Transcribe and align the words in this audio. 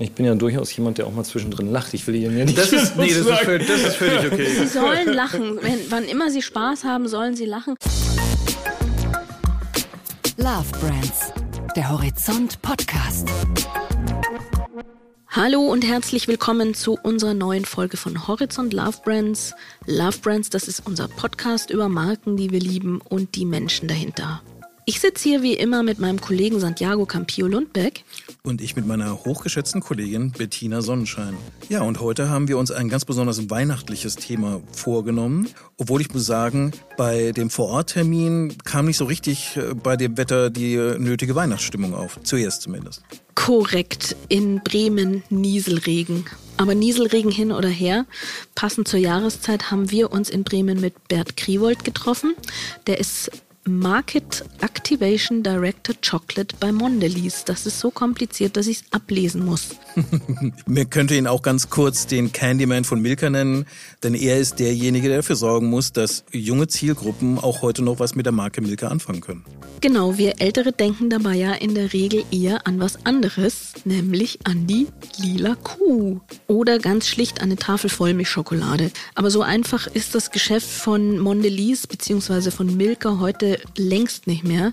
Ich 0.00 0.12
bin 0.12 0.24
ja 0.24 0.34
durchaus 0.34 0.74
jemand, 0.74 0.96
der 0.96 1.06
auch 1.06 1.12
mal 1.12 1.24
zwischendrin 1.24 1.70
lacht. 1.70 1.92
Ich 1.92 2.06
will 2.06 2.14
Ihnen 2.14 2.38
ja 2.38 2.46
nicht. 2.46 2.56
Das 2.56 2.72
ist, 2.72 2.96
nee, 2.96 3.08
das 3.08 3.18
ist, 3.18 3.38
völlig, 3.40 3.68
das 3.68 3.80
ist 3.82 3.96
völlig 3.96 4.32
okay. 4.32 4.46
Sie 4.46 4.66
sollen 4.66 5.12
lachen. 5.12 5.58
Wenn, 5.60 5.78
wann 5.90 6.04
immer 6.04 6.30
Sie 6.30 6.40
Spaß 6.40 6.84
haben, 6.84 7.06
sollen 7.06 7.36
Sie 7.36 7.44
lachen. 7.44 7.74
Love 10.38 10.70
Brands, 10.80 11.34
der 11.76 11.90
Horizont 11.90 12.62
Podcast. 12.62 13.28
Hallo 15.28 15.60
und 15.66 15.86
herzlich 15.86 16.28
willkommen 16.28 16.72
zu 16.72 16.98
unserer 17.02 17.34
neuen 17.34 17.66
Folge 17.66 17.98
von 17.98 18.26
Horizont 18.26 18.72
Love 18.72 19.02
Brands. 19.04 19.52
Love 19.84 20.16
Brands, 20.22 20.48
das 20.48 20.66
ist 20.66 20.86
unser 20.86 21.08
Podcast 21.08 21.68
über 21.68 21.90
Marken, 21.90 22.38
die 22.38 22.50
wir 22.50 22.60
lieben 22.60 23.02
und 23.06 23.34
die 23.34 23.44
Menschen 23.44 23.86
dahinter. 23.86 24.40
Ich 24.86 24.98
sitze 24.98 25.28
hier 25.28 25.42
wie 25.42 25.54
immer 25.54 25.82
mit 25.82 25.98
meinem 25.98 26.22
Kollegen 26.22 26.58
Santiago 26.58 27.04
Campillo 27.04 27.48
Lundbeck. 27.48 28.02
Und 28.42 28.62
ich 28.62 28.74
mit 28.74 28.86
meiner 28.86 29.24
hochgeschätzten 29.24 29.82
Kollegin 29.82 30.32
Bettina 30.32 30.80
Sonnenschein. 30.80 31.36
Ja, 31.68 31.82
und 31.82 32.00
heute 32.00 32.30
haben 32.30 32.48
wir 32.48 32.56
uns 32.56 32.70
ein 32.70 32.88
ganz 32.88 33.04
besonders 33.04 33.50
weihnachtliches 33.50 34.16
Thema 34.16 34.62
vorgenommen. 34.72 35.48
Obwohl 35.76 36.00
ich 36.00 36.12
muss 36.14 36.24
sagen, 36.24 36.72
bei 36.96 37.32
dem 37.32 37.50
Vororttermin 37.50 38.56
kam 38.64 38.86
nicht 38.86 38.96
so 38.96 39.04
richtig 39.04 39.56
äh, 39.56 39.74
bei 39.74 39.96
dem 39.96 40.16
Wetter 40.16 40.48
die 40.48 40.76
nötige 40.76 41.34
Weihnachtsstimmung 41.34 41.94
auf. 41.94 42.18
Zuerst 42.22 42.62
zumindest. 42.62 43.02
Korrekt, 43.34 44.16
in 44.28 44.62
Bremen 44.62 45.22
Nieselregen. 45.28 46.24
Aber 46.56 46.74
Nieselregen 46.74 47.30
hin 47.30 47.52
oder 47.52 47.68
her, 47.68 48.06
passend 48.54 48.88
zur 48.88 49.00
Jahreszeit 49.00 49.70
haben 49.70 49.90
wir 49.90 50.12
uns 50.12 50.28
in 50.28 50.44
Bremen 50.44 50.80
mit 50.80 51.08
Bert 51.08 51.36
Kriewold 51.36 51.84
getroffen. 51.84 52.34
Der 52.86 52.98
ist 52.98 53.30
Market 53.78 54.44
Activation 54.60 55.42
Director 55.42 55.94
Chocolate 56.02 56.56
bei 56.58 56.72
Mondelez. 56.72 57.44
Das 57.44 57.66
ist 57.66 57.78
so 57.78 57.90
kompliziert, 57.90 58.56
dass 58.56 58.66
ich 58.66 58.78
es 58.78 58.84
ablesen 58.92 59.44
muss. 59.44 59.76
Man 60.66 60.90
könnte 60.90 61.14
ihn 61.14 61.26
auch 61.26 61.42
ganz 61.42 61.70
kurz 61.70 62.06
den 62.06 62.32
Candyman 62.32 62.84
von 62.84 63.00
Milka 63.00 63.30
nennen, 63.30 63.66
denn 64.02 64.14
er 64.14 64.38
ist 64.38 64.58
derjenige, 64.58 65.08
der 65.08 65.18
dafür 65.18 65.36
sorgen 65.36 65.68
muss, 65.70 65.92
dass 65.92 66.24
junge 66.32 66.66
Zielgruppen 66.66 67.38
auch 67.38 67.62
heute 67.62 67.82
noch 67.82 68.00
was 68.00 68.14
mit 68.14 68.26
der 68.26 68.32
Marke 68.32 68.60
Milka 68.60 68.88
anfangen 68.88 69.20
können. 69.20 69.44
Genau, 69.80 70.18
wir 70.18 70.40
Ältere 70.40 70.72
denken 70.72 71.08
dabei 71.08 71.36
ja 71.36 71.52
in 71.52 71.74
der 71.74 71.92
Regel 71.92 72.24
eher 72.30 72.66
an 72.66 72.80
was 72.80 73.06
anderes, 73.06 73.72
nämlich 73.84 74.40
an 74.44 74.66
die 74.66 74.88
lila 75.16 75.54
Kuh. 75.54 76.20
Oder 76.48 76.78
ganz 76.78 77.08
schlicht 77.08 77.40
an 77.40 77.46
eine 77.46 77.56
Tafel 77.56 77.88
Vollmilchschokolade. 77.88 78.90
Aber 79.14 79.30
so 79.30 79.42
einfach 79.42 79.86
ist 79.86 80.14
das 80.14 80.30
Geschäft 80.30 80.68
von 80.68 81.18
Mondelez 81.18 81.86
bzw. 81.86 82.50
von 82.50 82.76
Milka 82.76 83.18
heute 83.20 83.59
längst 83.76 84.26
nicht 84.26 84.44
mehr. 84.44 84.72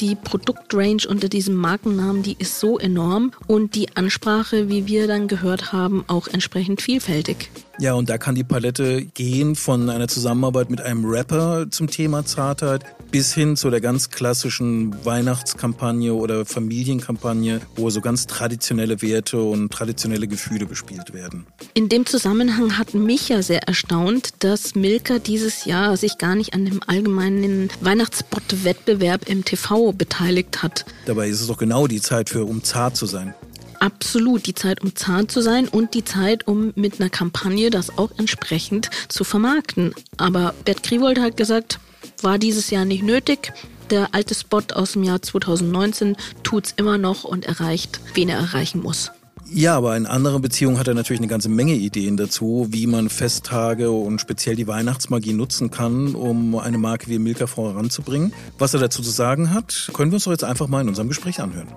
Die 0.00 0.14
Produktrange 0.14 1.06
unter 1.08 1.28
diesem 1.28 1.54
Markennamen, 1.54 2.22
die 2.22 2.36
ist 2.38 2.60
so 2.60 2.78
enorm 2.78 3.32
und 3.46 3.74
die 3.74 3.96
Ansprache, 3.96 4.68
wie 4.68 4.86
wir 4.86 5.06
dann 5.06 5.28
gehört 5.28 5.72
haben, 5.72 6.04
auch 6.06 6.28
entsprechend 6.28 6.82
vielfältig. 6.82 7.50
Ja, 7.78 7.92
und 7.92 8.08
da 8.08 8.16
kann 8.16 8.34
die 8.34 8.44
Palette 8.44 9.04
gehen 9.04 9.54
von 9.54 9.90
einer 9.90 10.08
Zusammenarbeit 10.08 10.70
mit 10.70 10.80
einem 10.80 11.04
Rapper 11.04 11.66
zum 11.70 11.90
Thema 11.90 12.24
Zartheit 12.24 12.84
bis 13.10 13.34
hin 13.34 13.54
zu 13.56 13.68
der 13.68 13.82
ganz 13.82 14.08
klassischen 14.08 14.94
Weihnachtskampagne 15.04 16.14
oder 16.14 16.46
Familienkampagne, 16.46 17.60
wo 17.76 17.90
so 17.90 18.00
ganz 18.00 18.26
traditionelle 18.26 19.02
Werte 19.02 19.42
und 19.42 19.70
traditionelle 19.70 20.26
Gefühle 20.26 20.66
gespielt 20.66 21.12
werden. 21.12 21.46
In 21.74 21.90
dem 21.90 22.06
Zusammenhang 22.06 22.78
hat 22.78 22.94
mich 22.94 23.28
ja 23.28 23.42
sehr 23.42 23.64
erstaunt, 23.64 24.30
dass 24.38 24.74
Milka 24.74 25.18
dieses 25.18 25.66
Jahr 25.66 25.98
sich 25.98 26.16
gar 26.16 26.34
nicht 26.34 26.54
an 26.54 26.64
dem 26.64 26.80
allgemeinen 26.86 27.68
Weihnachtsspot-Wettbewerb 27.82 29.28
im 29.28 29.44
TV 29.44 29.92
beteiligt 29.92 30.62
hat. 30.62 30.86
Dabei 31.04 31.28
ist 31.28 31.42
es 31.42 31.46
doch 31.46 31.58
genau 31.58 31.86
die 31.86 32.00
Zeit 32.00 32.30
für, 32.30 32.44
um 32.44 32.64
zart 32.64 32.96
zu 32.96 33.04
sein 33.04 33.34
absolut 33.80 34.46
die 34.46 34.54
Zeit, 34.54 34.82
um 34.82 34.94
zart 34.94 35.30
zu 35.30 35.40
sein 35.40 35.68
und 35.68 35.94
die 35.94 36.04
Zeit, 36.04 36.46
um 36.46 36.72
mit 36.76 37.00
einer 37.00 37.10
Kampagne 37.10 37.70
das 37.70 37.98
auch 37.98 38.10
entsprechend 38.18 38.90
zu 39.08 39.24
vermarkten. 39.24 39.94
Aber 40.16 40.54
Bert 40.64 40.82
Kriewold 40.82 41.20
hat 41.20 41.36
gesagt, 41.36 41.78
war 42.22 42.38
dieses 42.38 42.70
Jahr 42.70 42.84
nicht 42.84 43.02
nötig. 43.02 43.52
Der 43.90 44.14
alte 44.14 44.34
Spot 44.34 44.62
aus 44.74 44.92
dem 44.92 45.04
Jahr 45.04 45.22
2019 45.22 46.16
tut's 46.42 46.74
immer 46.76 46.98
noch 46.98 47.24
und 47.24 47.46
erreicht, 47.46 48.00
wen 48.14 48.28
er 48.28 48.38
erreichen 48.38 48.82
muss. 48.82 49.12
Ja, 49.48 49.76
aber 49.76 49.96
in 49.96 50.06
anderen 50.06 50.42
Beziehungen 50.42 50.76
hat 50.78 50.88
er 50.88 50.94
natürlich 50.94 51.20
eine 51.20 51.28
ganze 51.28 51.48
Menge 51.48 51.74
Ideen 51.74 52.16
dazu, 52.16 52.66
wie 52.70 52.88
man 52.88 53.08
Festtage 53.08 53.92
und 53.92 54.20
speziell 54.20 54.56
die 54.56 54.66
Weihnachtsmagie 54.66 55.34
nutzen 55.34 55.70
kann, 55.70 56.16
um 56.16 56.58
eine 56.58 56.78
Marke 56.78 57.08
wie 57.08 57.20
Milka 57.20 57.46
voranzubringen. 57.46 58.32
Was 58.58 58.74
er 58.74 58.80
dazu 58.80 59.02
zu 59.02 59.10
sagen 59.10 59.54
hat, 59.54 59.90
können 59.94 60.10
wir 60.10 60.16
uns 60.16 60.24
doch 60.24 60.32
jetzt 60.32 60.42
einfach 60.42 60.66
mal 60.66 60.80
in 60.80 60.88
unserem 60.88 61.08
Gespräch 61.08 61.40
anhören. 61.40 61.68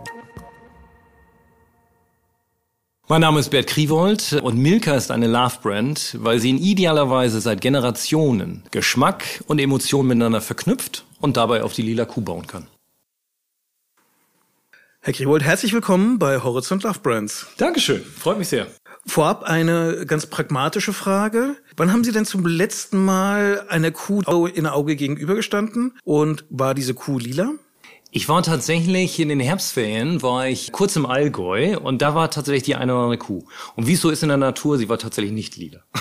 Mein 3.12 3.22
Name 3.22 3.40
ist 3.40 3.50
Bert 3.50 3.66
Kriewold 3.66 4.34
und 4.44 4.60
Milka 4.60 4.94
ist 4.94 5.10
eine 5.10 5.26
Love-Brand, 5.26 6.18
weil 6.20 6.40
sie 6.40 6.52
in 6.52 6.60
idealer 6.60 7.10
Weise 7.10 7.42
seit 7.42 7.60
Generationen 7.60 8.62
Geschmack 8.70 9.44
und 9.48 9.58
Emotionen 9.58 10.10
miteinander 10.10 10.42
verknüpft 10.42 11.06
und 11.20 11.36
dabei 11.36 11.64
auf 11.64 11.74
die 11.74 11.82
lila 11.82 12.06
Kuh 12.06 12.22
bauen 12.22 12.46
kann. 12.46 12.68
Herr 15.00 15.14
Kriewold, 15.14 15.42
herzlich 15.42 15.74
willkommen 15.74 16.20
bei 16.20 16.40
Horizont 16.44 16.84
Love 16.84 17.00
Brands. 17.00 17.48
Dankeschön, 17.58 18.04
freut 18.04 18.38
mich 18.38 18.50
sehr. 18.50 18.68
Vorab 19.08 19.42
eine 19.42 20.06
ganz 20.06 20.28
pragmatische 20.28 20.94
Frage. 20.94 21.56
Wann 21.78 21.92
haben 21.92 22.04
Sie 22.04 22.12
denn 22.12 22.26
zum 22.26 22.46
letzten 22.46 23.04
Mal 23.04 23.66
einer 23.70 23.90
Kuh 23.90 24.22
in 24.46 24.68
Auge 24.68 24.96
gegenübergestanden 24.96 25.98
und 26.04 26.46
war 26.52 26.76
diese 26.76 26.94
Kuh 26.94 27.18
lila? 27.18 27.54
Ich 28.12 28.28
war 28.28 28.42
tatsächlich 28.42 29.20
in 29.20 29.30
den 29.30 29.40
Herbstferien, 29.40 30.24
war 30.24 30.48
ich 30.48 30.72
kurz 30.72 30.96
im 30.96 31.06
Allgäu 31.06 31.78
und 31.78 32.02
da 32.02 32.16
war 32.16 32.32
tatsächlich 32.32 32.64
die 32.64 32.74
eine 32.74 32.94
oder 32.94 33.04
andere 33.04 33.20
Kuh. 33.20 33.44
Und 33.76 33.86
wie 33.86 33.94
es 33.94 34.02
so 34.02 34.10
ist 34.10 34.24
in 34.24 34.30
der 34.30 34.38
Natur, 34.38 34.80
sie 34.80 34.90
war 34.90 34.98
tatsächlich 34.98 35.32
nicht 35.32 35.58
lila. 35.58 35.84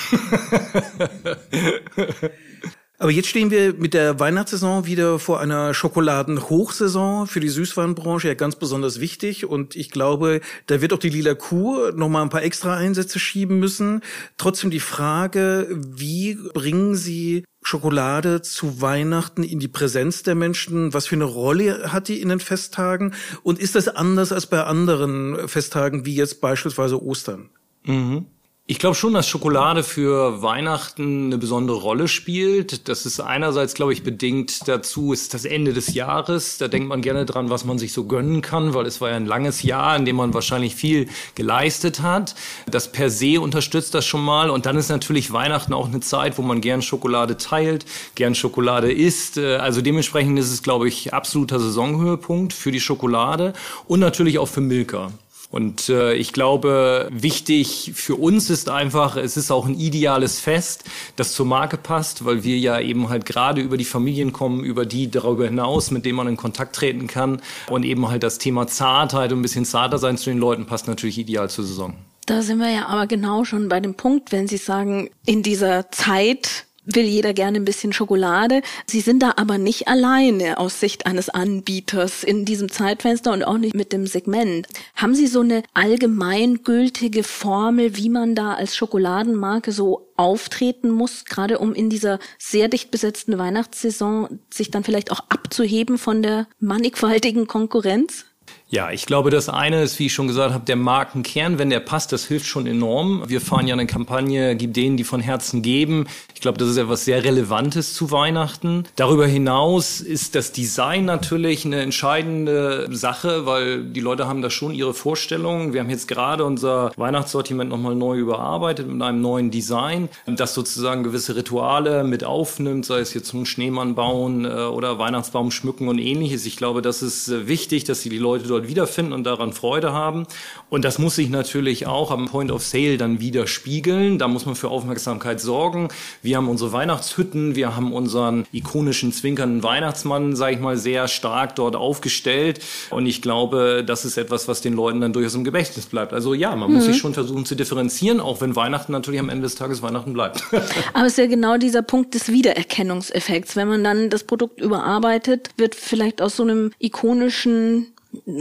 Aber 3.01 3.13
jetzt 3.13 3.29
stehen 3.29 3.53
wir 3.53 3.75
mit 3.75 3.95
der 3.95 4.19
Weihnachtssaison 4.19 4.85
wieder 4.85 5.21
vor 5.21 5.39
einer 5.39 5.73
Schokoladenhochsaison 5.73 7.29
für 7.29 7.39
die 7.39 7.49
Süßwarenbranche 7.49 8.27
ja 8.27 8.35
ganz 8.35 8.57
besonders 8.57 8.99
wichtig. 8.99 9.47
Und 9.47 9.77
ich 9.77 9.91
glaube, 9.93 10.41
da 10.67 10.81
wird 10.81 10.93
auch 10.93 10.99
die 10.99 11.09
Lila 11.09 11.35
Kuh 11.35 11.93
nochmal 11.95 12.23
ein 12.23 12.29
paar 12.29 12.43
extra 12.43 12.77
Einsätze 12.77 13.21
schieben 13.21 13.61
müssen. 13.61 14.03
Trotzdem 14.37 14.71
die 14.71 14.81
Frage, 14.81 15.69
wie 15.71 16.37
bringen 16.55 16.97
Sie 16.97 17.45
Schokolade 17.63 18.43
zu 18.43 18.81
Weihnachten 18.81 19.45
in 19.45 19.61
die 19.61 19.69
Präsenz 19.69 20.25
der 20.25 20.35
Menschen? 20.35 20.93
Was 20.93 21.07
für 21.07 21.17
eine 21.17 21.25
Rolle 21.25 21.93
hat 21.93 22.09
die 22.09 22.21
in 22.21 22.31
den 22.31 22.41
Festtagen? 22.41 23.15
Und 23.45 23.61
ist 23.61 23.77
das 23.77 23.87
anders 23.87 24.33
als 24.33 24.47
bei 24.47 24.65
anderen 24.65 25.47
Festtagen, 25.47 26.05
wie 26.05 26.17
jetzt 26.17 26.41
beispielsweise 26.41 27.01
Ostern? 27.01 27.51
Mhm. 27.85 28.27
Ich 28.71 28.79
glaube 28.79 28.95
schon, 28.95 29.15
dass 29.15 29.27
Schokolade 29.27 29.83
für 29.83 30.43
Weihnachten 30.43 31.29
eine 31.29 31.39
besondere 31.39 31.79
Rolle 31.79 32.07
spielt. 32.07 32.87
Das 32.91 33.07
ist 33.07 33.19
einerseits, 33.19 33.73
glaube 33.73 33.95
ich, 33.95 34.03
bedingt 34.03 34.69
dazu, 34.69 35.15
ist 35.15 35.33
das 35.33 35.47
Ende 35.47 35.73
des 35.73 35.95
Jahres. 35.95 36.59
Da 36.59 36.69
denkt 36.69 36.87
man 36.87 37.01
gerne 37.01 37.25
dran, 37.25 37.49
was 37.49 37.65
man 37.65 37.79
sich 37.79 37.95
so 37.95 38.05
gönnen 38.05 38.43
kann, 38.43 38.75
weil 38.75 38.85
es 38.85 39.01
war 39.01 39.09
ja 39.09 39.17
ein 39.17 39.25
langes 39.25 39.63
Jahr, 39.63 39.97
in 39.97 40.05
dem 40.05 40.17
man 40.17 40.35
wahrscheinlich 40.35 40.75
viel 40.75 41.09
geleistet 41.35 42.03
hat. 42.03 42.35
Das 42.71 42.93
per 42.93 43.09
se 43.09 43.41
unterstützt 43.41 43.95
das 43.95 44.05
schon 44.05 44.23
mal. 44.23 44.51
Und 44.51 44.67
dann 44.67 44.77
ist 44.77 44.91
natürlich 44.91 45.33
Weihnachten 45.33 45.73
auch 45.73 45.87
eine 45.87 46.01
Zeit, 46.01 46.37
wo 46.37 46.43
man 46.43 46.61
gern 46.61 46.83
Schokolade 46.83 47.39
teilt, 47.39 47.87
gern 48.17 48.35
Schokolade 48.35 48.93
isst. 48.93 49.39
Also 49.39 49.81
dementsprechend 49.81 50.39
ist 50.39 50.53
es, 50.53 50.63
glaube 50.63 50.89
ich, 50.89 51.15
absoluter 51.15 51.59
Saisonhöhepunkt 51.59 52.53
für 52.53 52.71
die 52.71 52.81
Schokolade 52.81 53.55
und 53.87 54.01
natürlich 54.01 54.39
auch 54.39 54.49
für 54.49 54.61
Milka. 54.61 55.11
Und 55.51 55.89
äh, 55.89 56.13
ich 56.15 56.33
glaube, 56.35 57.09
wichtig 57.11 57.93
für 57.95 58.17
uns 58.17 58.51
ist 58.51 58.69
einfach, 58.69 59.17
es 59.17 59.39
ist 59.39 59.51
auch 59.51 59.67
ein 59.67 59.75
ideales 59.75 60.41
Fest, 60.41 60.85
das 61.17 61.33
zur 61.33 61.47
Marke 61.47 61.79
passt, 61.79 62.27
weil 62.27 62.45
wir 62.45 62.59
ja 62.59 62.79
eben 62.81 63.09
halt 63.09 63.25
gerade 63.25 63.63
über 63.63 63.79
die 63.79 63.87
Familien 63.87 64.33
kommen, 64.33 64.63
über 64.63 64.85
die 64.85 65.11
darüber 65.11 65.47
hinaus, 65.47 65.91
mit 65.91 66.05
denen 66.05 66.17
man 66.17 66.29
in 66.29 66.37
Kontakt 66.37 66.77
treten 66.77 67.07
kann. 67.07 67.41
Und 67.71 67.85
eben 67.85 68.09
halt 68.09 68.23
das 68.23 68.39
Thema 68.39 68.67
Zartheit 68.67 69.33
und 69.33 69.39
ein 69.39 69.43
bisschen 69.43 69.65
zarter 69.65 69.99
sein 69.99 70.19
zu 70.19 70.29
den 70.29 70.39
Leuten 70.39 70.67
passt 70.67 70.87
natürlich 70.87 71.19
ideal 71.19 71.49
zur 71.49 71.65
Saison. 71.65 71.95
Da 72.27 72.43
sind 72.43 72.59
wir 72.59 72.71
ja 72.71 72.87
aber 72.89 73.07
genau 73.07 73.45
schon 73.45 73.71
bei 73.71 73.81
dem 73.81 73.95
Punkt, 73.95 74.33
wenn 74.33 74.49
Sie 74.49 74.59
sagen, 74.59 75.09
in 75.25 75.43
dieser 75.43 75.91
Zeit 75.91 76.67
will 76.95 77.05
jeder 77.05 77.35
gerne 77.35 77.59
ein 77.59 77.65
bisschen 77.65 77.93
Schokolade. 77.93 78.63
Sie 78.87 79.01
sind 79.01 79.23
da 79.23 79.35
aber 79.37 79.59
nicht 79.59 79.89
alleine 79.89 80.59
aus 80.59 80.81
Sicht 80.81 81.07
eines 81.07 81.29
Anbieters 81.29 82.25
in 82.25 82.45
diesem 82.45 82.71
Zeitfenster 82.71 83.33
und 83.33 83.45
auch 83.45 83.59
nicht 83.59 83.75
mit 83.75 83.93
dem 83.93 84.07
Segment. 84.07 84.67
Haben 84.95 85.15
Sie 85.15 85.27
so 85.27 85.41
eine 85.41 85.63
allgemeingültige 85.75 87.23
Formel, 87.23 87.97
wie 87.97 88.09
man 88.09 88.35
da 88.35 88.55
als 88.55 88.75
Schokoladenmarke 88.77 89.73
so 89.73 90.09
auftreten 90.17 90.91
muss, 90.91 91.25
gerade 91.25 91.59
um 91.59 91.75
in 91.75 91.91
dieser 91.91 92.19
sehr 92.39 92.69
dicht 92.69 92.91
besetzten 92.91 93.39
Weihnachtssaison 93.39 94.41
sich 94.53 94.71
dann 94.71 94.85
vielleicht 94.85 95.13
auch 95.13 95.21
abzuheben 95.29 95.99
von 95.99 96.23
der 96.23 96.49
mannigfaltigen 96.59 97.47
Konkurrenz? 97.47 98.25
Ja, 98.71 98.91
ich 98.91 99.07
glaube, 99.07 99.31
das 99.31 99.49
eine 99.49 99.83
ist, 99.83 99.99
wie 99.99 100.07
ich 100.07 100.13
schon 100.13 100.27
gesagt 100.27 100.53
habe, 100.53 100.65
der 100.67 100.77
Markenkern. 100.77 101.59
Wenn 101.59 101.71
der 101.71 101.81
passt, 101.81 102.13
das 102.13 102.27
hilft 102.27 102.45
schon 102.45 102.67
enorm. 102.67 103.23
Wir 103.27 103.41
fahren 103.41 103.67
ja 103.67 103.73
eine 103.73 103.87
Kampagne, 103.87 104.57
gib 104.57 104.75
denen, 104.75 104.99
die 104.99 105.05
von 105.05 105.23
Herzen 105.23 105.63
geben. 105.63 106.07
Ich 106.35 106.43
glaube, 106.43 106.59
das 106.59 106.69
ist 106.69 106.77
etwas 106.77 107.07
sehr 107.07 107.25
Relevantes 107.25 107.95
zu 107.95 108.11
Weihnachten. 108.11 108.85
Darüber 108.95 109.27
hinaus 109.27 110.03
ist 110.03 110.35
das 110.35 110.53
Design 110.53 111.07
natürlich 111.07 111.65
eine 111.65 111.81
entscheidende 111.81 112.89
Sache, 112.91 113.47
weil 113.47 113.85
die 113.85 114.01
Leute 114.01 114.29
haben 114.29 114.43
da 114.43 114.51
schon 114.51 114.75
ihre 114.75 114.93
Vorstellungen. 114.93 115.73
Wir 115.73 115.81
haben 115.81 115.89
jetzt 115.89 116.07
gerade 116.07 116.45
unser 116.45 116.93
Weihnachtssortiment 116.99 117.71
nochmal 117.71 117.95
neu 117.95 118.19
überarbeitet 118.19 118.87
mit 118.87 119.01
einem 119.01 119.23
neuen 119.23 119.51
Design, 119.51 120.11
das 120.27 120.53
sozusagen 120.53 121.05
gewisse 121.05 121.35
Rituale 121.35 122.05
mit 122.05 122.23
aufnimmt, 122.23 122.85
sei 122.85 122.99
es 122.99 123.15
jetzt 123.15 123.29
zum 123.29 123.47
Schneemann 123.47 123.95
bauen 123.95 124.45
äh, 124.45 124.49
oder 124.49 124.99
Weihnachtsbaum 124.99 125.51
schmücken 125.51 125.89
und 125.89 125.99
ähnliches. 125.99 126.45
Ich 126.45 126.59
glaube, 126.59 126.83
das 126.83 127.01
ist 127.01 127.29
äh, 127.29 127.49
wichtig, 127.49 127.85
dass 127.85 128.03
die 128.03 128.11
Leute 128.19 128.47
dort 128.47 128.58
dort 128.59 128.69
wiederfinden 128.69 129.13
und 129.13 129.25
daran 129.25 129.53
Freude 129.53 129.93
haben. 129.93 130.27
Und 130.71 130.85
das 130.85 130.99
muss 130.99 131.17
sich 131.17 131.31
natürlich 131.31 131.87
auch 131.87 132.11
am 132.11 132.27
Point 132.27 132.51
of 132.51 132.63
Sale 132.63 132.99
dann 132.99 133.21
widerspiegeln. 133.21 134.19
Da 134.19 134.29
muss 134.29 134.47
man 134.47 134.55
für 134.55 134.69
Aufmerksamkeit 134.69 135.41
sorgen. 135.41 135.89
Wir 136.23 136.37
haben 136.37 136.49
unsere 136.49 136.73
Weihnachtshütten, 136.73 137.55
wir 137.55 137.77
haben 137.77 137.93
unseren 137.93 138.47
ikonischen 138.53 139.13
zwinkernden 139.13 139.63
Weihnachtsmann, 139.63 140.37
sage 140.37 140.55
ich 140.55 140.61
mal, 140.61 140.77
sehr 140.77 141.09
stark 141.09 141.57
dort 141.57 141.77
aufgestellt. 141.77 142.61
Und 142.91 143.07
ich 143.07 143.23
glaube, 143.23 143.85
das 143.87 144.05
ist 144.05 144.17
etwas, 144.17 144.49
was 144.49 144.61
den 144.61 144.75
Leuten 144.75 145.01
dann 145.01 145.13
durchaus 145.13 145.35
im 145.35 145.45
Gedächtnis 145.45 145.87
bleibt. 145.87 146.13
Also 146.13 146.35
ja, 146.35 146.55
man 146.55 146.69
mhm. 146.69 146.77
muss 146.77 146.85
sich 146.85 146.99
schon 146.99 147.15
versuchen 147.15 147.47
zu 147.47 147.55
differenzieren, 147.55 148.21
auch 148.21 148.41
wenn 148.41 148.57
Weihnachten 148.57 148.93
natürlich 148.93 149.21
am 149.21 149.29
Ende 149.29 149.43
des 149.43 149.55
Tages 149.55 149.83
Weihnachten 149.83 150.13
bleibt. 150.13 150.43
Aber 150.93 151.07
es 151.07 151.13
ist 151.13 151.19
ja 151.19 151.27
genau 151.27 151.57
dieser 151.57 151.83
Punkt 151.83 152.15
des 152.15 152.29
Wiedererkennungseffekts. 152.29 153.57
Wenn 153.57 153.69
man 153.69 153.85
dann 153.85 154.11
das 154.11 154.25
Produkt 154.25 154.61
überarbeitet, 154.61 155.51
wird 155.57 155.75
vielleicht 155.75 156.21
aus 156.21 156.37
so 156.37 156.43
einem 156.43 156.73
ikonischen 156.79 157.87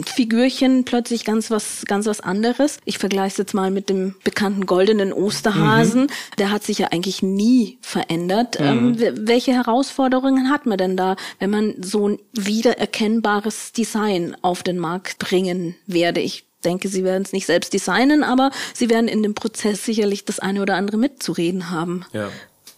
Figürchen 0.05 0.85
plötzlich 0.85 1.25
ganz 1.25 1.51
was, 1.51 1.83
ganz 1.87 2.05
was 2.05 2.21
anderes. 2.21 2.77
Ich 2.85 2.97
vergleiche 2.97 3.33
es 3.33 3.37
jetzt 3.37 3.53
mal 3.53 3.69
mit 3.69 3.89
dem 3.89 4.15
bekannten 4.23 4.65
goldenen 4.65 5.11
Osterhasen. 5.11 6.03
Mhm. 6.03 6.37
Der 6.37 6.51
hat 6.51 6.63
sich 6.63 6.77
ja 6.79 6.87
eigentlich 6.87 7.21
nie 7.21 7.77
verändert. 7.81 8.59
Mhm. 8.59 8.95
Ähm, 8.99 9.27
welche 9.27 9.53
Herausforderungen 9.53 10.49
hat 10.49 10.65
man 10.65 10.77
denn 10.77 10.95
da, 10.95 11.17
wenn 11.39 11.49
man 11.49 11.75
so 11.81 12.07
ein 12.09 12.19
wiedererkennbares 12.33 13.73
Design 13.73 14.37
auf 14.41 14.63
den 14.63 14.77
Markt 14.77 15.19
bringen 15.19 15.75
werde? 15.85 16.21
Ich 16.21 16.45
denke, 16.63 16.87
sie 16.87 17.03
werden 17.03 17.23
es 17.23 17.33
nicht 17.33 17.45
selbst 17.45 17.73
designen, 17.73 18.23
aber 18.23 18.51
sie 18.73 18.89
werden 18.89 19.07
in 19.07 19.21
dem 19.21 19.35
Prozess 19.35 19.83
sicherlich 19.83 20.25
das 20.25 20.39
eine 20.39 20.61
oder 20.61 20.75
andere 20.75 20.97
mitzureden 20.97 21.71
haben. 21.71 22.05
Ja. 22.13 22.29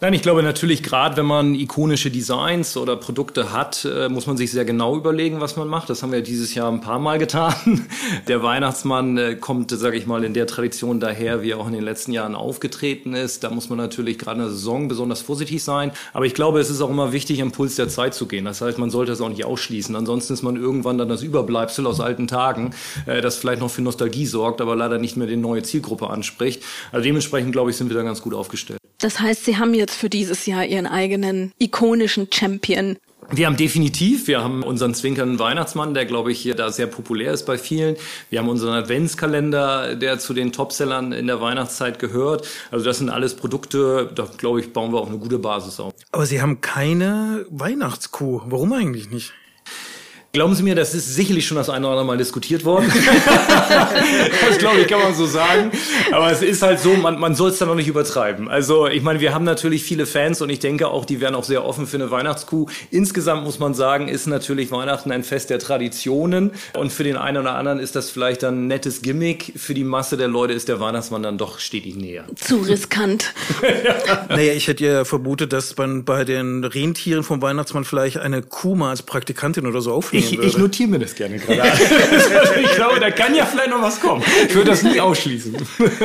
Nein, 0.02 0.14
ich 0.14 0.22
glaube 0.22 0.44
natürlich, 0.44 0.82
gerade 0.82 1.18
wenn 1.18 1.26
man 1.26 1.56
ikonische 1.56 2.10
Designs 2.10 2.78
oder 2.78 2.96
Produkte 2.96 3.52
hat, 3.52 3.84
äh, 3.84 4.08
muss 4.08 4.28
man 4.28 4.38
sich 4.38 4.50
sehr 4.50 4.64
genau 4.64 4.96
überlegen, 4.96 5.42
was 5.42 5.58
man 5.58 5.68
macht. 5.68 5.90
Das 5.90 6.02
haben 6.02 6.14
wir 6.14 6.22
dieses 6.22 6.56
Jahr 6.56 6.72
ein 6.72 6.80
paar 6.80 7.00
Mal 7.00 7.20
getan. 7.20 7.86
Der 8.30 8.42
Weihnachtsmann 8.42 9.18
äh, 9.18 9.36
kommt, 9.36 9.72
sage 9.72 9.98
ich 9.98 10.08
mal, 10.08 10.24
in 10.24 10.34
der 10.34 10.48
Tradition 10.48 11.02
daher, 11.02 11.42
wie 11.42 11.52
er 11.52 11.58
auch 11.58 11.68
in 11.68 11.74
den 11.74 11.84
letzten 11.84 12.14
Jahren 12.14 12.36
aufgetreten 12.36 13.14
ist. 13.14 13.44
Da 13.44 13.50
muss 13.50 13.68
man 13.68 13.78
natürlich 13.78 14.18
gerade 14.18 14.40
in 14.40 14.46
der 14.46 14.54
Saison 14.54 14.88
besonders 14.88 15.20
vorsichtig 15.20 15.66
sein. 15.66 15.92
Aber 16.14 16.26
ich 16.26 16.34
glaube, 16.34 16.62
es 16.62 16.70
ist 16.70 16.80
auch 16.80 16.90
immer 16.90 17.12
wichtig, 17.12 17.42
am 17.42 17.52
Puls 17.52 17.76
der 17.76 17.90
Zeit 17.90 18.14
zu 18.14 18.26
gehen. 18.26 18.46
Das 18.46 18.62
heißt, 18.62 18.78
man 18.78 18.92
sollte 18.92 19.12
es 19.12 19.20
auch 19.20 19.28
nicht 19.28 19.44
ausschließen. 19.44 19.98
Ansonsten 19.98 20.32
ist 20.32 20.44
man 20.44 20.56
irgendwann 20.56 20.98
dann 20.98 21.10
das 21.10 21.24
Überbleibsel 21.24 21.86
aus 21.86 22.00
alten 22.00 22.28
Tagen, 22.28 22.74
äh, 23.06 23.20
das 23.20 23.36
vielleicht 23.36 23.60
noch 23.60 23.70
für 23.70 23.82
Nostalgie 23.82 24.28
sorgt, 24.28 24.62
aber 24.62 24.78
leider 24.78 24.98
nicht 24.98 25.18
mehr 25.18 25.28
die 25.28 25.36
neue 25.36 25.62
Zielgruppe 25.64 26.10
anspricht. 26.10 26.64
Also 26.94 27.04
dementsprechend, 27.04 27.52
glaube 27.52 27.72
ich, 27.72 27.76
sind 27.76 27.90
wir 27.90 27.98
da 27.98 28.04
ganz 28.04 28.22
gut 28.22 28.34
aufgestellt. 28.34 28.79
Das 29.00 29.20
heißt, 29.20 29.46
Sie 29.46 29.58
haben 29.58 29.74
jetzt 29.74 29.96
für 29.96 30.10
dieses 30.10 30.46
Jahr 30.46 30.66
Ihren 30.66 30.88
eigenen 30.88 31.54
ikonischen 31.58 32.28
Champion 32.32 32.98
wir 33.32 33.46
haben 33.46 33.58
definitiv, 33.58 34.28
wir 34.28 34.44
haben 34.44 34.64
unseren 34.64 34.96
zwinkernden 34.96 35.38
Weihnachtsmann, 35.38 35.94
der 35.94 36.06
glaube 36.06 36.32
ich 36.32 36.52
da 36.56 36.72
sehr 36.72 36.88
populär 36.88 37.32
ist 37.32 37.46
bei 37.46 37.58
vielen. 37.58 37.96
Wir 38.30 38.40
haben 38.40 38.50
unseren 38.50 38.74
Adventskalender, 38.74 39.96
der 39.96 40.18
zu 40.20 40.34
den 40.34 40.52
Topsellern 40.52 41.12
in 41.12 41.28
der 41.28 41.40
Weihnachtszeit 41.40 42.00
gehört. 42.00 42.48
Also 42.72 42.86
das 42.86 42.98
sind 42.98 43.10
alles 43.10 43.36
Produkte, 43.36 44.12
da 44.16 44.28
glaube 44.38 44.62
ich, 44.62 44.74
bauen 44.74 44.92
wir 44.92 45.00
auch 45.00 45.10
eine 45.10 45.20
gute 45.20 45.38
Basis 45.38 45.80
auf. 45.80 45.94
Aber 46.12 46.26
Sie 46.26 46.42
haben 46.42 46.62
keine 46.62 47.46
Weihnachtskuh. 47.50 48.42
Warum 48.46 48.74
eigentlich 48.74 49.12
nicht? 49.12 49.34
Glauben 50.40 50.56
Sie 50.56 50.64
mir, 50.64 50.74
das 50.74 50.96
ist 50.96 51.16
sicherlich 51.16 51.46
schon 51.46 51.58
das 51.58 51.70
eine 51.70 51.86
oder 51.86 51.98
andere 51.98 52.06
Mal 52.06 52.18
diskutiert 52.18 52.64
worden. 52.64 52.90
das 54.48 54.58
glaube 54.58 54.80
ich, 54.80 54.88
kann 54.88 55.02
man 55.02 55.14
so 55.14 55.26
sagen. 55.26 55.70
Aber 56.14 56.32
es 56.32 56.42
ist 56.42 56.62
halt 56.62 56.80
so, 56.80 56.94
man, 56.94 57.20
man 57.20 57.36
soll 57.36 57.50
es 57.50 57.58
dann 57.58 57.68
noch 57.68 57.76
nicht 57.76 57.90
übertreiben. 57.90 58.48
Also 58.48 58.88
ich 58.88 59.04
meine, 59.04 59.20
wir 59.20 59.34
haben 59.34 59.44
natürlich 59.44 59.84
viele 59.84 60.06
Fans 60.06 60.42
und 60.42 60.50
ich 60.50 60.60
denke 60.60 60.88
auch, 60.88 61.04
die 61.04 61.20
wären 61.20 61.36
auch 61.36 61.44
sehr 61.44 61.66
offen 61.66 61.88
für 61.88 61.98
eine 61.98 62.10
Weihnachtskuh. 62.10 62.68
Insgesamt 62.90 63.44
muss 63.44 63.60
man 63.60 63.74
sagen, 63.74 64.08
ist 64.08 64.28
natürlich 64.28 64.72
Weihnachten 64.72 65.12
ein 65.12 65.26
Fest 65.26 65.50
der 65.50 65.60
Traditionen. 65.60 66.52
Und 66.74 66.94
für 66.94 67.04
den 67.04 67.18
einen 67.18 67.36
oder 67.36 67.56
anderen 67.56 67.78
ist 67.78 67.98
das 67.98 68.10
vielleicht 68.10 68.44
dann 68.44 68.64
ein 68.64 68.68
nettes 68.68 69.02
Gimmick. 69.02 69.52
Für 69.58 69.74
die 69.74 69.84
Masse 69.84 70.16
der 70.16 70.30
Leute 70.30 70.54
ist 70.54 70.70
der 70.70 70.80
Weihnachtsmann 70.80 71.22
dann 71.22 71.38
doch 71.38 71.60
stetig 71.60 71.98
näher. 71.98 72.24
Zu 72.36 72.60
riskant. 72.60 73.34
ja. 73.62 74.26
Naja, 74.30 74.54
ich 74.54 74.70
hätte 74.70 74.86
ja 74.86 75.04
vermutet, 75.04 75.52
dass 75.52 75.76
man 75.76 76.06
bei 76.06 76.24
den 76.24 76.64
Rentieren 76.64 77.24
vom 77.24 77.42
Weihnachtsmann 77.42 77.84
vielleicht 77.84 78.20
eine 78.20 78.42
Kuh 78.42 78.76
mal 78.76 78.92
als 78.92 79.04
Praktikantin 79.04 79.68
oder 79.68 79.82
so 79.82 79.92
aufnehmen 79.92 80.29
ich, 80.32 80.40
ich 80.40 80.58
notiere 80.58 80.90
mir 80.90 81.00
das 81.00 81.16
gerne 81.16 81.38
gerade. 81.38 81.62
ich 82.64 82.76
glaube, 82.76 83.00
da 83.00 83.12
kann 83.12 83.36
ja 83.36 83.46
vielleicht 83.46 83.70
noch 83.70 83.82
was 83.82 84.00
kommen. 84.00 84.24
Ich 84.48 84.56
würde 84.56 84.72
das 84.72 84.84
nie 84.84 85.00
ausschließen. 85.00 85.56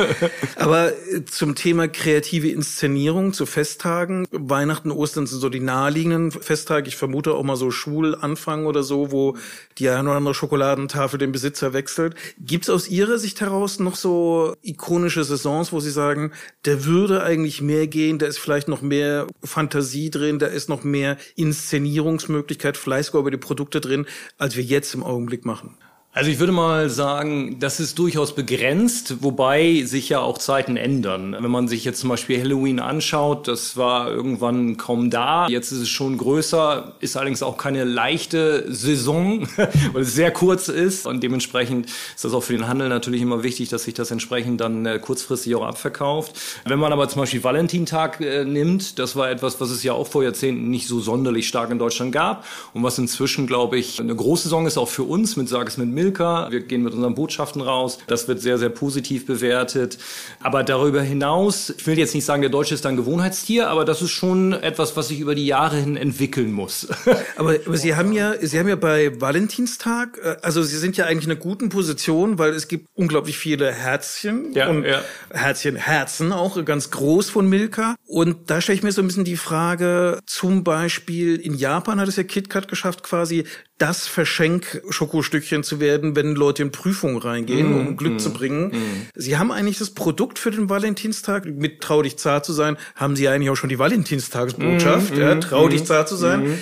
Aber 0.55 0.89
äh, 0.89 1.25
zum 1.25 1.55
Thema 1.55 1.87
kreative 1.87 2.49
Inszenierung 2.49 3.33
zu 3.33 3.45
Festtagen, 3.45 4.27
Weihnachten, 4.31 4.91
Ostern 4.91 5.27
sind 5.27 5.39
so 5.39 5.49
die 5.49 5.59
naheliegenden 5.59 6.31
Festtage. 6.31 6.87
Ich 6.87 6.95
vermute 6.95 7.33
auch 7.33 7.43
mal 7.43 7.55
so 7.55 7.71
Schulanfang 7.71 8.65
oder 8.65 8.83
so, 8.83 9.11
wo 9.11 9.37
die 9.77 9.89
eine 9.89 10.09
oder 10.09 10.17
andere 10.17 10.33
Schokoladentafel 10.33 11.19
den 11.19 11.31
Besitzer 11.31 11.73
wechselt. 11.73 12.15
Gibt 12.39 12.65
es 12.65 12.69
aus 12.69 12.87
Ihrer 12.87 13.17
Sicht 13.17 13.41
heraus 13.41 13.79
noch 13.79 13.95
so 13.95 14.55
ikonische 14.61 15.23
Saisons, 15.23 15.71
wo 15.71 15.79
Sie 15.79 15.91
sagen, 15.91 16.31
der 16.65 16.85
würde 16.85 17.23
eigentlich 17.23 17.61
mehr 17.61 17.87
gehen, 17.87 18.19
da 18.19 18.25
ist 18.25 18.39
vielleicht 18.39 18.67
noch 18.67 18.81
mehr 18.81 19.27
Fantasie 19.43 20.09
drin, 20.09 20.39
da 20.39 20.47
ist 20.47 20.69
noch 20.69 20.83
mehr 20.83 21.17
Inszenierungsmöglichkeit, 21.35 22.77
vielleicht 22.77 23.07
sogar 23.07 23.21
über 23.21 23.31
die 23.31 23.37
Produkte 23.37 23.81
drin, 23.81 24.04
als 24.37 24.55
wir 24.55 24.63
jetzt 24.63 24.93
im 24.93 25.03
Augenblick 25.03 25.45
machen? 25.45 25.77
Also 26.15 26.31
ich 26.31 26.39
würde 26.39 26.53
mal 26.53 26.89
sagen, 26.89 27.57
das 27.59 27.81
ist 27.81 27.99
durchaus 27.99 28.33
begrenzt, 28.35 29.21
wobei 29.21 29.83
sich 29.83 30.07
ja 30.07 30.21
auch 30.21 30.37
Zeiten 30.37 30.77
ändern. 30.77 31.35
Wenn 31.37 31.51
man 31.51 31.67
sich 31.67 31.83
jetzt 31.83 31.99
zum 31.99 32.09
Beispiel 32.09 32.39
Halloween 32.39 32.79
anschaut, 32.79 33.49
das 33.49 33.75
war 33.75 34.09
irgendwann 34.09 34.77
kaum 34.77 35.09
da. 35.09 35.49
Jetzt 35.49 35.73
ist 35.73 35.79
es 35.79 35.89
schon 35.89 36.17
größer, 36.17 36.93
ist 37.01 37.17
allerdings 37.17 37.43
auch 37.43 37.57
keine 37.57 37.83
leichte 37.83 38.63
Saison, 38.73 39.45
weil 39.91 40.03
es 40.03 40.15
sehr 40.15 40.31
kurz 40.31 40.69
ist. 40.69 41.05
Und 41.05 41.21
dementsprechend 41.21 41.87
ist 41.87 42.23
das 42.23 42.31
auch 42.31 42.43
für 42.43 42.53
den 42.53 42.69
Handel 42.69 42.87
natürlich 42.87 43.21
immer 43.21 43.43
wichtig, 43.43 43.67
dass 43.67 43.83
sich 43.83 43.93
das 43.93 44.09
entsprechend 44.09 44.61
dann 44.61 44.85
äh, 44.85 44.99
kurzfristig 44.99 45.53
auch 45.55 45.65
abverkauft. 45.65 46.39
Wenn 46.63 46.79
man 46.79 46.93
aber 46.93 47.09
zum 47.09 47.23
Beispiel 47.23 47.43
Valentintag 47.43 48.21
äh, 48.21 48.45
nimmt, 48.45 48.99
das 48.99 49.17
war 49.17 49.29
etwas, 49.29 49.59
was 49.59 49.69
es 49.69 49.83
ja 49.83 49.91
auch 49.91 50.07
vor 50.07 50.23
Jahrzehnten 50.23 50.69
nicht 50.69 50.87
so 50.87 51.01
sonderlich 51.01 51.45
stark 51.45 51.71
in 51.71 51.77
Deutschland 51.77 52.13
gab 52.13 52.45
und 52.73 52.83
was 52.83 52.97
inzwischen, 52.97 53.47
glaube 53.47 53.77
ich, 53.77 53.99
eine 53.99 54.15
große 54.15 54.43
Saison 54.43 54.65
ist 54.65 54.77
auch 54.77 54.87
für 54.87 55.03
uns 55.03 55.35
mit 55.35 55.49
Sag 55.49 55.67
es 55.67 55.75
mit 55.75 55.89
Milch 55.89 56.04
Milka. 56.05 56.51
Wir 56.51 56.61
gehen 56.61 56.83
mit 56.83 56.93
unseren 56.93 57.15
Botschaften 57.15 57.61
raus. 57.61 57.97
Das 58.07 58.27
wird 58.27 58.39
sehr, 58.39 58.57
sehr 58.57 58.69
positiv 58.69 59.25
bewertet. 59.25 59.97
Aber 60.41 60.63
darüber 60.63 61.01
hinaus, 61.01 61.73
ich 61.75 61.87
will 61.87 61.97
jetzt 61.97 62.13
nicht 62.13 62.25
sagen, 62.25 62.41
der 62.41 62.51
Deutsche 62.51 62.75
ist 62.75 62.85
ein 62.85 62.95
Gewohnheitstier, 62.95 63.69
aber 63.69 63.85
das 63.85 64.01
ist 64.01 64.11
schon 64.11 64.53
etwas, 64.53 64.95
was 64.95 65.07
sich 65.07 65.19
über 65.19 65.35
die 65.35 65.45
Jahre 65.45 65.77
hin 65.77 65.97
entwickeln 65.97 66.51
muss. 66.51 66.87
aber, 67.37 67.55
aber 67.65 67.77
Sie 67.77 67.95
haben 67.95 68.11
ja, 68.11 68.35
Sie 68.39 68.59
haben 68.59 68.67
ja 68.67 68.75
bei 68.75 69.19
Valentinstag, 69.19 70.19
äh, 70.23 70.37
also 70.41 70.61
Sie 70.63 70.77
sind 70.77 70.97
ja 70.97 71.05
eigentlich 71.05 71.25
in 71.25 71.31
einer 71.31 71.39
guten 71.39 71.69
Position, 71.69 72.37
weil 72.37 72.51
es 72.51 72.67
gibt 72.67 72.87
unglaublich 72.93 73.37
viele 73.37 73.71
Herzchen 73.71 74.53
ja, 74.53 74.69
und 74.69 74.83
ja. 74.83 75.01
Herzchen, 75.31 75.75
Herzen 75.75 76.31
auch 76.31 76.63
ganz 76.65 76.91
groß 76.91 77.29
von 77.29 77.49
Milka. 77.49 77.95
Und 78.05 78.49
da 78.49 78.61
stelle 78.61 78.77
ich 78.77 78.83
mir 78.83 78.91
so 78.91 79.01
ein 79.01 79.07
bisschen 79.07 79.25
die 79.25 79.37
Frage, 79.37 80.19
zum 80.27 80.63
Beispiel 80.63 81.35
in 81.35 81.55
Japan 81.55 81.99
hat 81.99 82.07
es 82.07 82.15
ja 82.15 82.23
KitKat 82.23 82.67
geschafft, 82.67 83.03
quasi 83.03 83.45
das 83.77 84.07
Verschenk-Schokostückchen 84.07 85.63
zu 85.63 85.79
werden, 85.79 86.15
wenn 86.15 86.33
Leute 86.33 86.63
in 86.63 86.71
Prüfungen 86.71 87.17
reingehen, 87.17 87.71
mm, 87.71 87.87
um 87.87 87.97
Glück 87.97 88.13
mm, 88.13 88.19
zu 88.19 88.31
bringen. 88.31 88.67
Mm. 88.69 89.07
Sie 89.15 89.37
haben 89.37 89.51
eigentlich 89.51 89.77
das 89.77 89.89
Produkt 89.89 90.39
für 90.39 90.51
den 90.51 90.69
Valentinstag, 90.69 91.45
mit 91.45 91.81
trau 91.81 92.01
dich 92.01 92.17
zart 92.17 92.45
zu 92.45 92.53
sein, 92.53 92.77
haben 92.95 93.17
Sie 93.17 93.27
eigentlich 93.27 93.49
auch 93.49 93.57
schon 93.57 93.69
die 93.69 93.79
Valentinstagsbotschaft, 93.79 95.15
mm, 95.15 95.19
ja, 95.19 95.35
trau 95.35 95.67
dich 95.67 95.83
zart 95.83 96.07
zu 96.07 96.15
sein. 96.15 96.59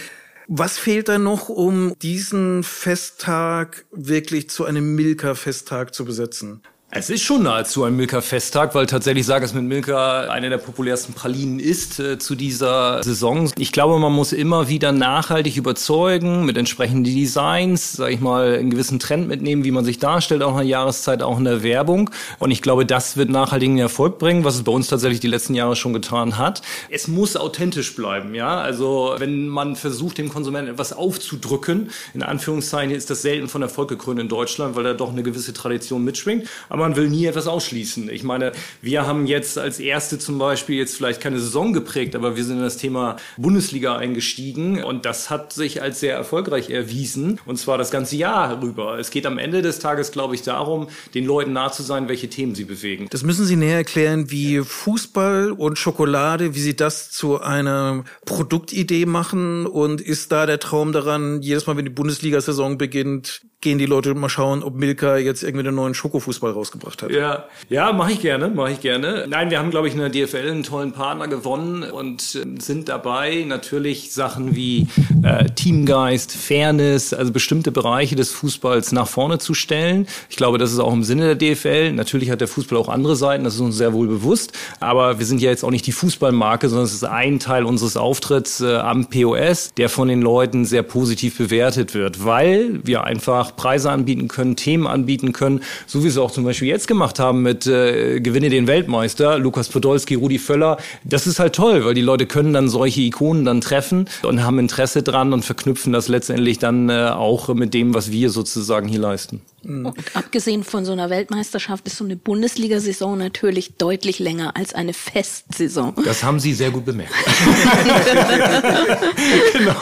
Was 0.48 0.77
fehlt 0.77 1.08
da 1.08 1.20
noch, 1.20 1.50
um 1.50 1.98
diesen 2.00 2.63
Festtag 2.63 3.86
wirklich 3.91 4.50
zu 4.50 4.65
einem 4.65 4.96
Milka-Festtag 4.96 5.93
zu 5.93 6.05
besetzen? 6.05 6.62
Es 6.96 7.10
ist 7.10 7.24
schon 7.24 7.42
nahezu 7.42 7.86
ein 7.86 7.96
Milka-Festtag, 7.96 8.76
weil 8.76 8.86
tatsächlich 8.86 9.26
sage 9.26 9.46
es 9.46 9.56
mit 9.56 9.64
Milka 9.64 10.28
eine 10.30 10.52
der 10.52 10.60
populärsten 10.60 11.16
Pralinen 11.16 11.60
ist 11.60 12.00
äh, 12.00 12.20
zu 12.20 12.36
dieser 12.36 13.02
Saison. 13.02 13.52
Ich 13.58 13.72
glaube, 13.72 13.98
man 13.98 14.14
muss 14.14 14.32
immer 14.32 14.70
wieder 14.70 14.92
nachhaltig 14.92 15.58
überzeugen 15.58 16.46
mit 16.46 16.56
entsprechenden 16.56 17.04
Designs, 17.04 17.94
sage 17.94 18.14
ich 18.14 18.20
mal, 18.20 18.60
einen 18.60 18.70
gewissen 18.70 19.00
Trend 19.00 19.28
mitnehmen, 19.28 19.64
wie 19.64 19.72
man 19.72 19.86
sich 19.86 19.98
darstellt, 19.98 20.44
auch 20.44 20.52
in 20.52 20.58
der 20.58 20.68
Jahreszeit, 20.68 21.24
auch 21.24 21.40
in 21.40 21.46
der 21.46 21.64
Werbung. 21.64 22.12
Und 22.38 22.52
ich 22.52 22.62
glaube, 22.62 22.86
das 22.86 23.18
wird 23.18 23.32
nachhaltigen 23.32 23.80
Erfolg 23.80 24.20
bringen, 24.20 24.44
was 24.44 24.54
es 24.54 24.62
bei 24.62 24.72
uns 24.72 24.86
tatsächlich 24.86 25.20
die 25.20 25.28
letzten 25.28 25.56
Jahre 25.56 25.76
schon 25.76 25.94
getan 25.94 26.38
hat. 26.38 26.62
Es 26.92 27.08
muss 27.08 27.36
authentisch 27.36 27.96
bleiben, 27.96 28.36
ja. 28.36 28.60
Also 28.60 29.16
wenn 29.18 29.48
man 29.48 29.76
versucht, 29.76 30.20
dem 30.20 30.30
Konsumenten 30.30 30.70
etwas 30.70 30.94
aufzudrücken, 30.94 31.90
in 32.14 32.22
Anführungszeichen 32.22 32.94
ist 32.94 33.10
das 33.10 33.24
selten 33.24 33.48
von 33.48 33.64
Erfolg 33.64 33.90
gekrönt 33.90 34.20
in 34.20 34.30
Deutschland, 34.30 34.76
weil 34.76 34.84
da 34.84 34.94
doch 34.94 35.12
eine 35.12 35.24
gewisse 35.24 35.54
Tradition 35.54 36.04
mitschwingt. 36.04 36.48
Aber 36.70 36.83
man 36.84 36.98
will 36.98 37.10
nie 37.10 37.25
etwas 37.25 37.48
ausschließen. 37.48 38.10
Ich 38.10 38.24
meine, 38.24 38.52
wir 38.82 39.08
haben 39.08 39.25
jetzt 39.25 39.58
als 39.58 39.80
erste 39.80 40.20
zum 40.20 40.38
Beispiel 40.38 40.78
jetzt 40.78 40.98
vielleicht 40.98 41.22
keine 41.22 41.40
Saison 41.40 41.72
geprägt, 41.72 42.13
aber 42.13 42.36
wir 42.36 42.44
sind 42.44 42.58
in 42.58 42.63
das 42.63 42.75
Thema 42.75 43.16
Bundesliga 43.38 43.96
eingestiegen 43.96 44.84
und 44.84 45.06
das 45.06 45.30
hat 45.30 45.54
sich 45.54 45.82
als 45.82 46.02
sehr 46.02 46.13
erfolgreich 46.13 46.70
erwiesen 46.70 47.40
und 47.46 47.58
zwar 47.58 47.78
das 47.78 47.90
ganze 47.90 48.18
Jahr 48.18 48.62
rüber. 48.62 49.00
Es 49.00 49.12
geht 49.12 49.25
am 49.25 49.38
Ende 49.38 49.62
des 49.62 49.80
Tages, 49.80 50.12
glaube 50.12 50.36
ich, 50.36 50.42
darum, 50.42 50.90
den 51.13 51.25
Leuten 51.25 51.54
nah 51.54 51.72
zu 51.72 51.84
sein, 51.84 52.10
welche 52.10 52.30
Themen 52.30 52.54
sie 52.54 52.66
bewegen. 52.66 53.08
Das 53.10 53.24
müssen 53.24 53.46
Sie 53.46 53.56
näher 53.56 53.78
erklären, 53.78 54.30
wie 54.30 54.60
Fußball 54.60 55.52
und 55.52 55.78
Schokolade, 55.78 56.54
wie 56.54 56.60
Sie 56.60 56.75
das 56.75 57.12
zu 57.12 57.40
einer 57.40 58.04
Produktidee 58.25 59.06
machen 59.06 59.66
und 59.66 60.02
ist 60.02 60.34
da 60.34 60.46
der 60.46 60.60
Traum 60.60 60.92
daran, 60.92 61.42
jedes 61.42 61.66
Mal, 61.66 61.78
wenn 61.78 61.86
die 61.86 61.92
Bundesliga-Saison 61.92 62.78
beginnt, 62.78 63.42
gehen 63.63 63.78
die 63.78 63.86
Leute 63.86 64.13
mal 64.13 64.30
schauen, 64.30 64.62
ob 64.62 64.75
Milka 64.75 65.18
jetzt 65.18 65.42
irgendwie 65.42 65.66
einen 65.66 65.75
neuen 65.75 65.94
Schokofußball 65.94 66.52
rausgebracht 66.74 67.03
hat. 67.03 67.12
Ja, 67.12 67.46
ja, 67.70 67.94
mache 67.94 68.13
ich 68.13 68.22
gerne, 68.22 68.50
mache 68.50 68.72
ich 68.72 68.82
gerne. 68.82 69.25
Nein, 69.27 69.50
wir 69.50 69.60
haben, 69.60 69.72
glaube 69.72 69.88
ich, 69.88 69.94
in 69.94 70.00
der 70.00 70.10
DFL 70.10 70.50
einen 70.50 70.63
tollen 70.63 70.92
Partner 70.92 71.27
gewonnen 71.27 71.84
und 71.84 72.36
äh, 72.36 72.62
sind 72.62 72.89
dabei 72.89 73.46
natürlich 73.48 74.12
Sachen 74.12 74.56
wie 74.56 74.88
äh, 75.24 75.46
Teamgeist, 75.50 76.32
Fairness, 76.32 77.13
also 77.13 77.32
bestimmte 77.32 77.72
Bereiche 77.72 78.15
des 78.15 78.32
Fußballs 78.32 78.92
nach 78.92 79.08
vorne 79.08 79.38
zu 79.38 79.53
stellen. 79.53 80.08
Ich 80.30 80.38
glaube, 80.38 80.58
das 80.58 80.72
ist 80.72 80.80
auch 80.80 80.94
im 80.94 81.03
Sinne 81.03 81.36
der 81.36 81.56
DFL. 81.56 81.94
Natürlich 81.94 82.30
hat 82.30 82.42
der 82.42 82.48
Fußball 82.48 82.77
auch 82.77 82.89
andere 82.89 83.15
Seiten, 83.15 83.44
das 83.44 83.56
ist 83.56 83.60
uns 83.60 83.77
sehr 83.77 83.94
wohl 83.94 84.08
bewusst. 84.08 84.53
Aber 84.80 85.20
wir 85.20 85.25
sind 85.25 85.42
ja 85.42 85.50
jetzt 85.50 85.63
auch 85.63 85.72
nicht 85.72 85.88
die 85.88 85.92
Fußballmarke, 85.92 86.70
sondern 86.70 86.86
es 86.86 86.94
ist 86.94 87.03
ein 87.03 87.39
Teil 87.39 87.65
unseres 87.65 87.98
Auftritts 87.98 88.62
äh, 88.62 88.75
am 88.75 89.08
POS, 89.08 89.74
der 89.75 89.89
von 89.89 90.08
den 90.08 90.22
Leuten 90.22 90.65
sehr 90.65 90.84
positiv 90.84 91.38
bewertet 91.38 91.94
wird, 91.94 92.25
weil 92.25 92.80
wir 92.84 93.03
einfach 93.03 93.56
Preise 93.56 93.92
anbieten 93.92 94.27
können, 94.27 94.56
Themen 94.56 94.88
anbieten 94.88 95.34
können, 95.34 95.62
so 95.88 96.03
wie 96.03 96.08
es 96.08 96.18
auch 96.18 96.32
zum 96.32 96.44
Beispiel 96.44 96.62
jetzt 96.63 96.88
gemacht 96.88 97.20
haben 97.20 97.41
mit 97.41 97.67
äh, 97.67 98.20
Gewinne 98.20 98.50
den 98.50 98.67
Weltmeister, 98.67 99.38
Lukas 99.38 99.70
Podolski, 99.70 100.15
Rudi 100.15 100.39
Völler. 100.39 100.77
Das 101.03 101.27
ist 101.27 101.39
halt 101.39 101.55
toll, 101.55 101.86
weil 101.86 101.93
die 101.93 102.01
Leute 102.01 102.25
können 102.25 102.53
dann 102.53 102.67
solche 102.67 103.01
Ikonen 103.01 103.46
dann 103.46 103.62
treffen 103.62 104.08
und 104.24 104.43
haben 104.43 104.60
Interesse 104.60 105.03
dran 105.03 105.34
und 105.34 105.43
verknüpfen 105.43 105.93
das 105.93 106.08
letztendlich 106.08 106.60
dann 106.60 106.89
äh, 106.89 107.10
auch 107.10 107.53
mit 107.53 107.74
dem, 107.74 107.93
was 107.93 108.12
wir 108.12 108.29
sozusagen 108.29 108.88
hier 108.88 109.00
leisten. 109.00 109.41
Und 109.63 109.93
abgesehen 110.13 110.63
von 110.63 110.86
so 110.86 110.91
einer 110.91 111.10
Weltmeisterschaft 111.10 111.88
ist 111.88 111.98
so 111.98 112.03
eine 112.03 112.15
Bundesliga-Saison 112.15 113.17
natürlich 113.17 113.75
deutlich 113.77 114.20
länger 114.20 114.55
als 114.55 114.74
eine 114.74 114.93
Festsaison. 114.93 115.96
Das 116.03 116.24
haben 116.24 116.39
Sie 116.39 116.53
sehr 116.53 116.72
gut 116.72 116.86
bemerkt. 116.86 117.13
genau. 119.53 119.75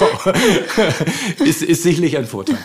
Ist, 1.44 1.64
ist 1.64 1.84
sicherlich 1.84 2.18
ein 2.18 2.26
Vorteil. 2.26 2.58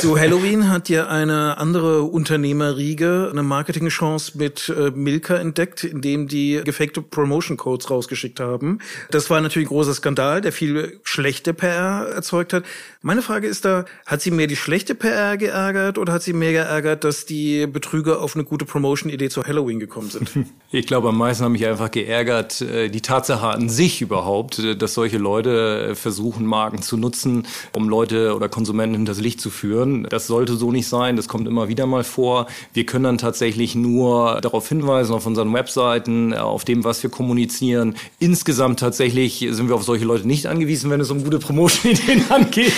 Zu 0.00 0.18
Halloween 0.18 0.68
hat 0.68 0.88
ja 0.88 1.08
eine 1.08 1.58
andere 1.58 2.02
Unternehmerriege 2.02 3.28
eine 3.30 3.42
Marketingchance 3.42 4.36
mit 4.36 4.68
äh, 4.68 4.90
Milka 4.90 5.36
entdeckt, 5.36 5.84
indem 5.84 6.28
die 6.28 6.60
gefakte 6.64 7.02
Promotion 7.02 7.56
Codes 7.56 7.90
rausgeschickt 7.90 8.40
haben. 8.40 8.78
Das 9.10 9.30
war 9.30 9.40
natürlich 9.40 9.66
ein 9.66 9.74
großer 9.74 9.94
Skandal, 9.94 10.40
der 10.40 10.52
viel 10.52 11.00
schlechte 11.02 11.54
PR 11.54 12.08
erzeugt 12.14 12.52
hat. 12.52 12.64
Meine 13.00 13.22
Frage 13.22 13.46
ist 13.46 13.64
da, 13.64 13.84
hat 14.06 14.22
sie 14.22 14.30
mehr 14.30 14.46
die 14.46 14.56
schlechte 14.56 14.94
PR 14.94 15.36
geärgert 15.36 15.98
oder 15.98 16.12
hat 16.12 16.22
sie 16.22 16.31
mehr 16.32 16.52
geärgert, 16.52 17.04
dass 17.04 17.26
die 17.26 17.66
Betrüger 17.66 18.20
auf 18.20 18.34
eine 18.34 18.44
gute 18.44 18.64
Promotion-Idee 18.64 19.28
zu 19.28 19.44
Halloween 19.44 19.80
gekommen 19.80 20.10
sind? 20.10 20.30
Ich 20.74 20.86
glaube, 20.86 21.10
am 21.10 21.18
meisten 21.18 21.44
haben 21.44 21.52
mich 21.52 21.66
einfach 21.66 21.90
geärgert, 21.90 22.62
äh, 22.62 22.88
die 22.88 23.02
Tatsache 23.02 23.46
an 23.46 23.68
sich 23.68 24.00
überhaupt, 24.00 24.58
äh, 24.58 24.74
dass 24.74 24.94
solche 24.94 25.18
Leute 25.18 25.88
äh, 25.90 25.94
versuchen, 25.94 26.46
Marken 26.46 26.80
zu 26.80 26.96
nutzen, 26.96 27.46
um 27.76 27.90
Leute 27.90 28.34
oder 28.34 28.48
Konsumenten 28.48 28.96
hinters 28.96 29.20
Licht 29.20 29.38
zu 29.38 29.50
führen. 29.50 30.04
Das 30.08 30.26
sollte 30.26 30.56
so 30.56 30.72
nicht 30.72 30.88
sein, 30.88 31.16
das 31.16 31.28
kommt 31.28 31.46
immer 31.46 31.68
wieder 31.68 31.84
mal 31.84 32.04
vor. 32.04 32.46
Wir 32.72 32.86
können 32.86 33.04
dann 33.04 33.18
tatsächlich 33.18 33.74
nur 33.74 34.40
darauf 34.40 34.66
hinweisen, 34.66 35.12
auf 35.12 35.26
unseren 35.26 35.52
Webseiten, 35.52 36.32
auf 36.32 36.64
dem, 36.64 36.84
was 36.84 37.02
wir 37.02 37.10
kommunizieren. 37.10 37.94
Insgesamt 38.18 38.80
tatsächlich 38.80 39.46
sind 39.50 39.68
wir 39.68 39.74
auf 39.74 39.84
solche 39.84 40.06
Leute 40.06 40.26
nicht 40.26 40.46
angewiesen, 40.46 40.90
wenn 40.90 41.00
es 41.00 41.10
um 41.10 41.22
gute 41.22 41.38
Promotion-Ideen 41.38 42.24
angeht. 42.30 42.72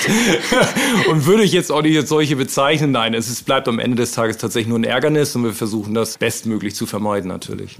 und 1.08 1.26
würde 1.26 1.44
ich 1.44 1.52
jetzt 1.52 1.70
auch 1.70 1.82
nicht 1.82 1.96
als 1.96 2.08
solche 2.08 2.34
bezeichnen. 2.34 2.90
Nein, 2.90 3.14
es 3.14 3.30
ist, 3.30 3.43
bleibt 3.44 3.68
am 3.68 3.78
Ende 3.78 3.96
des 3.96 4.12
Tages 4.12 4.38
tatsächlich 4.38 4.68
nur 4.68 4.78
ein 4.78 4.84
Ärgernis 4.84 5.34
und 5.36 5.44
wir 5.44 5.52
versuchen 5.52 5.94
das 5.94 6.18
bestmöglich 6.18 6.74
zu 6.74 6.86
vermeiden 6.86 7.28
natürlich. 7.28 7.78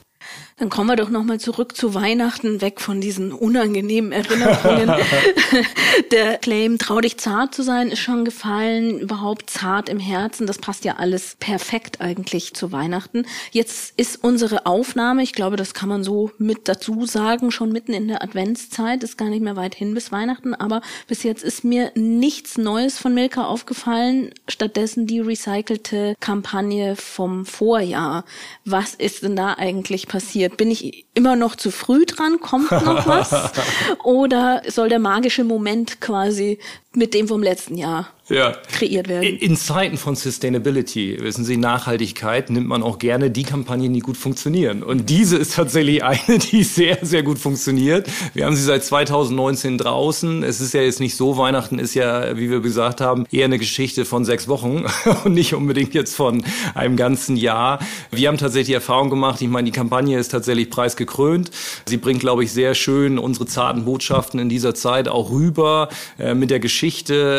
Dann 0.57 0.69
kommen 0.71 0.89
wir 0.89 0.95
doch 0.95 1.11
nochmal 1.11 1.41
zurück 1.41 1.77
zu 1.77 1.95
Weihnachten, 1.95 2.61
weg 2.61 2.81
von 2.81 3.01
diesen 3.01 3.33
unangenehmen 3.33 4.13
Erinnerungen. 4.13 4.89
Der 6.13 6.39
Claim, 6.39 6.79
trau 6.79 7.01
dich 7.01 7.19
zart 7.19 7.55
zu 7.55 7.63
sein, 7.63 7.89
ist 7.89 7.99
schon 7.99 8.25
gefallen. 8.25 9.01
Überhaupt 9.01 9.51
zart 9.51 9.89
im 9.89 9.99
Herzen, 9.99 10.47
das 10.47 10.59
passt 10.59 10.85
ja 10.85 10.95
alles 10.97 11.37
perfekt 11.41 12.01
eigentlich 12.01 12.55
zu 12.55 12.71
Weihnachten. 12.71 13.27
Jetzt 13.51 13.95
ist 13.99 14.23
unsere 14.23 14.65
Aufnahme, 14.65 15.25
ich 15.25 15.33
glaube, 15.33 15.57
das 15.57 15.75
kann 15.75 15.89
man 15.89 16.05
so 16.05 16.31
mit 16.39 16.69
dazu 16.69 17.05
sagen, 17.05 17.51
schon 17.51 17.73
mitten 17.73 17.93
in 17.93 18.07
der 18.07 18.23
Adventszeit, 18.23 19.03
ist 19.03 19.19
gar 19.19 19.31
nicht 19.31 19.43
mehr 19.43 19.57
weit 19.57 19.75
hin 19.75 19.93
bis 19.93 20.13
Weihnachten, 20.13 20.55
aber 20.55 20.83
bis 21.09 21.25
jetzt 21.25 21.43
ist 21.43 21.65
mir 21.65 21.91
nichts 21.97 22.59
Neues 22.59 22.97
von 22.97 23.13
Milka 23.13 23.45
aufgefallen. 23.45 24.31
Stattdessen 24.49 25.09
die 25.09 25.19
recycelte 25.19 26.15
Kampagne 26.21 26.95
vom 26.95 27.45
Vorjahr. 27.45 28.25
Was 28.65 28.95
ist 28.95 29.25
denn 29.25 29.35
da 29.35 29.55
eigentlich 29.55 30.07
passiert? 30.07 30.14
Bin 30.57 30.71
ich 30.71 31.07
immer 31.15 31.37
noch 31.37 31.57
zu 31.57 31.71
früh 31.71 32.05
dran? 32.07 32.41
Kommt 32.41 32.71
noch 32.71 33.07
was? 33.07 33.53
Oder 34.05 34.63
soll 34.69 34.89
der 34.89 34.99
magische 34.99 35.45
Moment 35.45 36.01
quasi 36.01 36.59
mit 36.97 37.15
dem 37.15 37.29
vom 37.29 37.43
letzten 37.43 37.77
Jahr 37.77 38.09
ja. 38.29 38.53
kreiert 38.73 39.09
werden. 39.09 39.25
In 39.39 39.57
Zeiten 39.57 39.97
von 39.97 40.17
Sustainability, 40.17 41.19
wissen 41.21 41.45
Sie, 41.45 41.57
Nachhaltigkeit, 41.57 42.51
nimmt 42.51 42.67
man 42.67 42.83
auch 42.83 42.99
gerne 42.99 43.31
die 43.31 43.43
Kampagnen, 43.43 43.93
die 43.93 44.01
gut 44.01 44.17
funktionieren. 44.17 44.83
Und 44.83 45.11
diese 45.11 45.37
ist 45.37 45.55
tatsächlich 45.55 46.03
eine, 46.05 46.39
die 46.39 46.63
sehr, 46.63 46.99
sehr 47.03 47.23
gut 47.23 47.39
funktioniert. 47.39 48.09
Wir 48.33 48.47
haben 48.47 48.57
sie 48.57 48.63
seit 48.63 48.85
2019 48.85 49.79
draußen. 49.79 50.43
Es 50.43 50.61
ist 50.61 50.75
ja 50.75 50.83
jetzt 50.83 51.01
nicht 51.01 51.17
so, 51.17 51.37
Weihnachten 51.37 51.79
ist 51.79 51.95
ja, 51.95 52.37
wie 52.37 52.51
wir 52.51 52.61
gesagt 52.61 53.01
haben, 53.01 53.27
eher 53.31 53.45
eine 53.45 53.59
Geschichte 53.59 54.05
von 54.05 54.25
sechs 54.25 54.49
Wochen 54.49 54.85
und 55.25 55.35
nicht 55.35 55.55
unbedingt 55.55 55.95
jetzt 55.95 56.15
von 56.15 56.43
einem 56.75 56.97
ganzen 56.97 57.37
Jahr. 57.37 57.81
Wir 58.11 58.29
haben 58.29 58.39
tatsächlich 58.39 58.69
die 58.69 58.75
Erfahrung 58.75 59.11
gemacht, 59.11 59.43
ich 59.43 59.49
meine, 59.49 59.67
die 59.67 59.77
Kampagne 59.77 60.19
ist 60.19 60.29
tatsächlich 60.29 60.71
preisgekrönt. 60.71 61.51
Sie 61.87 61.97
bringt, 61.97 62.21
glaube 62.21 62.45
ich, 62.45 62.53
sehr 62.53 62.75
schön 62.75 63.19
unsere 63.19 63.47
zarten 63.47 63.85
Botschaften 63.85 64.41
in 64.41 64.49
dieser 64.49 64.75
Zeit 64.75 65.09
auch 65.09 65.31
rüber 65.31 65.89
äh, 66.19 66.35
mit 66.35 66.51
der 66.51 66.61
Geschichte, 66.61 66.84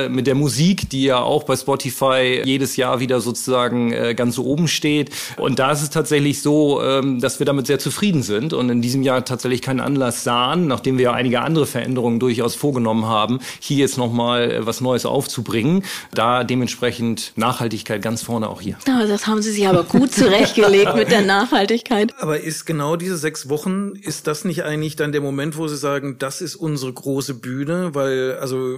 mit 0.10 0.28
der 0.28 0.36
Musik, 0.36 0.90
die 0.90 1.04
ja 1.04 1.20
auch 1.20 1.44
bei 1.44 1.56
Spotify 1.56 2.42
jedes 2.44 2.76
Jahr 2.76 3.00
wieder 3.00 3.22
sozusagen 3.22 3.92
äh, 3.92 4.16
ganz 4.16 4.38
oben 4.38 4.68
steht. 4.68 5.12
Und 5.38 5.60
da 5.60 5.72
ist 5.72 5.82
es 5.82 5.90
tatsächlich 5.90 6.42
so, 6.42 6.82
ähm, 6.82 7.20
dass 7.20 7.40
wir 7.40 7.46
damit 7.46 7.68
sehr 7.68 7.80
zufrieden 7.80 8.24
sind 8.24 8.54
und 8.54 8.70
in 8.70 8.82
diesem 8.82 9.04
Jahr 9.04 9.24
tatsächlich 9.26 9.62
keinen 9.62 9.80
Anlass 9.80 10.24
sahen, 10.24 10.68
nachdem 10.68 10.98
wir 10.98 11.06
ja 11.06 11.14
einige 11.14 11.42
andere 11.42 11.66
Veränderungen 11.66 12.20
durchaus 12.20 12.56
vorgenommen 12.56 13.06
haben, 13.06 13.40
hier 13.60 13.78
jetzt 13.78 13.98
nochmal 13.98 14.52
äh, 14.52 14.66
was 14.66 14.82
Neues 14.82 15.06
aufzubringen. 15.06 15.84
Da 16.14 16.44
dementsprechend 16.44 17.34
Nachhaltigkeit 17.36 18.02
ganz 18.02 18.24
vorne 18.24 18.50
auch 18.50 18.62
hier. 18.62 18.78
Ja, 18.88 19.06
das 19.06 19.28
haben 19.28 19.42
Sie 19.42 19.52
sich 19.52 19.68
aber 19.68 19.84
gut 19.84 20.12
zurechtgelegt 20.14 20.96
mit 20.96 21.12
der 21.12 21.22
Nachhaltigkeit. 21.22 22.14
Aber 22.20 22.40
ist 22.40 22.66
genau 22.66 22.96
diese 22.96 23.18
sechs 23.18 23.50
Wochen, 23.50 23.94
ist 24.02 24.28
das 24.28 24.46
nicht 24.46 24.64
eigentlich 24.64 24.96
dann 24.96 25.12
der 25.12 25.22
Moment, 25.22 25.58
wo 25.58 25.68
Sie 25.68 25.78
sagen, 25.78 26.18
das 26.20 26.42
ist 26.42 26.56
unsere 26.56 26.94
große 26.94 27.36
Bühne? 27.36 27.94
Weil, 27.94 28.38
also 28.40 28.78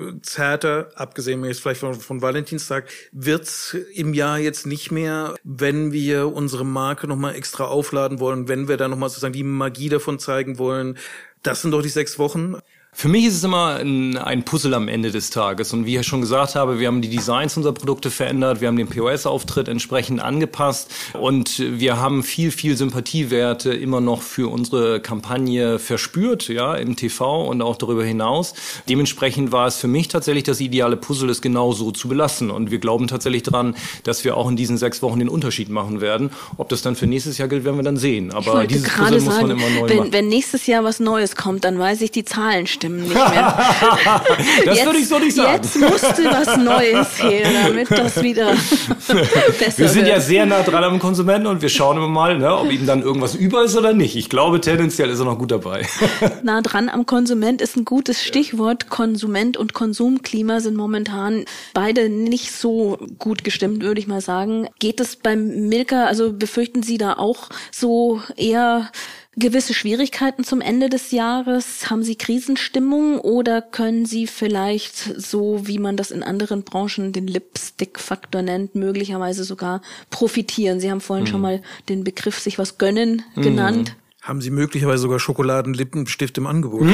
Zerter, 0.58 0.90
abgesehen 0.96 1.44
jetzt 1.46 1.62
vielleicht 1.62 1.82
von, 1.82 1.94
von 1.94 2.22
Valentinstag, 2.22 2.90
wird's 3.12 3.76
im 3.94 4.14
Jahr 4.14 4.40
jetzt 4.40 4.66
nicht 4.66 4.92
mehr, 4.92 5.36
wenn 5.44 5.92
wir 5.92 6.34
unsere 6.34 6.66
Marke 6.66 7.08
nochmal 7.08 7.36
extra 7.36 7.66
aufladen 7.66 8.20
wollen, 8.20 8.48
wenn 8.48 8.68
wir 8.68 8.78
da 8.78 8.88
nochmal 8.88 9.10
sozusagen 9.10 9.34
die 9.34 9.44
Magie 9.44 9.90
davon 9.90 10.18
zeigen 10.18 10.58
wollen. 10.58 10.98
Das 11.44 11.62
sind 11.62 11.72
doch 11.72 11.82
die 11.82 11.90
sechs 11.90 12.18
Wochen. 12.18 12.58
Für 13.00 13.10
mich 13.10 13.26
ist 13.26 13.36
es 13.36 13.44
immer 13.44 13.76
ein, 13.76 14.18
ein, 14.18 14.42
Puzzle 14.42 14.74
am 14.74 14.88
Ende 14.88 15.12
des 15.12 15.30
Tages. 15.30 15.72
Und 15.72 15.86
wie 15.86 15.98
ich 15.98 16.08
schon 16.08 16.22
gesagt 16.22 16.56
habe, 16.56 16.80
wir 16.80 16.88
haben 16.88 17.04
die 17.04 17.10
Designs 17.10 17.56
unserer 17.56 17.74
Produkte 17.74 18.10
verändert, 18.10 18.60
wir 18.60 18.68
haben 18.68 18.76
den 18.76 18.88
POS-Auftritt 18.88 19.68
entsprechend 19.68 20.20
angepasst 20.20 20.90
und 21.14 21.60
wir 21.60 21.98
haben 21.98 22.24
viel, 22.24 22.50
viel 22.50 22.76
Sympathiewerte 22.76 23.72
immer 23.72 24.02
noch 24.02 24.24
für 24.24 24.52
unsere 24.52 25.00
Kampagne 25.00 25.78
verspürt, 25.78 26.48
ja, 26.48 26.74
im 26.74 26.96
TV 26.96 27.46
und 27.46 27.62
auch 27.62 27.76
darüber 27.76 28.04
hinaus. 28.04 28.56
Dementsprechend 28.90 29.52
war 29.52 29.68
es 29.68 29.78
für 29.78 29.88
mich 29.88 30.08
tatsächlich 30.08 30.46
das 30.46 30.60
ideale 30.60 30.98
Puzzle, 30.98 31.30
es 31.30 31.44
genau 31.44 31.74
so 31.74 31.92
zu 31.92 32.08
belassen. 32.08 32.50
Und 32.50 32.72
wir 32.72 32.80
glauben 32.80 33.06
tatsächlich 33.06 33.44
daran, 33.44 33.76
dass 34.06 34.24
wir 34.24 34.36
auch 34.36 34.50
in 34.50 34.56
diesen 34.56 34.80
sechs 34.80 35.04
Wochen 35.04 35.20
den 35.20 35.30
Unterschied 35.30 35.70
machen 35.70 36.02
werden. 36.02 36.32
Ob 36.58 36.70
das 36.70 36.82
dann 36.82 36.96
für 36.96 37.06
nächstes 37.06 37.38
Jahr 37.38 37.48
gilt, 37.48 37.64
werden 37.64 37.78
wir 37.78 37.84
dann 37.84 37.98
sehen. 37.98 38.32
Aber 38.32 38.66
dieses 38.66 38.90
Puzzle 38.90 39.22
muss 39.22 39.40
man 39.40 39.52
immer 39.52 39.70
neu 39.70 39.88
wenn, 39.88 39.98
machen. 39.98 40.14
Wenn 40.14 40.28
nächstes 40.30 40.66
Jahr 40.66 40.84
was 40.84 41.00
Neues 41.00 41.36
kommt, 41.36 41.64
dann 41.64 41.78
weiß 41.78 42.02
ich 42.02 42.10
die 42.10 42.26
Zahlen 42.26 42.66
stimmen 42.66 42.87
stimmen 42.88 43.04
nicht 43.04 43.14
mehr. 43.14 43.58
das 44.66 44.86
würde 44.86 45.00
ich 45.00 45.08
so 45.08 45.20
nicht 45.20 45.36
sagen. 45.36 45.54
Jetzt 45.54 45.80
musste 45.80 46.26
was 46.26 46.58
Neues 46.58 47.22
her, 47.22 47.48
damit 47.68 47.92
das 47.92 48.22
wieder 48.22 48.52
besser 49.08 49.78
Wir 49.78 49.90
sind 49.90 50.06
wird. 50.06 50.08
ja 50.08 50.20
sehr 50.20 50.46
nah 50.46 50.64
dran 50.64 50.84
am 50.84 51.00
Konsumenten 51.00 51.48
und 51.48 51.62
wir 51.62 51.70
schauen 51.70 51.98
immer 51.98 52.08
mal, 52.08 52.38
ne, 52.38 52.56
ob 52.56 52.72
ihm 52.72 52.86
dann 52.86 53.02
irgendwas 53.02 53.36
über 53.36 53.64
ist 53.64 53.76
oder 53.76 53.94
nicht. 53.94 54.16
Ich 54.16 54.30
glaube, 54.30 54.62
tendenziell 54.62 55.10
ist 55.10 55.20
er 55.20 55.26
noch 55.26 55.38
gut 55.38 55.52
dabei. 55.52 55.86
nah 56.44 56.62
dran 56.62 56.90
am 56.90 57.06
Konsument 57.06 57.62
ist 57.62 57.76
ein 57.78 57.86
gutes 57.86 58.24
Stichwort. 58.24 58.90
Konsument 58.90 59.58
und 59.58 59.74
Konsumklima 59.74 60.60
sind 60.60 60.76
momentan 60.76 61.46
beide 61.74 62.10
nicht 62.10 62.52
so 62.52 62.98
gut 63.20 63.44
gestimmt, 63.44 63.82
würde 63.84 64.00
ich 64.00 64.08
mal 64.08 64.22
sagen. 64.22 64.68
Geht 64.80 65.00
es 65.00 65.16
beim 65.16 65.68
Milka, 65.68 66.06
also 66.06 66.34
befürchten 66.34 66.84
Sie 66.84 66.98
da 66.98 67.14
auch 67.14 67.50
so 67.72 68.22
eher 68.36 68.92
gewisse 69.38 69.74
Schwierigkeiten 69.74 70.44
zum 70.44 70.62
Ende 70.62 70.90
des 70.90 71.12
Jahres? 71.12 71.90
Haben 71.90 72.04
Sie 72.04 72.16
Krisenstimmung 72.16 73.20
oder 73.20 73.62
können 73.62 74.06
Sie 74.06 74.28
vielleicht 74.28 74.96
so, 74.98 75.68
wie 75.68 75.80
man 75.80 75.96
das 75.96 76.12
in 76.12 76.24
anderen 76.24 76.64
Branchen 76.64 77.14
den 77.14 77.28
Lipstick-Faktor 77.28 78.42
nennt, 78.42 78.76
möglicherweise 78.76 79.44
sogar 79.44 79.82
profitieren? 80.10 80.80
Sie 80.80 80.92
haben 80.92 81.02
vorhin 81.02 81.26
mhm. 81.26 81.30
schon 81.30 81.42
mal 81.42 81.62
den 81.88 82.04
Begriff 82.04 82.40
sich 82.40 82.58
was 82.58 82.78
gönnen 82.78 83.24
mhm. 83.36 83.96
Haben 84.28 84.42
Sie 84.42 84.50
möglicherweise 84.50 85.04
sogar 85.04 85.20
Schokoladenlippenstift 85.22 86.38
im 86.38 86.48
Angebot? 86.48 86.86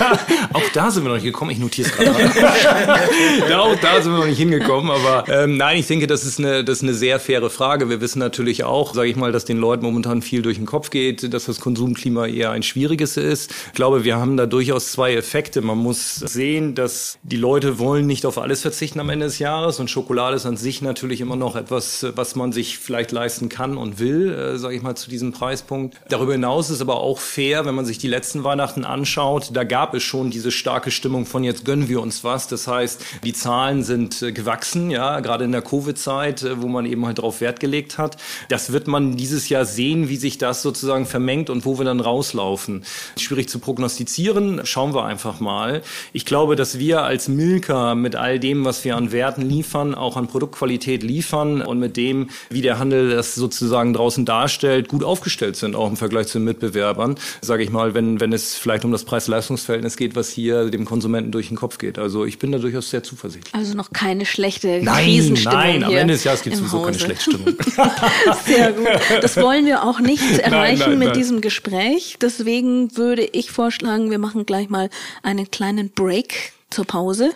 auch 0.52 0.68
da 0.74 0.90
sind 0.90 1.04
wir 1.04 1.10
noch 1.10 1.14
nicht 1.14 1.24
gekommen. 1.24 1.52
Ich 1.52 1.60
notiere 1.60 1.88
es 1.88 1.94
gerade. 1.94 3.60
auch 3.60 3.76
da 3.76 4.02
sind 4.02 4.10
wir 4.10 4.18
noch 4.18 4.26
nicht 4.26 4.38
hingekommen. 4.38 4.90
Aber 4.90 5.24
ähm, 5.28 5.56
nein, 5.56 5.78
ich 5.78 5.86
denke, 5.86 6.08
das 6.08 6.24
ist, 6.24 6.40
eine, 6.40 6.64
das 6.64 6.78
ist 6.78 6.82
eine 6.82 6.94
sehr 6.94 7.20
faire 7.20 7.50
Frage. 7.50 7.88
Wir 7.88 8.00
wissen 8.00 8.18
natürlich 8.18 8.64
auch, 8.64 8.94
sage 8.94 9.08
ich 9.08 9.14
mal, 9.14 9.30
dass 9.30 9.44
den 9.44 9.58
Leuten 9.58 9.84
momentan 9.84 10.22
viel 10.22 10.42
durch 10.42 10.56
den 10.56 10.66
Kopf 10.66 10.90
geht, 10.90 11.32
dass 11.32 11.44
das 11.44 11.60
Konsumklima 11.60 12.26
eher 12.26 12.50
ein 12.50 12.64
schwieriges 12.64 13.16
ist. 13.16 13.54
Ich 13.68 13.74
glaube, 13.74 14.02
wir 14.02 14.16
haben 14.16 14.36
da 14.36 14.46
durchaus 14.46 14.90
zwei 14.90 15.14
Effekte. 15.14 15.60
Man 15.60 15.78
muss 15.78 16.16
sehen, 16.16 16.74
dass 16.74 17.16
die 17.22 17.36
Leute 17.36 17.78
wollen 17.78 18.08
nicht 18.08 18.26
auf 18.26 18.38
alles 18.38 18.62
verzichten 18.62 18.98
am 18.98 19.08
Ende 19.08 19.26
des 19.26 19.38
Jahres. 19.38 19.78
Und 19.78 19.88
Schokolade 19.88 20.34
ist 20.34 20.46
an 20.46 20.56
sich 20.56 20.82
natürlich 20.82 21.20
immer 21.20 21.36
noch 21.36 21.54
etwas, 21.54 22.04
was 22.16 22.34
man 22.34 22.50
sich 22.50 22.78
vielleicht 22.78 23.12
leisten 23.12 23.48
kann 23.48 23.76
und 23.76 24.00
will, 24.00 24.32
äh, 24.32 24.58
sage 24.58 24.74
ich 24.74 24.82
mal, 24.82 24.96
zu 24.96 25.08
diesem 25.08 25.30
Preispunkt. 25.30 26.00
Darüber 26.08 26.32
hinaus 26.32 26.71
ist 26.72 26.80
aber 26.80 27.00
auch 27.00 27.18
fair, 27.18 27.64
wenn 27.64 27.74
man 27.74 27.84
sich 27.84 27.98
die 27.98 28.08
letzten 28.08 28.42
Weihnachten 28.42 28.84
anschaut. 28.84 29.50
Da 29.52 29.64
gab 29.64 29.94
es 29.94 30.02
schon 30.02 30.30
diese 30.30 30.50
starke 30.50 30.90
Stimmung 30.90 31.26
von 31.26 31.44
jetzt 31.44 31.64
gönnen 31.64 31.88
wir 31.88 32.00
uns 32.00 32.24
was. 32.24 32.48
Das 32.48 32.66
heißt, 32.66 33.00
die 33.22 33.32
Zahlen 33.32 33.84
sind 33.84 34.22
äh, 34.22 34.32
gewachsen, 34.32 34.90
ja, 34.90 35.20
gerade 35.20 35.44
in 35.44 35.52
der 35.52 35.62
Covid-Zeit, 35.62 36.42
äh, 36.42 36.60
wo 36.62 36.68
man 36.68 36.86
eben 36.86 37.06
halt 37.06 37.18
darauf 37.18 37.40
Wert 37.40 37.60
gelegt 37.60 37.98
hat. 37.98 38.16
Das 38.48 38.72
wird 38.72 38.88
man 38.88 39.16
dieses 39.16 39.48
Jahr 39.48 39.64
sehen, 39.64 40.08
wie 40.08 40.16
sich 40.16 40.38
das 40.38 40.62
sozusagen 40.62 41.06
vermengt 41.06 41.50
und 41.50 41.64
wo 41.64 41.78
wir 41.78 41.84
dann 41.84 42.00
rauslaufen. 42.00 42.84
Schwierig 43.18 43.48
zu 43.48 43.58
prognostizieren. 43.58 44.62
Schauen 44.64 44.94
wir 44.94 45.04
einfach 45.04 45.40
mal. 45.40 45.82
Ich 46.12 46.24
glaube, 46.24 46.56
dass 46.56 46.78
wir 46.78 47.02
als 47.02 47.28
Milka 47.28 47.94
mit 47.94 48.16
all 48.16 48.40
dem, 48.40 48.64
was 48.64 48.84
wir 48.84 48.96
an 48.96 49.12
Werten 49.12 49.42
liefern, 49.42 49.94
auch 49.94 50.16
an 50.16 50.26
Produktqualität 50.26 51.02
liefern 51.02 51.62
und 51.62 51.78
mit 51.78 51.96
dem, 51.96 52.30
wie 52.50 52.62
der 52.62 52.78
Handel 52.78 53.10
das 53.10 53.34
sozusagen 53.34 53.92
draußen 53.92 54.24
darstellt, 54.24 54.88
gut 54.88 55.04
aufgestellt 55.04 55.56
sind, 55.56 55.76
auch 55.76 55.88
im 55.88 55.96
Vergleich 55.96 56.28
zu 56.28 56.38
den 56.38 56.44
Mitbewerbern, 56.62 57.16
sage 57.40 57.62
ich 57.62 57.70
mal, 57.70 57.94
wenn, 57.94 58.20
wenn 58.20 58.32
es 58.32 58.54
vielleicht 58.54 58.84
um 58.84 58.92
das 58.92 59.04
Preis-Leistungs-Verhältnis 59.04 59.96
geht, 59.96 60.14
was 60.14 60.30
hier 60.30 60.70
dem 60.70 60.84
Konsumenten 60.84 61.32
durch 61.32 61.48
den 61.48 61.56
Kopf 61.56 61.78
geht. 61.78 61.98
Also 61.98 62.24
ich 62.24 62.38
bin 62.38 62.52
da 62.52 62.58
durchaus 62.58 62.90
sehr 62.90 63.02
zuversichtlich. 63.02 63.54
Also 63.54 63.74
noch 63.76 63.92
keine 63.92 64.24
schlechte 64.24 64.80
nein, 64.82 65.04
Krisenstimmung 65.04 65.58
Nein, 65.58 65.84
am 65.84 65.94
Ende 65.94 66.14
des 66.14 66.24
Jahres 66.24 66.42
gibt 66.42 66.54
es 66.54 66.60
sowieso 66.60 66.82
keine 66.82 66.98
schlechte 66.98 67.30
Stimmung. 67.30 67.56
sehr 68.46 68.72
gut. 68.72 68.88
Das 69.20 69.36
wollen 69.36 69.66
wir 69.66 69.82
auch 69.82 70.00
nicht 70.00 70.38
erreichen 70.38 70.78
nein, 70.78 70.98
nein, 70.98 71.08
mit 71.08 71.16
diesem 71.16 71.40
Gespräch. 71.40 72.16
Deswegen 72.20 72.96
würde 72.96 73.24
ich 73.24 73.50
vorschlagen, 73.50 74.10
wir 74.10 74.18
machen 74.18 74.46
gleich 74.46 74.68
mal 74.68 74.88
einen 75.22 75.50
kleinen 75.50 75.90
Break 75.90 76.52
zur 76.70 76.84
Pause. 76.84 77.30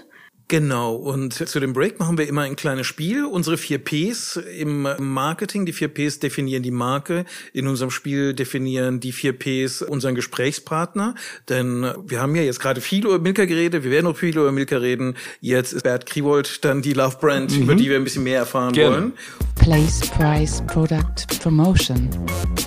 Genau, 0.48 0.94
und 0.94 1.32
zu 1.34 1.58
dem 1.58 1.72
Break 1.72 1.98
machen 1.98 2.18
wir 2.18 2.28
immer 2.28 2.42
ein 2.42 2.54
kleines 2.54 2.86
Spiel. 2.86 3.24
Unsere 3.24 3.56
vier 3.56 3.78
Ps 3.78 4.36
im 4.36 4.86
Marketing, 4.98 5.66
die 5.66 5.72
vier 5.72 5.88
Ps 5.88 6.20
definieren 6.20 6.62
die 6.62 6.70
Marke. 6.70 7.24
In 7.52 7.66
unserem 7.66 7.90
Spiel 7.90 8.32
definieren 8.32 9.00
die 9.00 9.10
vier 9.10 9.32
Ps 9.32 9.82
unseren 9.82 10.14
Gesprächspartner. 10.14 11.16
Denn 11.48 11.84
wir 12.06 12.20
haben 12.20 12.36
ja 12.36 12.42
jetzt 12.42 12.60
gerade 12.60 12.80
viel 12.80 13.04
über 13.06 13.18
Milka 13.18 13.44
geredet, 13.44 13.82
wir 13.82 13.90
werden 13.90 14.04
noch 14.04 14.16
viel 14.16 14.36
über 14.36 14.52
Milka 14.52 14.76
reden. 14.76 15.16
Jetzt 15.40 15.72
ist 15.72 15.82
Bert 15.82 16.06
Kriwold 16.06 16.64
dann 16.64 16.80
die 16.80 16.92
Love 16.92 17.16
Brand, 17.20 17.50
mhm. 17.50 17.62
über 17.62 17.74
die 17.74 17.90
wir 17.90 17.96
ein 17.96 18.04
bisschen 18.04 18.22
mehr 18.22 18.38
erfahren 18.38 18.72
Gerne. 18.72 18.94
wollen. 18.94 19.12
Place, 19.56 20.00
Price, 20.10 20.62
Product, 20.68 21.26
Promotion. 21.40 22.08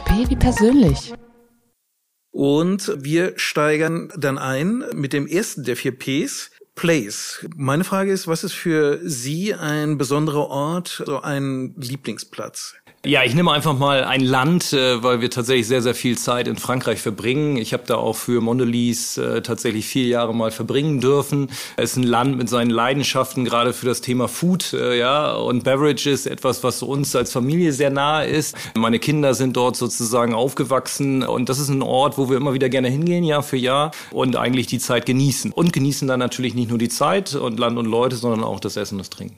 P 0.05 0.29
wie 0.29 0.35
persönlich. 0.35 1.13
Und 2.31 2.93
wir 2.97 3.33
steigern 3.37 4.11
dann 4.17 4.37
ein 4.37 4.83
mit 4.93 5.13
dem 5.13 5.27
ersten 5.27 5.63
der 5.63 5.75
vier 5.75 5.97
Ps, 5.97 6.51
Place. 6.79 7.45
Meine 7.57 7.83
Frage 7.83 8.09
ist, 8.09 8.25
was 8.25 8.45
ist 8.45 8.53
für 8.53 9.01
Sie 9.03 9.53
ein 9.53 9.97
besonderer 9.97 10.47
Ort, 10.47 11.03
so 11.05 11.21
ein 11.21 11.75
Lieblingsplatz? 11.75 12.75
Ja, 13.05 13.23
ich 13.23 13.33
nehme 13.33 13.53
einfach 13.53 13.77
mal 13.77 14.03
ein 14.03 14.19
Land, 14.19 14.73
äh, 14.73 15.01
weil 15.01 15.21
wir 15.21 15.29
tatsächlich 15.29 15.67
sehr, 15.67 15.81
sehr 15.81 15.95
viel 15.95 16.17
Zeit 16.17 16.49
in 16.49 16.57
Frankreich 16.57 16.99
verbringen. 16.99 17.55
Ich 17.55 17.71
habe 17.71 17.83
da 17.87 17.95
auch 17.95 18.17
für 18.17 18.41
Mondelez 18.41 19.17
äh, 19.17 19.41
tatsächlich 19.41 19.85
vier 19.85 20.07
Jahre 20.07 20.35
mal 20.35 20.51
verbringen 20.51 20.99
dürfen. 20.99 21.49
Es 21.77 21.91
ist 21.91 21.95
ein 21.95 22.03
Land 22.03 22.37
mit 22.37 22.49
seinen 22.49 22.69
Leidenschaften, 22.69 23.45
gerade 23.45 23.71
für 23.71 23.85
das 23.85 24.01
Thema 24.01 24.27
Food 24.27 24.73
äh, 24.73 24.99
ja, 24.99 25.31
und 25.31 25.63
Beverages, 25.63 26.25
etwas, 26.25 26.61
was 26.61 26.83
uns 26.83 27.15
als 27.15 27.31
Familie 27.31 27.71
sehr 27.71 27.89
nahe 27.89 28.27
ist. 28.27 28.57
Meine 28.75 28.99
Kinder 28.99 29.33
sind 29.33 29.55
dort 29.55 29.77
sozusagen 29.77 30.33
aufgewachsen 30.33 31.23
und 31.23 31.47
das 31.47 31.57
ist 31.57 31.69
ein 31.69 31.81
Ort, 31.81 32.17
wo 32.17 32.29
wir 32.29 32.35
immer 32.35 32.53
wieder 32.53 32.67
gerne 32.67 32.89
hingehen, 32.89 33.23
Jahr 33.23 33.43
für 33.43 33.55
Jahr 33.55 33.91
und 34.11 34.35
eigentlich 34.35 34.67
die 34.67 34.79
Zeit 34.79 35.05
genießen. 35.05 35.53
Und 35.53 35.71
genießen 35.71 36.05
dann 36.05 36.19
natürlich 36.19 36.53
nicht 36.53 36.67
nur 36.69 36.77
die 36.77 36.89
Zeit 36.89 37.33
und 37.33 37.59
Land 37.59 37.77
und 37.77 37.85
Leute, 37.85 38.17
sondern 38.17 38.43
auch 38.43 38.59
das 38.59 38.75
Essen 38.75 38.95
und 38.95 38.99
das 38.99 39.09
Trinken. 39.09 39.37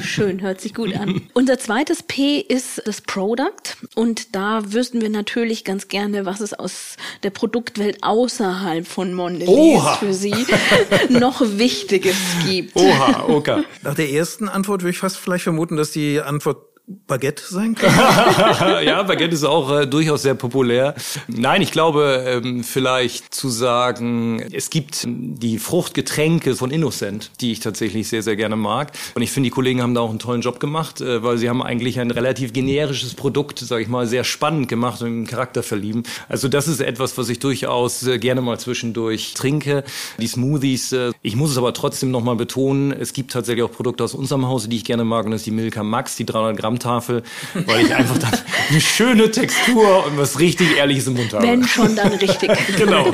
Schön, 0.00 0.42
hört 0.42 0.60
sich 0.60 0.74
gut 0.74 0.94
an. 0.94 1.22
Unser 1.32 1.58
zweites 1.58 2.04
P 2.04 2.38
ist 2.38 2.83
das 2.84 3.00
Product. 3.00 3.76
Und 3.94 4.34
da 4.34 4.72
wüssten 4.72 5.00
wir 5.00 5.10
natürlich 5.10 5.64
ganz 5.64 5.88
gerne, 5.88 6.26
was 6.26 6.40
es 6.40 6.54
aus 6.54 6.96
der 7.22 7.30
Produktwelt 7.30 8.02
außerhalb 8.02 8.86
von 8.86 9.14
Mondelez 9.14 9.82
für 9.98 10.14
Sie 10.14 10.34
noch 11.08 11.40
Wichtiges 11.40 12.16
gibt. 12.46 12.76
Oha, 12.76 13.24
okay. 13.28 13.64
Nach 13.82 13.94
der 13.94 14.10
ersten 14.10 14.48
Antwort 14.48 14.82
würde 14.82 14.90
ich 14.90 14.98
fast 14.98 15.16
vielleicht 15.16 15.44
vermuten, 15.44 15.76
dass 15.76 15.90
die 15.92 16.20
Antwort 16.20 16.73
Baguette 16.86 17.42
sein 17.48 17.74
kann? 17.78 18.84
ja, 18.84 19.02
Baguette 19.02 19.34
ist 19.34 19.44
auch 19.44 19.80
äh, 19.80 19.86
durchaus 19.86 20.20
sehr 20.20 20.34
populär. 20.34 20.94
Nein, 21.28 21.62
ich 21.62 21.72
glaube, 21.72 22.22
ähm, 22.26 22.62
vielleicht 22.62 23.34
zu 23.34 23.48
sagen, 23.48 24.38
es 24.52 24.68
gibt 24.68 25.04
die 25.06 25.58
Fruchtgetränke 25.58 26.54
von 26.54 26.70
Innocent, 26.70 27.30
die 27.40 27.52
ich 27.52 27.60
tatsächlich 27.60 28.08
sehr, 28.08 28.22
sehr 28.22 28.36
gerne 28.36 28.56
mag. 28.56 28.92
Und 29.14 29.22
ich 29.22 29.30
finde, 29.30 29.46
die 29.46 29.50
Kollegen 29.50 29.80
haben 29.80 29.94
da 29.94 30.02
auch 30.02 30.10
einen 30.10 30.18
tollen 30.18 30.42
Job 30.42 30.60
gemacht, 30.60 31.00
äh, 31.00 31.22
weil 31.22 31.38
sie 31.38 31.48
haben 31.48 31.62
eigentlich 31.62 32.00
ein 32.00 32.10
relativ 32.10 32.52
generisches 32.52 33.14
Produkt, 33.14 33.60
sage 33.60 33.82
ich 33.82 33.88
mal, 33.88 34.06
sehr 34.06 34.24
spannend 34.24 34.68
gemacht 34.68 35.00
und 35.00 35.08
einen 35.08 35.26
Charakter 35.26 35.62
verlieben. 35.62 36.02
Also 36.28 36.48
das 36.48 36.68
ist 36.68 36.82
etwas, 36.82 37.16
was 37.16 37.30
ich 37.30 37.38
durchaus 37.38 38.06
äh, 38.06 38.18
gerne 38.18 38.42
mal 38.42 38.60
zwischendurch 38.60 39.32
trinke. 39.32 39.84
Die 40.18 40.26
Smoothies, 40.26 40.92
äh, 40.92 41.12
ich 41.24 41.34
muss 41.34 41.50
es 41.50 41.56
aber 41.56 41.72
trotzdem 41.72 42.10
nochmal 42.10 42.36
betonen, 42.36 42.92
es 42.92 43.14
gibt 43.14 43.32
tatsächlich 43.32 43.64
auch 43.64 43.72
Produkte 43.72 44.04
aus 44.04 44.14
unserem 44.14 44.46
Hause, 44.46 44.68
die 44.68 44.76
ich 44.76 44.84
gerne 44.84 45.04
mag. 45.04 45.24
Und 45.24 45.30
das 45.30 45.40
ist 45.40 45.46
die 45.46 45.50
Milka 45.50 45.82
Max, 45.82 46.16
die 46.16 46.26
300 46.26 46.56
Gramm 46.56 46.74
Stammtafel, 46.74 47.22
weil 47.66 47.86
ich 47.86 47.94
einfach 47.94 48.18
dann 48.18 48.32
eine 48.70 48.80
schöne 48.80 49.30
Textur 49.30 50.06
und 50.06 50.18
was 50.18 50.38
richtig 50.40 50.76
Ehrliches 50.76 51.06
im 51.06 51.14
Mund 51.14 51.32
habe. 51.32 51.46
Wenn 51.46 51.64
schon, 51.64 51.94
dann 51.96 52.12
richtig. 52.12 52.50
genau. 52.76 53.12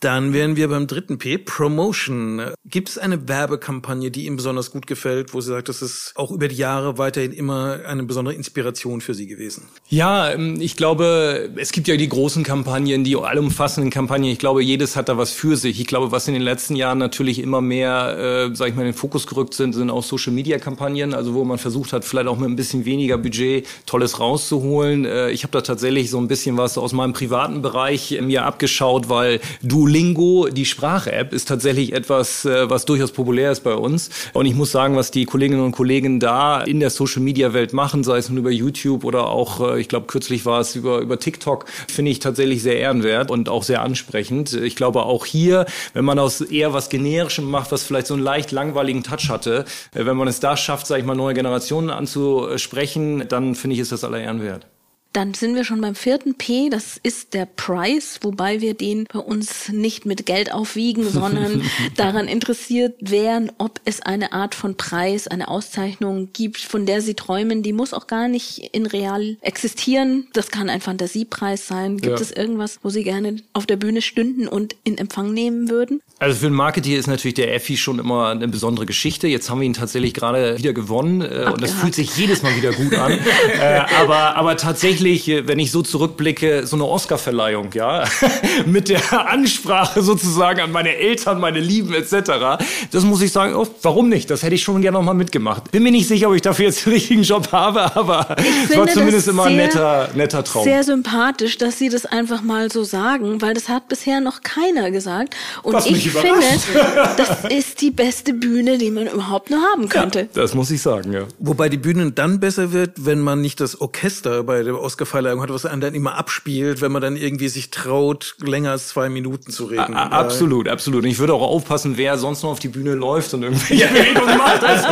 Dann 0.00 0.32
wären 0.32 0.56
wir 0.56 0.68
beim 0.68 0.86
dritten 0.86 1.18
P, 1.18 1.38
Promotion. 1.38 2.42
Gibt 2.66 2.90
es 2.90 2.98
eine 2.98 3.26
Werbekampagne, 3.28 4.10
die 4.10 4.26
Ihnen 4.26 4.36
besonders 4.36 4.70
gut 4.70 4.86
gefällt, 4.86 5.32
wo 5.32 5.40
Sie 5.40 5.48
sagt, 5.48 5.68
das 5.68 5.80
ist 5.80 6.12
auch 6.16 6.30
über 6.30 6.48
die 6.48 6.56
Jahre 6.56 6.98
weiterhin 6.98 7.32
immer 7.32 7.80
eine 7.86 8.02
besondere 8.02 8.34
Inspiration 8.34 9.00
für 9.00 9.14
Sie 9.14 9.26
gewesen? 9.26 9.68
Ja, 9.88 10.30
ähm, 10.30 10.60
ich 10.60 10.76
glaube, 10.76 11.50
es 11.56 11.72
gibt 11.72 11.88
ja 11.88 11.96
die 11.96 12.08
großen 12.08 12.44
Kampagnen, 12.44 13.04
die 13.04 13.16
allumfassenden 13.16 13.90
Kampagnen. 13.90 14.30
Ich 14.30 14.38
glaube, 14.38 14.62
jedes 14.62 14.96
hat 14.96 15.08
da 15.08 15.16
was 15.16 15.32
für 15.32 15.56
sich. 15.56 15.80
Ich 15.80 15.86
glaube, 15.86 16.12
was 16.12 16.28
in 16.28 16.34
den 16.34 16.42
letzten 16.42 16.76
Jahren 16.76 16.83
Jahren 16.84 16.98
natürlich 16.98 17.38
immer 17.38 17.62
mehr, 17.62 18.50
äh, 18.50 18.54
sag 18.54 18.68
ich 18.68 18.74
mal, 18.74 18.82
in 18.82 18.88
den 18.88 18.94
Fokus 18.94 19.26
gerückt 19.26 19.54
sind, 19.54 19.72
sind 19.72 19.88
auch 19.88 20.02
Social-Media-Kampagnen, 20.02 21.14
also 21.14 21.32
wo 21.32 21.42
man 21.44 21.56
versucht 21.56 21.94
hat, 21.94 22.04
vielleicht 22.04 22.28
auch 22.28 22.36
mit 22.36 22.50
ein 22.50 22.56
bisschen 22.56 22.84
weniger 22.84 23.16
Budget 23.16 23.66
Tolles 23.86 24.20
rauszuholen. 24.20 25.06
Äh, 25.06 25.30
ich 25.30 25.44
habe 25.44 25.52
da 25.52 25.62
tatsächlich 25.62 26.10
so 26.10 26.18
ein 26.18 26.28
bisschen 26.28 26.58
was 26.58 26.76
aus 26.76 26.92
meinem 26.92 27.14
privaten 27.14 27.62
Bereich 27.62 28.20
mir 28.20 28.44
abgeschaut, 28.44 29.08
weil 29.08 29.40
Duolingo, 29.62 30.48
die 30.48 30.66
Sprache-App, 30.66 31.32
ist 31.32 31.48
tatsächlich 31.48 31.94
etwas, 31.94 32.44
äh, 32.44 32.68
was 32.68 32.84
durchaus 32.84 33.12
populär 33.12 33.50
ist 33.50 33.64
bei 33.64 33.74
uns. 33.74 34.10
Und 34.34 34.44
ich 34.44 34.54
muss 34.54 34.70
sagen, 34.70 34.94
was 34.94 35.10
die 35.10 35.24
Kolleginnen 35.24 35.62
und 35.62 35.72
Kollegen 35.72 36.20
da 36.20 36.60
in 36.60 36.80
der 36.80 36.90
Social-Media-Welt 36.90 37.72
machen, 37.72 38.04
sei 38.04 38.18
es 38.18 38.28
nun 38.28 38.38
über 38.38 38.50
YouTube 38.50 39.04
oder 39.04 39.28
auch, 39.28 39.60
äh, 39.60 39.80
ich 39.80 39.88
glaube, 39.88 40.06
kürzlich 40.06 40.44
war 40.44 40.60
es 40.60 40.76
über, 40.76 40.98
über 40.98 41.18
TikTok, 41.18 41.64
finde 41.88 42.10
ich 42.10 42.18
tatsächlich 42.18 42.62
sehr 42.62 42.78
ehrenwert 42.78 43.30
und 43.30 43.48
auch 43.48 43.62
sehr 43.62 43.80
ansprechend. 43.80 44.52
Ich 44.52 44.76
glaube 44.76 45.04
auch 45.04 45.24
hier, 45.24 45.64
wenn 45.94 46.04
man 46.04 46.18
aus 46.18 46.42
eher 46.42 46.73
was 46.74 46.90
Generischem 46.90 47.50
macht, 47.50 47.72
was 47.72 47.84
vielleicht 47.84 48.08
so 48.08 48.14
einen 48.14 48.22
leicht 48.22 48.52
langweiligen 48.52 49.02
Touch 49.02 49.30
hatte, 49.30 49.64
äh, 49.94 50.04
wenn 50.04 50.16
man 50.16 50.28
es 50.28 50.40
da 50.40 50.56
schafft, 50.56 50.86
sage 50.86 51.00
ich 51.00 51.06
mal, 51.06 51.14
neue 51.14 51.34
Generationen 51.34 51.88
anzusprechen, 51.88 53.26
dann 53.28 53.54
finde 53.54 53.74
ich, 53.74 53.80
ist 53.80 53.92
das 53.92 54.04
aller 54.04 54.20
Ehren 54.20 54.42
wert. 54.42 54.66
Dann 55.14 55.32
sind 55.32 55.54
wir 55.54 55.62
schon 55.62 55.80
beim 55.80 55.94
vierten 55.94 56.34
P, 56.34 56.70
das 56.70 56.98
ist 57.00 57.34
der 57.34 57.46
Preis, 57.46 58.18
wobei 58.22 58.60
wir 58.60 58.74
den 58.74 59.04
bei 59.04 59.20
uns 59.20 59.68
nicht 59.68 60.06
mit 60.06 60.26
Geld 60.26 60.52
aufwiegen, 60.52 61.08
sondern 61.08 61.62
daran 61.96 62.26
interessiert 62.26 62.96
wären, 62.98 63.52
ob 63.58 63.80
es 63.84 64.02
eine 64.02 64.32
Art 64.32 64.56
von 64.56 64.76
Preis, 64.76 65.28
eine 65.28 65.46
Auszeichnung 65.46 66.30
gibt, 66.32 66.58
von 66.58 66.84
der 66.84 67.00
Sie 67.00 67.14
träumen. 67.14 67.62
Die 67.62 67.72
muss 67.72 67.94
auch 67.94 68.08
gar 68.08 68.26
nicht 68.26 68.70
in 68.72 68.86
real 68.86 69.36
existieren. 69.40 70.26
Das 70.32 70.50
kann 70.50 70.68
ein 70.68 70.80
Fantasiepreis 70.80 71.68
sein. 71.68 71.98
Gibt 71.98 72.18
ja. 72.18 72.20
es 72.20 72.32
irgendwas, 72.32 72.80
wo 72.82 72.90
Sie 72.90 73.04
gerne 73.04 73.36
auf 73.52 73.66
der 73.66 73.76
Bühne 73.76 74.02
stünden 74.02 74.48
und 74.48 74.74
in 74.82 74.98
Empfang 74.98 75.32
nehmen 75.32 75.70
würden? 75.70 76.02
Also 76.18 76.40
für 76.40 76.46
den 76.46 76.54
Marketeer 76.54 76.98
ist 76.98 77.06
natürlich 77.06 77.34
der 77.34 77.54
Effi 77.54 77.76
schon 77.76 78.00
immer 78.00 78.30
eine 78.30 78.48
besondere 78.48 78.84
Geschichte. 78.84 79.28
Jetzt 79.28 79.48
haben 79.48 79.60
wir 79.60 79.66
ihn 79.66 79.74
tatsächlich 79.74 80.12
gerade 80.12 80.58
wieder 80.58 80.72
gewonnen 80.72 81.20
äh, 81.20 81.48
und 81.52 81.62
das 81.62 81.70
fühlt 81.70 81.94
sich 81.94 82.16
jedes 82.16 82.42
Mal 82.42 82.56
wieder 82.56 82.72
gut 82.72 82.94
an. 82.94 83.12
äh, 83.60 83.80
aber, 83.96 84.34
aber 84.34 84.56
tatsächlich 84.56 85.03
tatsächlich, 85.04 85.46
wenn 85.46 85.58
ich 85.58 85.70
so 85.70 85.82
zurückblicke, 85.82 86.66
so 86.66 86.76
eine 86.76 86.84
Oscarverleihung, 86.84 87.70
ja, 87.74 88.04
mit 88.66 88.88
der 88.88 89.30
Ansprache 89.30 90.02
sozusagen 90.02 90.60
an 90.60 90.72
meine 90.72 90.96
Eltern, 90.96 91.40
meine 91.40 91.60
Lieben 91.60 91.94
etc. 91.94 92.62
Das 92.90 93.04
muss 93.04 93.20
ich 93.22 93.32
sagen, 93.32 93.54
oh, 93.54 93.66
warum 93.82 94.08
nicht? 94.08 94.30
Das 94.30 94.42
hätte 94.42 94.54
ich 94.54 94.62
schon 94.62 94.80
gerne 94.80 94.98
noch 94.98 95.04
mal 95.04 95.14
mitgemacht. 95.14 95.70
Bin 95.70 95.82
mir 95.82 95.92
nicht 95.92 96.08
sicher, 96.08 96.28
ob 96.28 96.34
ich 96.34 96.42
dafür 96.42 96.66
jetzt 96.66 96.86
den 96.86 96.92
richtigen 96.94 97.22
Job 97.22 97.52
habe, 97.52 97.94
aber 97.96 98.36
es 98.70 98.76
war 98.76 98.86
zumindest 98.86 99.28
immer 99.28 99.44
ein 99.44 99.56
netter, 99.56 100.08
netter 100.14 100.42
Traum. 100.44 100.64
Sehr 100.64 100.84
sympathisch, 100.84 101.58
dass 101.58 101.78
Sie 101.78 101.88
das 101.88 102.06
einfach 102.06 102.42
mal 102.42 102.70
so 102.70 102.84
sagen, 102.84 103.42
weil 103.42 103.54
das 103.54 103.68
hat 103.68 103.88
bisher 103.88 104.20
noch 104.20 104.42
keiner 104.42 104.90
gesagt. 104.90 105.34
Und 105.62 105.74
Was 105.74 105.86
ich 105.86 106.10
finde, 106.10 106.40
das 107.16 107.44
ist 107.50 107.80
die 107.80 107.90
beste 107.90 108.32
Bühne, 108.32 108.78
die 108.78 108.90
man 108.90 109.06
überhaupt 109.06 109.50
nur 109.50 109.60
haben 109.72 109.88
könnte. 109.88 110.20
Ja, 110.20 110.42
das 110.42 110.54
muss 110.54 110.70
ich 110.70 110.80
sagen, 110.80 111.12
ja. 111.12 111.24
Wobei 111.38 111.68
die 111.68 111.76
Bühne 111.76 112.10
dann 112.12 112.40
besser 112.40 112.72
wird, 112.72 113.04
wenn 113.04 113.20
man 113.20 113.40
nicht 113.40 113.60
das 113.60 113.80
Orchester 113.80 114.42
bei 114.44 114.62
der 114.62 114.80
Oscar 114.80 114.93
Oscarverleihung 114.94 115.42
hat, 115.42 115.50
was 115.50 115.66
einen 115.66 115.80
dann 115.80 115.94
immer 115.94 116.16
abspielt, 116.16 116.80
wenn 116.80 116.92
man 116.92 117.02
dann 117.02 117.16
irgendwie 117.16 117.48
sich 117.48 117.70
traut, 117.70 118.36
länger 118.40 118.70
als 118.70 118.88
zwei 118.88 119.08
Minuten 119.08 119.50
zu 119.50 119.64
reden. 119.64 119.94
A 119.94 120.06
absolut, 120.06 120.68
absolut. 120.68 121.02
Und 121.02 121.10
ich 121.10 121.18
würde 121.18 121.34
auch 121.34 121.42
aufpassen, 121.42 121.96
wer 121.96 122.16
sonst 122.16 122.42
noch 122.44 122.50
auf 122.50 122.60
die 122.60 122.68
Bühne 122.68 122.94
läuft 122.94 123.34
und 123.34 123.42
irgendwelche 123.42 123.84
Redungen 123.94 124.38
macht. 124.38 124.62
Also, 124.62 124.88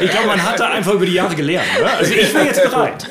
ich 0.00 0.10
glaube, 0.10 0.28
man 0.28 0.42
hat 0.42 0.58
da 0.58 0.70
einfach 0.70 0.94
über 0.94 1.04
die 1.04 1.12
Jahre 1.12 1.34
gelernt. 1.34 1.68
Ne? 1.78 1.90
Also 1.90 2.14
ich 2.14 2.32
bin 2.32 2.46
jetzt 2.46 2.62
bereit. 2.62 3.08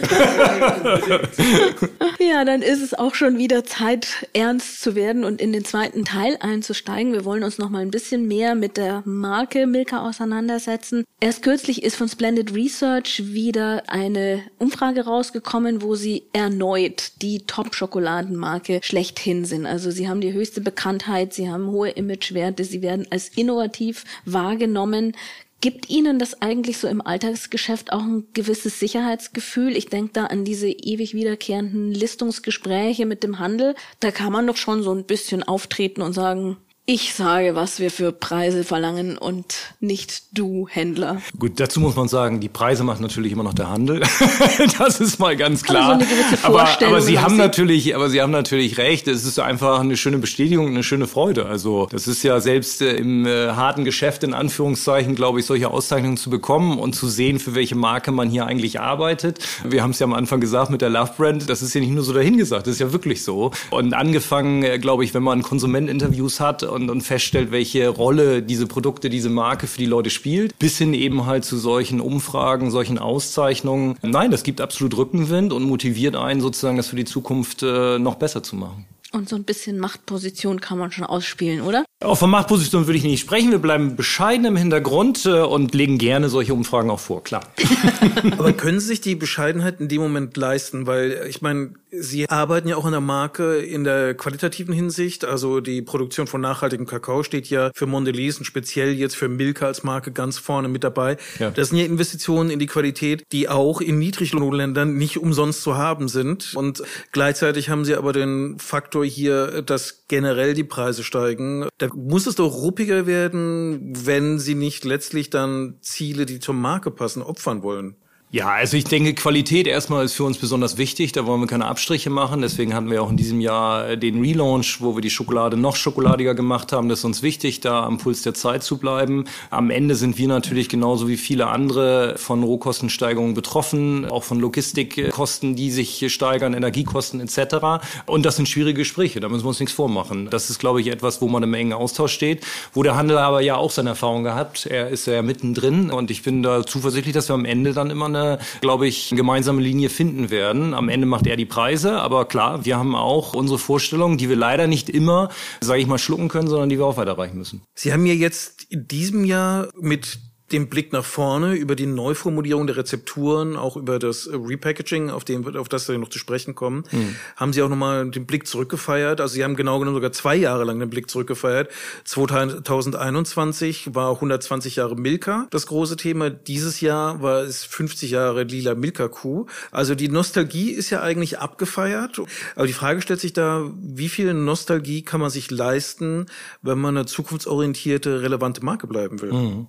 ja, 2.19 2.43
dann 2.45 2.61
ist 2.61 2.81
es 2.81 2.93
auch 2.93 3.13
schon 3.13 3.37
wieder 3.37 3.63
Zeit, 3.63 4.27
ernst 4.33 4.81
zu 4.81 4.95
werden 4.95 5.23
und 5.23 5.39
in 5.39 5.53
den 5.53 5.65
zweiten 5.65 6.03
Teil 6.03 6.37
einzusteigen. 6.39 7.13
Wir 7.13 7.25
wollen 7.25 7.43
uns 7.43 7.59
noch 7.59 7.69
mal 7.69 7.81
ein 7.81 7.91
bisschen 7.91 8.27
mehr 8.27 8.55
mit 8.55 8.77
der 8.77 9.03
Marke 9.05 9.67
Milka 9.67 10.07
auseinandersetzen. 10.07 11.03
Erst 11.19 11.43
kürzlich 11.43 11.83
ist 11.83 11.95
von 11.95 12.09
Splendid 12.09 12.55
Research 12.55 13.21
wieder 13.33 13.83
eine 13.87 14.41
Umfrage 14.57 15.05
rausgekommen, 15.05 15.81
wo 15.81 15.90
wo 15.91 15.95
sie 15.95 16.23
erneut 16.31 17.11
die 17.21 17.39
Top-Schokoladenmarke 17.39 18.79
schlechthin 18.81 19.43
sind. 19.43 19.65
Also 19.65 19.91
sie 19.91 20.07
haben 20.07 20.21
die 20.21 20.31
höchste 20.31 20.61
Bekanntheit, 20.61 21.33
sie 21.33 21.49
haben 21.49 21.67
hohe 21.67 21.89
Imagewerte, 21.89 22.63
sie 22.63 22.81
werden 22.81 23.07
als 23.09 23.27
innovativ 23.27 24.05
wahrgenommen. 24.23 25.17
Gibt 25.59 25.89
Ihnen 25.89 26.17
das 26.17 26.41
eigentlich 26.41 26.77
so 26.77 26.87
im 26.87 27.05
Alltagsgeschäft 27.05 27.91
auch 27.91 28.03
ein 28.03 28.23
gewisses 28.31 28.79
Sicherheitsgefühl? 28.79 29.75
Ich 29.75 29.87
denke 29.87 30.11
da 30.13 30.27
an 30.27 30.45
diese 30.45 30.69
ewig 30.69 31.13
wiederkehrenden 31.13 31.91
Listungsgespräche 31.91 33.05
mit 33.05 33.21
dem 33.21 33.39
Handel. 33.39 33.75
Da 33.99 34.11
kann 34.11 34.31
man 34.31 34.47
doch 34.47 34.55
schon 34.55 34.83
so 34.83 34.93
ein 34.93 35.03
bisschen 35.03 35.43
auftreten 35.43 36.01
und 36.01 36.13
sagen, 36.13 36.55
ich 36.87 37.13
sage, 37.13 37.53
was 37.55 37.79
wir 37.79 37.91
für 37.91 38.11
Preise 38.11 38.63
verlangen 38.63 39.15
und 39.15 39.75
nicht 39.79 40.23
du, 40.33 40.67
Händler. 40.67 41.21
Gut, 41.37 41.59
dazu 41.59 41.79
muss 41.79 41.95
man 41.95 42.07
sagen, 42.07 42.39
die 42.39 42.49
Preise 42.49 42.83
macht 42.83 43.01
natürlich 43.01 43.31
immer 43.31 43.43
noch 43.43 43.53
der 43.53 43.69
Handel. 43.69 43.99
das 44.79 44.99
ist 44.99 45.19
mal 45.19 45.37
ganz 45.37 45.61
klar. 45.61 45.93
Also 45.93 46.05
so 46.41 46.47
aber, 46.47 46.67
aber 46.83 47.01
Sie 47.01 47.19
haben 47.19 47.37
natürlich, 47.37 47.95
aber 47.95 48.09
Sie 48.09 48.19
haben 48.19 48.31
natürlich 48.31 48.79
recht. 48.79 49.07
Es 49.07 49.25
ist 49.25 49.37
einfach 49.37 49.79
eine 49.79 49.95
schöne 49.95 50.17
Bestätigung, 50.17 50.67
eine 50.69 50.83
schöne 50.83 51.05
Freude. 51.05 51.45
Also 51.45 51.87
das 51.91 52.07
ist 52.07 52.23
ja 52.23 52.39
selbst 52.39 52.81
äh, 52.81 52.95
im 52.95 53.27
äh, 53.27 53.49
harten 53.49 53.85
Geschäft 53.85 54.23
in 54.23 54.33
Anführungszeichen, 54.33 55.13
glaube 55.13 55.39
ich, 55.39 55.45
solche 55.45 55.69
Auszeichnungen 55.69 56.17
zu 56.17 56.31
bekommen 56.31 56.79
und 56.79 56.93
zu 56.93 57.07
sehen, 57.07 57.37
für 57.39 57.53
welche 57.53 57.75
Marke 57.75 58.11
man 58.11 58.27
hier 58.27 58.47
eigentlich 58.47 58.79
arbeitet. 58.79 59.37
Wir 59.63 59.83
haben 59.83 59.91
es 59.91 59.99
ja 59.99 60.05
am 60.05 60.13
Anfang 60.13 60.41
gesagt 60.41 60.71
mit 60.71 60.81
der 60.81 60.89
Love 60.89 61.11
Brand. 61.15 61.47
Das 61.47 61.61
ist 61.61 61.75
ja 61.75 61.79
nicht 61.79 61.91
nur 61.91 62.03
so 62.03 62.11
dahingesagt, 62.11 62.65
das 62.65 62.73
ist 62.73 62.81
ja 62.81 62.91
wirklich 62.91 63.23
so. 63.23 63.51
Und 63.69 63.93
angefangen, 63.93 64.63
äh, 64.63 64.79
glaube 64.79 65.03
ich, 65.03 65.13
wenn 65.13 65.23
man 65.23 65.43
Konsumenteninterviews 65.43 66.39
hat 66.39 66.70
und, 66.71 66.89
und 66.89 67.01
feststellt, 67.01 67.51
welche 67.51 67.87
Rolle 67.87 68.41
diese 68.41 68.67
Produkte, 68.67 69.09
diese 69.09 69.29
Marke 69.29 69.67
für 69.67 69.77
die 69.77 69.85
Leute 69.85 70.09
spielt, 70.09 70.57
bis 70.59 70.77
hin 70.77 70.93
eben 70.93 71.25
halt 71.25 71.45
zu 71.45 71.57
solchen 71.57 71.99
Umfragen, 72.01 72.71
solchen 72.71 72.97
Auszeichnungen. 72.97 73.97
Nein, 74.01 74.31
das 74.31 74.43
gibt 74.43 74.61
absolut 74.61 74.97
Rückenwind 74.97 75.53
und 75.53 75.63
motiviert 75.63 76.15
einen 76.15 76.41
sozusagen, 76.41 76.77
das 76.77 76.87
für 76.87 76.95
die 76.95 77.05
Zukunft 77.05 77.63
äh, 77.63 77.99
noch 77.99 78.15
besser 78.15 78.43
zu 78.43 78.55
machen. 78.55 78.85
Und 79.13 79.27
so 79.27 79.35
ein 79.35 79.43
bisschen 79.43 79.77
Machtposition 79.77 80.61
kann 80.61 80.77
man 80.77 80.91
schon 80.93 81.03
ausspielen, 81.03 81.61
oder? 81.61 81.83
Auch 82.01 82.17
von 82.17 82.29
Machtposition 82.29 82.87
würde 82.87 82.97
ich 82.97 83.03
nicht 83.03 83.19
sprechen. 83.19 83.51
Wir 83.51 83.59
bleiben 83.59 83.97
bescheiden 83.97 84.45
im 84.45 84.55
Hintergrund 84.55 85.25
äh, 85.25 85.41
und 85.41 85.73
legen 85.73 85.97
gerne 85.97 86.29
solche 86.29 86.53
Umfragen 86.53 86.89
auch 86.89 86.99
vor, 86.99 87.21
klar. 87.21 87.43
Aber 88.37 88.53
können 88.53 88.79
Sie 88.79 88.87
sich 88.87 89.01
die 89.01 89.15
Bescheidenheit 89.15 89.81
in 89.81 89.89
dem 89.89 90.01
Moment 90.01 90.37
leisten? 90.37 90.87
Weil 90.87 91.25
ich 91.27 91.41
meine, 91.41 91.73
Sie 91.93 92.29
arbeiten 92.29 92.69
ja 92.69 92.77
auch 92.77 92.85
in 92.85 92.91
der 92.91 93.01
Marke 93.01 93.57
in 93.57 93.83
der 93.83 94.13
qualitativen 94.13 94.73
Hinsicht. 94.73 95.25
Also 95.25 95.59
die 95.59 95.81
Produktion 95.81 96.25
von 96.25 96.39
nachhaltigem 96.39 96.85
Kakao 96.85 97.23
steht 97.23 97.49
ja 97.49 97.71
für 97.75 97.85
Mondelez 97.85 98.37
und 98.37 98.45
speziell 98.45 98.93
jetzt 98.93 99.17
für 99.17 99.27
Milka 99.27 99.65
als 99.65 99.83
Marke 99.83 100.13
ganz 100.13 100.37
vorne 100.37 100.69
mit 100.69 100.85
dabei. 100.85 101.17
Ja. 101.37 101.51
Das 101.51 101.69
sind 101.69 101.79
ja 101.79 101.85
Investitionen 101.85 102.49
in 102.49 102.59
die 102.59 102.67
Qualität, 102.67 103.23
die 103.33 103.49
auch 103.49 103.81
in 103.81 103.99
Niedriglohnländern 103.99 104.95
nicht 104.95 105.17
umsonst 105.17 105.63
zu 105.63 105.75
haben 105.75 106.07
sind. 106.07 106.55
Und 106.55 106.81
gleichzeitig 107.11 107.69
haben 107.69 107.83
Sie 107.83 107.95
aber 107.95 108.13
den 108.13 108.57
Faktor 108.57 109.03
hier, 109.03 109.61
dass 109.61 110.05
generell 110.07 110.53
die 110.53 110.63
Preise 110.63 111.03
steigen. 111.03 111.67
Da 111.77 111.89
muss 111.93 112.25
es 112.25 112.35
doch 112.35 112.53
ruppiger 112.53 113.05
werden, 113.05 113.93
wenn 114.05 114.39
Sie 114.39 114.55
nicht 114.55 114.85
letztlich 114.85 115.29
dann 115.29 115.75
Ziele, 115.81 116.25
die 116.25 116.39
zur 116.39 116.55
Marke 116.55 116.89
passen, 116.89 117.21
opfern 117.21 117.63
wollen. 117.63 117.97
Ja, 118.33 118.47
also 118.47 118.77
ich 118.77 118.85
denke, 118.85 119.13
Qualität 119.13 119.67
erstmal 119.67 120.05
ist 120.05 120.13
für 120.13 120.23
uns 120.23 120.37
besonders 120.37 120.77
wichtig. 120.77 121.11
Da 121.11 121.25
wollen 121.25 121.41
wir 121.41 121.47
keine 121.47 121.65
Abstriche 121.65 122.09
machen. 122.09 122.41
Deswegen 122.41 122.73
hatten 122.73 122.89
wir 122.89 123.03
auch 123.03 123.09
in 123.09 123.17
diesem 123.17 123.41
Jahr 123.41 123.97
den 123.97 124.21
Relaunch, 124.21 124.79
wo 124.79 124.95
wir 124.95 125.01
die 125.01 125.09
Schokolade 125.09 125.57
noch 125.57 125.75
schokoladiger 125.75 126.33
gemacht 126.33 126.71
haben. 126.71 126.87
Das 126.87 126.99
ist 126.99 127.05
uns 127.05 127.23
wichtig, 127.23 127.59
da 127.59 127.83
am 127.83 127.97
Puls 127.97 128.21
der 128.21 128.33
Zeit 128.33 128.63
zu 128.63 128.77
bleiben. 128.77 129.25
Am 129.49 129.69
Ende 129.69 129.95
sind 129.95 130.17
wir 130.17 130.29
natürlich 130.29 130.69
genauso 130.69 131.09
wie 131.09 131.17
viele 131.17 131.47
andere 131.47 132.15
von 132.17 132.41
Rohkostensteigerungen 132.41 133.33
betroffen, 133.33 134.05
auch 134.05 134.23
von 134.23 134.39
Logistikkosten, 134.39 135.57
die 135.57 135.69
sich 135.69 136.05
steigern, 136.07 136.53
Energiekosten 136.53 137.19
etc. 137.19 137.83
Und 138.05 138.25
das 138.25 138.37
sind 138.37 138.47
schwierige 138.47 138.79
Gespräche. 138.79 139.19
Da 139.19 139.27
müssen 139.27 139.43
wir 139.43 139.49
uns 139.49 139.59
nichts 139.59 139.75
vormachen. 139.75 140.29
Das 140.29 140.49
ist, 140.49 140.59
glaube 140.59 140.79
ich, 140.79 140.87
etwas, 140.87 141.21
wo 141.21 141.27
man 141.27 141.43
im 141.43 141.53
engen 141.53 141.73
Austausch 141.73 142.13
steht, 142.13 142.45
wo 142.73 142.81
der 142.81 142.95
Handel 142.95 143.17
aber 143.17 143.41
ja 143.41 143.57
auch 143.57 143.71
seine 143.71 143.89
Erfahrung 143.89 144.23
gehabt. 144.23 144.67
Er 144.67 144.87
ist 144.87 145.05
ja 145.05 145.21
mittendrin 145.21 145.91
und 145.91 146.09
ich 146.11 146.23
bin 146.23 146.43
da 146.43 146.65
zuversichtlich, 146.65 147.13
dass 147.13 147.27
wir 147.27 147.33
am 147.33 147.43
Ende 147.43 147.73
dann 147.73 147.89
immer 147.89 148.05
eine 148.05 148.20
eine, 148.21 148.39
glaube 148.61 148.87
ich, 148.87 149.09
gemeinsame 149.15 149.61
Linie 149.61 149.89
finden 149.89 150.29
werden. 150.29 150.73
Am 150.73 150.89
Ende 150.89 151.07
macht 151.07 151.27
er 151.27 151.35
die 151.35 151.45
Preise, 151.45 151.99
aber 151.99 152.25
klar, 152.25 152.65
wir 152.65 152.77
haben 152.77 152.95
auch 152.95 153.33
unsere 153.33 153.59
Vorstellungen, 153.59 154.17
die 154.17 154.29
wir 154.29 154.35
leider 154.35 154.67
nicht 154.67 154.89
immer, 154.89 155.29
sage 155.59 155.81
ich 155.81 155.87
mal, 155.87 155.97
schlucken 155.97 156.29
können, 156.29 156.47
sondern 156.47 156.69
die 156.69 156.77
wir 156.77 156.85
auch 156.85 156.97
weiterreichen 156.97 157.37
müssen. 157.37 157.63
Sie 157.75 157.91
haben 157.93 158.05
ja 158.05 158.13
jetzt 158.13 158.65
in 158.69 158.87
diesem 158.87 159.25
Jahr 159.25 159.69
mit 159.79 160.19
den 160.51 160.69
Blick 160.69 160.93
nach 160.93 161.05
vorne 161.05 161.55
über 161.55 161.75
die 161.75 161.85
Neuformulierung 161.85 162.67
der 162.67 162.77
Rezepturen, 162.77 163.55
auch 163.55 163.77
über 163.77 163.99
das 163.99 164.29
Repackaging, 164.31 165.09
auf, 165.09 165.23
dem, 165.23 165.55
auf 165.55 165.69
das 165.69 165.87
wir 165.87 165.97
noch 165.97 166.09
zu 166.09 166.19
sprechen 166.19 166.55
kommen, 166.55 166.83
mhm. 166.91 167.15
haben 167.35 167.53
Sie 167.53 167.61
auch 167.61 167.69
nochmal 167.69 168.09
den 168.09 168.25
Blick 168.25 168.47
zurückgefeiert. 168.47 169.21
Also 169.21 169.35
Sie 169.35 169.43
haben 169.43 169.55
genau 169.55 169.79
genommen 169.79 169.95
sogar 169.95 170.11
zwei 170.11 170.35
Jahre 170.35 170.63
lang 170.63 170.79
den 170.79 170.89
Blick 170.89 171.09
zurückgefeiert. 171.09 171.69
2021 172.05 173.95
war 173.95 174.11
120 174.11 174.75
Jahre 174.75 174.95
Milka 174.95 175.47
das 175.49 175.67
große 175.67 175.97
Thema. 175.97 176.29
Dieses 176.29 176.81
Jahr 176.81 177.21
war 177.21 177.41
es 177.41 177.63
50 177.63 178.11
Jahre 178.11 178.43
lila 178.43 178.75
Milka-Kuh. 178.75 179.45
Also 179.71 179.95
die 179.95 180.09
Nostalgie 180.09 180.71
ist 180.71 180.89
ja 180.89 181.01
eigentlich 181.01 181.39
abgefeiert. 181.39 182.21
Aber 182.55 182.67
die 182.67 182.73
Frage 182.73 183.01
stellt 183.01 183.19
sich 183.19 183.33
da, 183.33 183.69
wie 183.81 184.09
viel 184.09 184.33
Nostalgie 184.33 185.01
kann 185.01 185.21
man 185.21 185.29
sich 185.29 185.51
leisten, 185.51 186.25
wenn 186.61 186.79
man 186.79 186.97
eine 186.97 187.05
zukunftsorientierte, 187.05 188.21
relevante 188.21 188.63
Marke 188.63 188.87
bleiben 188.87 189.21
will? 189.21 189.31
Mhm. 189.31 189.67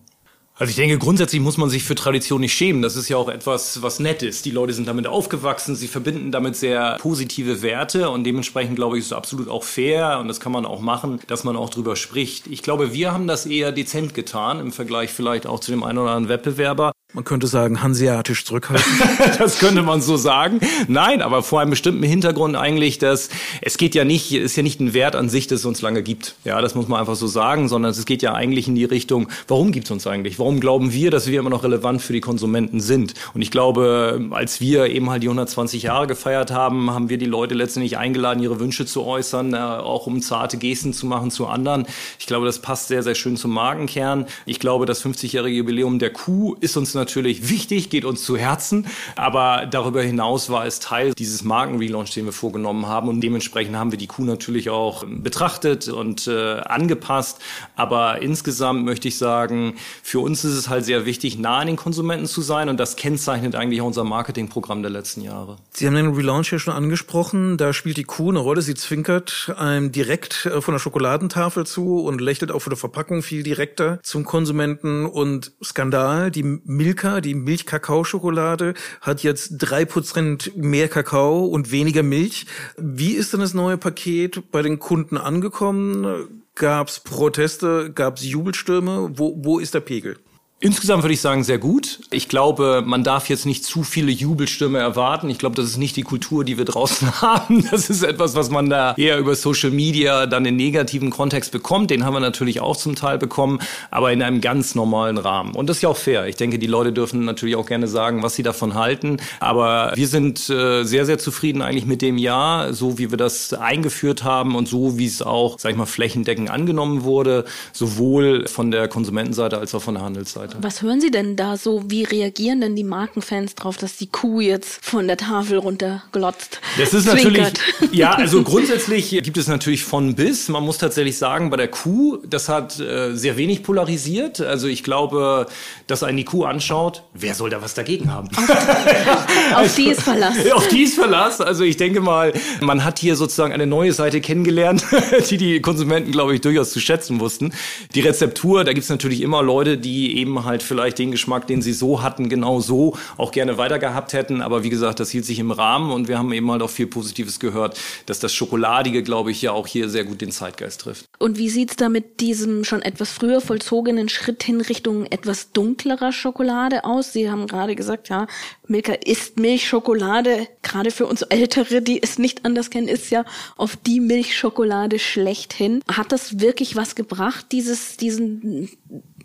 Also 0.55 0.71
ich 0.71 0.77
denke, 0.77 0.99
grundsätzlich 0.99 1.41
muss 1.41 1.57
man 1.57 1.71
sich 1.71 1.83
für 1.83 1.95
Tradition 1.95 2.43
nicht 2.43 2.53
schämen. 2.53 2.83
Das 2.83 2.95
ist 2.95 3.09
ja 3.09 3.17
auch 3.17 3.31
etwas, 3.31 3.81
was 3.81 4.01
nett 4.01 4.23
ist. 4.23 4.45
Die 4.45 4.51
Leute 4.51 4.75
sind 4.75 4.87
damit 4.87 5.07
aufgewachsen, 5.07 5.75
sie 5.75 5.89
verbinden 5.89 6.31
damit 6.31 6.57
sehr 6.57 6.99
positive 7.01 7.63
Werte 7.63 8.11
und 8.11 8.25
dementsprechend 8.25 8.77
glaube 8.77 8.99
ich, 8.99 9.01
ist 9.01 9.07
es 9.07 9.13
absolut 9.13 9.49
auch 9.49 9.65
fair 9.65 10.19
und 10.21 10.29
das 10.29 10.41
kann 10.41 10.53
man 10.53 10.67
auch 10.67 10.81
machen, 10.81 11.21
dass 11.27 11.43
man 11.43 11.57
auch 11.57 11.71
drüber 11.71 11.97
spricht. 11.97 12.49
Ich 12.49 12.63
glaube, 12.63 12.93
wir 12.93 13.13
haben 13.13 13.27
das 13.27 13.47
eher 13.47 13.73
dezent 13.73 14.13
getan 14.13 14.61
im 14.61 14.73
Vergleich 14.73 15.11
vielleicht 15.11 15.47
auch 15.47 15.59
zu 15.59 15.71
dem 15.71 15.83
einen 15.83 15.99
oder 15.99 16.11
anderen 16.11 16.29
Wettbewerber. 16.29 16.93
Man 17.15 17.25
könnte 17.25 17.47
sagen, 17.47 17.83
hanseatisch 17.83 18.47
zurückhaltend. 18.47 18.87
das 19.39 19.59
könnte 19.59 19.83
man 19.83 20.01
so 20.01 20.17
sagen. 20.17 20.61
Nein, 20.89 21.21
aber 21.21 21.43
vor 21.43 21.61
einem 21.61 21.69
bestimmten 21.69 22.03
Hintergrund 22.05 22.57
eigentlich, 22.57 22.99
dass 22.99 23.29
es 23.61 23.77
geht 23.77 23.95
ja 23.95 24.05
nicht, 24.05 24.33
ist 24.33 24.57
ja 24.57 24.63
nicht 24.63 24.81
ein 24.81 24.95
Wert 24.95 25.15
an 25.15 25.29
sich, 25.29 25.47
dass 25.47 25.61
es 25.61 25.67
uns 25.67 25.83
lange 25.83 26.03
gibt. 26.03 26.37
Ja, 26.45 26.63
das 26.63 26.75
muss 26.75 26.89
man 26.89 27.01
einfach 27.01 27.15
so 27.15 27.27
sagen, 27.27 27.69
sondern 27.69 27.91
es 27.91 28.07
geht 28.07 28.23
ja 28.23 28.33
eigentlich 28.33 28.67
in 28.67 28.77
die 28.77 28.87
Richtung, 28.87 29.29
warum 29.47 29.73
gibt 29.73 29.89
es 29.89 29.91
uns 29.91 30.07
eigentlich? 30.07 30.39
Warum 30.39 30.59
glauben 30.59 30.95
wir, 30.95 31.11
dass 31.11 31.27
wir 31.27 31.39
immer 31.39 31.51
noch 31.51 31.65
relevant 31.65 32.01
für 32.01 32.15
die 32.15 32.23
Konsumenten 32.23 32.81
sind? 32.81 33.13
Und 33.35 33.43
ich 33.43 33.51
glaube, 33.51 34.29
als 34.31 34.63
wir 34.63 34.87
eben 34.87 35.11
halt 35.11 35.23
die 35.23 35.29
120 35.29 35.83
Jahre 35.83 36.07
gefeiert 36.07 36.51
haben, 36.51 36.91
haben 36.91 37.11
wir 37.11 37.19
die 37.19 37.27
Leute 37.27 37.55
letztendlich 37.55 37.99
eingeladen, 37.99 38.43
ihre 38.43 38.59
Wünsche 38.59 38.87
zu 38.87 39.05
äußern, 39.05 39.53
äh, 39.53 39.59
auch 39.59 40.07
um 40.07 40.23
zarte 40.23 40.57
Gesten 40.57 40.95
zu 40.95 41.05
machen 41.05 41.31
zu 41.31 41.47
anderen. 41.47 41.85
Ich 42.19 42.27
glaube, 42.27 42.47
das 42.47 42.61
passt 42.61 42.89
sehr, 42.89 43.03
sehr 43.03 43.15
schön 43.15 43.37
zum 43.37 43.51
Markenkern. 43.51 44.25
Ich 44.47 44.61
glaube, 44.61 44.87
das 44.87 45.05
50-jährige 45.05 45.59
Jubiläum 45.59 45.99
der 45.99 46.11
Kuh 46.11 46.57
ist 46.61 46.79
uns 46.79 46.95
natürlich 47.03 47.49
wichtig, 47.49 47.91
geht 47.91 48.05
uns 48.05 48.23
zu 48.23 48.37
Herzen. 48.37 48.87
Aber 49.17 49.67
darüber 49.67 50.03
hinaus 50.03 50.51
war 50.51 50.67
es 50.67 50.79
Teil 50.79 51.13
dieses 51.15 51.43
Markenrelaunch, 51.43 52.13
den 52.13 52.27
wir 52.27 52.33
vorgenommen 52.33 52.87
haben. 52.87 53.09
Und 53.09 53.21
dementsprechend 53.21 53.77
haben 53.77 53.91
wir 53.91 53.99
die 53.99 54.07
Kuh 54.07 54.25
natürlich 54.25 54.71
auch 54.71 55.05
betrachtet 55.07 55.89
und 55.89 56.29
äh, 56.29 56.61
angepasst. 56.61 57.41
Aber 57.75 58.23
insgesamt 58.23 58.85
möchte 58.85 59.09
ich 59.09 59.19
sagen, 59.19 59.75
für 60.03 60.21
uns 60.21 60.45
ist 60.45 60.55
es 60.55 60.69
halt 60.69 60.85
sehr 60.85 61.05
wichtig, 61.07 61.39
nah 61.39 61.59
an 61.59 61.67
den 61.67 61.77
Konsumenten 61.77 62.27
zu 62.27 62.41
sein. 62.41 62.69
Und 62.69 62.79
das 62.79 62.95
kennzeichnet 62.95 63.57
eigentlich 63.57 63.81
auch 63.81 63.87
unser 63.87 64.05
Marketingprogramm 64.05 64.83
der 64.83 64.91
letzten 64.91 65.23
Jahre. 65.23 65.57
Sie 65.73 65.87
haben 65.87 65.95
den 65.97 66.15
Relaunch 66.15 66.53
ja 66.53 66.59
schon 66.59 66.75
angesprochen. 66.75 67.57
Da 67.57 67.73
spielt 67.73 67.97
die 67.97 68.05
Kuh 68.05 68.31
eine 68.31 68.39
Rolle. 68.39 68.63
Sie 68.63 68.75
zwinkert 68.75 69.53
einem 69.57 69.91
direkt 69.91 70.47
äh, 70.47 70.61
von 70.61 70.75
der 70.75 70.79
Schokoladentafel 70.79 71.67
zu 71.67 72.01
und 72.01 72.21
lächelt 72.21 72.53
auch 72.53 72.61
von 72.61 72.71
der 72.71 72.79
Verpackung 72.79 73.23
viel 73.23 73.43
direkter 73.43 73.99
zum 74.03 74.25
Konsumenten. 74.25 75.07
Und 75.07 75.53
Skandal, 75.63 76.31
die 76.31 76.45
Milch 76.45 76.92
Milka, 76.93 77.23
die 77.23 77.35
Milch-Kakao-Schokolade, 77.35 78.75
hat 79.01 79.23
jetzt 79.23 79.55
drei 79.57 79.87
Prozent 79.87 80.53
mehr 80.57 80.89
Kakao 80.89 81.47
und 81.47 81.73
weniger 81.73 82.03
Milch. 82.03 82.45
Wie 82.77 83.13
ist 83.13 83.33
denn 83.33 83.41
das 83.41 83.55
neue 83.55 83.79
Paket 83.79 84.51
bei 84.51 84.61
den 84.61 84.79
Kunden 84.79 85.17
angekommen? 85.17 86.45
Gab 86.55 86.89
es 86.89 87.01
Proteste? 87.01 87.91
Gab 87.95 88.19
es 88.19 88.27
Jubelstürme? 88.27 89.13
Wo, 89.15 89.35
wo 89.43 89.59
ist 89.59 89.73
der 89.73 89.81
Pegel? 89.81 90.19
Insgesamt 90.65 91.03
würde 91.03 91.13
ich 91.13 91.21
sagen, 91.21 91.43
sehr 91.43 91.59
gut. 91.59 91.99
Ich 92.13 92.29
glaube, 92.29 92.85
man 92.87 93.03
darf 93.03 93.29
jetzt 93.29 93.47
nicht 93.47 93.65
zu 93.65 93.83
viele 93.83 94.13
Jubelstürme 94.13 94.79
erwarten. 94.79 95.29
Ich 95.29 95.39
glaube, 95.39 95.57
das 95.57 95.67
ist 95.67 95.77
nicht 95.77 95.97
die 95.97 96.05
Kultur, 96.05 96.45
die 96.45 96.57
wir 96.57 96.65
draußen 96.65 97.21
haben. 97.21 97.67
Das 97.69 97.91
ist 97.91 98.05
etwas, 98.05 98.37
was 98.37 98.49
man 98.49 98.71
da 98.71 98.95
eher 98.97 99.19
über 99.19 99.35
Social 99.35 99.73
Media 99.73 100.27
dann 100.27 100.47
in 100.47 100.55
negativen 100.55 101.11
Kontext 101.11 101.51
bekommt. 101.51 101.91
Den 101.91 102.05
haben 102.05 102.15
wir 102.15 102.21
natürlich 102.21 102.61
auch 102.61 102.77
zum 102.77 102.95
Teil 102.95 103.19
bekommen, 103.19 103.59
aber 103.91 104.13
in 104.13 104.23
einem 104.23 104.41
ganz 104.41 104.77
normalen 104.77 105.19
Rahmen. 105.19 105.57
Und 105.57 105.69
das 105.69 105.79
ist 105.79 105.83
ja 105.83 105.89
auch 105.89 105.97
fair. 105.97 106.29
Ich 106.29 106.37
denke, 106.37 106.61
die 106.61 106.69
Leute 106.69 106.93
dürfen 106.93 107.25
natürlich 107.25 107.57
auch 107.57 107.67
gerne 107.67 107.89
sagen, 107.89 108.23
was 108.23 108.37
sie 108.37 108.45
davon 108.45 108.75
halten. 108.75 109.17
Aber 109.41 109.91
wir 109.97 110.07
sind 110.07 110.49
äh, 110.49 110.85
sehr, 110.85 111.07
sehr 111.07 111.19
zufrieden 111.19 111.61
eigentlich 111.61 111.87
mit 111.87 112.03
dem 112.03 112.19
Jahr, 112.19 112.73
so 112.73 112.99
wie 112.99 113.11
wir 113.11 113.19
das 113.19 113.53
eingeführt 113.53 114.23
haben 114.23 114.55
und 114.55 114.69
so 114.69 114.97
wie 114.97 115.07
es 115.07 115.23
auch, 115.23 115.59
sag 115.59 115.73
ich 115.73 115.77
mal, 115.77 115.87
flächendeckend 115.87 116.51
angenommen 116.51 117.03
wurde, 117.03 117.47
sowohl 117.73 118.47
von 118.47 118.71
der 118.71 118.87
Konsumentenseite 118.87 119.59
als 119.59 119.75
auch 119.75 119.83
von 119.83 119.95
der 119.95 120.05
Handelsseite 120.05 120.52
weiter. 120.53 120.63
Was 120.63 120.83
hören 120.83 121.01
Sie 121.01 121.11
denn 121.11 121.37
da 121.37 121.57
so? 121.57 121.83
Wie 121.87 122.05
reagieren 122.05 122.61
denn 122.61 122.77
die 122.77 122.85
Markenfans 122.85 123.55
drauf, 123.55 123.77
dass 123.77 123.97
die 123.97 124.07
Kuh 124.07 124.41
jetzt 124.41 124.85
von 124.85 125.07
der 125.07 125.17
Tafel 125.17 125.59
runterglotzt? 125.59 126.61
Das 126.79 126.95
ist 126.95 127.09
zwinkert? 127.09 127.59
natürlich, 127.59 127.93
ja, 127.93 128.13
also 128.13 128.43
grundsätzlich 128.43 129.11
gibt 129.11 129.37
es 129.37 129.49
natürlich 129.49 129.85
von 129.85 130.15
bis. 130.15 130.49
Man 130.49 130.65
muss 130.65 130.79
tatsächlich 130.79 131.19
sagen, 131.19 131.51
bei 131.51 131.57
der 131.57 131.69
Kuh, 131.69 132.19
das 132.27 132.49
hat 132.49 132.79
äh, 132.81 133.15
sehr 133.15 133.37
wenig 133.37 133.63
polarisiert. 133.63 134.41
Also 134.41 134.67
ich 134.67 134.83
glaube, 134.83 135.47
dass 135.87 136.03
einen 136.03 136.19
die 136.19 136.25
Kuh 136.25 136.45
anschaut, 136.45 137.05
wer 137.15 137.35
soll 137.35 137.51
da 137.51 137.63
was 137.63 137.75
dagegen 137.75 138.13
haben? 138.13 138.29
Auf, 138.37 139.57
auf 139.57 139.75
die 139.75 139.89
ist 139.89 140.03
Verlass. 140.03 140.37
Auf 140.53 140.69
die 140.69 140.83
ist 140.83 140.95
Verlass. 140.95 141.41
Also 141.41 141.65
ich 141.65 141.77
denke 141.77 142.01
mal, 142.01 142.33
man 142.61 142.85
hat 142.85 142.99
hier 142.99 143.17
sozusagen 143.17 143.53
eine 143.53 143.67
neue 143.67 143.93
Seite 143.93 144.21
kennengelernt, 144.21 144.85
die 145.31 145.37
die 145.37 145.61
Konsumenten, 145.61 146.13
glaube 146.13 146.35
ich, 146.35 146.41
durchaus 146.41 146.73
zu 146.73 146.81
schätzen 146.81 147.21
wussten. 147.21 147.53
Die 147.95 148.01
Rezeptur, 148.01 148.65
da 148.65 148.73
gibt 148.73 148.85
es 148.85 148.91
natürlich 148.91 149.21
immer 149.23 149.43
Leute, 149.43 149.79
die 149.79 150.19
eben 150.19 150.42
halt 150.45 150.63
vielleicht 150.63 150.99
den 150.99 151.11
Geschmack, 151.11 151.47
den 151.47 151.63
sie 151.63 151.73
so 151.73 152.03
hatten, 152.03 152.29
genau 152.29 152.61
so 152.61 152.97
auch 153.17 153.33
gerne 153.33 153.59
weiter 153.59 153.79
gehabt 153.79 154.13
hätten. 154.13 154.43
Aber 154.43 154.63
wie 154.63 154.71
gesagt, 154.71 155.01
das 155.01 155.11
hielt 155.11 155.25
sich 155.25 155.39
im 155.39 155.51
Rahmen 155.51 155.91
und 155.91 156.09
wir 156.09 156.19
haben 156.19 156.33
eben 156.33 156.51
halt 156.51 156.63
auch 156.63 156.71
viel 156.71 156.87
Positives 156.87 157.41
gehört, 157.41 157.79
dass 158.07 158.21
das 158.21 158.33
Schokoladige, 158.33 159.03
glaube 159.03 159.31
ich, 159.31 159.43
ja 159.43 159.53
auch 159.53 159.67
hier 159.67 159.89
sehr 159.89 160.05
gut 160.05 160.21
den 160.21 160.33
Zeitgeist 160.33 160.83
trifft. 160.83 161.07
Und 161.19 161.39
wie 161.39 161.49
sieht's 161.49 161.77
da 161.77 161.89
mit 161.89 162.21
diesem 162.21 162.65
schon 162.65 162.83
etwas 162.83 163.11
früher 163.11 163.41
vollzogenen 163.41 164.09
Schritt 164.09 164.43
hin 164.43 164.61
Richtung 164.61 165.07
etwas 165.07 165.53
dunklerer 165.53 166.13
Schokolade 166.13 166.85
aus? 166.85 167.13
Sie 167.13 167.31
haben 167.31 167.47
gerade 167.47 167.75
gesagt, 167.75 168.09
ja, 168.09 168.27
Milka 168.67 168.93
ist 168.93 169.39
Milchschokolade. 169.39 170.49
Gerade 170.63 170.91
für 170.91 171.07
uns 171.07 171.23
Ältere, 171.23 171.83
die 171.83 172.03
es 172.03 172.19
nicht 172.19 172.45
anders 172.45 172.71
kennen, 172.71 172.89
ist 172.89 173.11
ja 173.11 173.25
auf 173.57 173.77
die 173.77 174.01
Milchschokolade 174.01 174.99
schlechthin. 174.99 175.83
Hat 175.91 176.13
das 176.13 176.41
wirklich 176.41 176.77
was 176.77 176.95
gebracht, 176.95 177.47
dieses, 177.53 177.97
diesen 177.97 178.71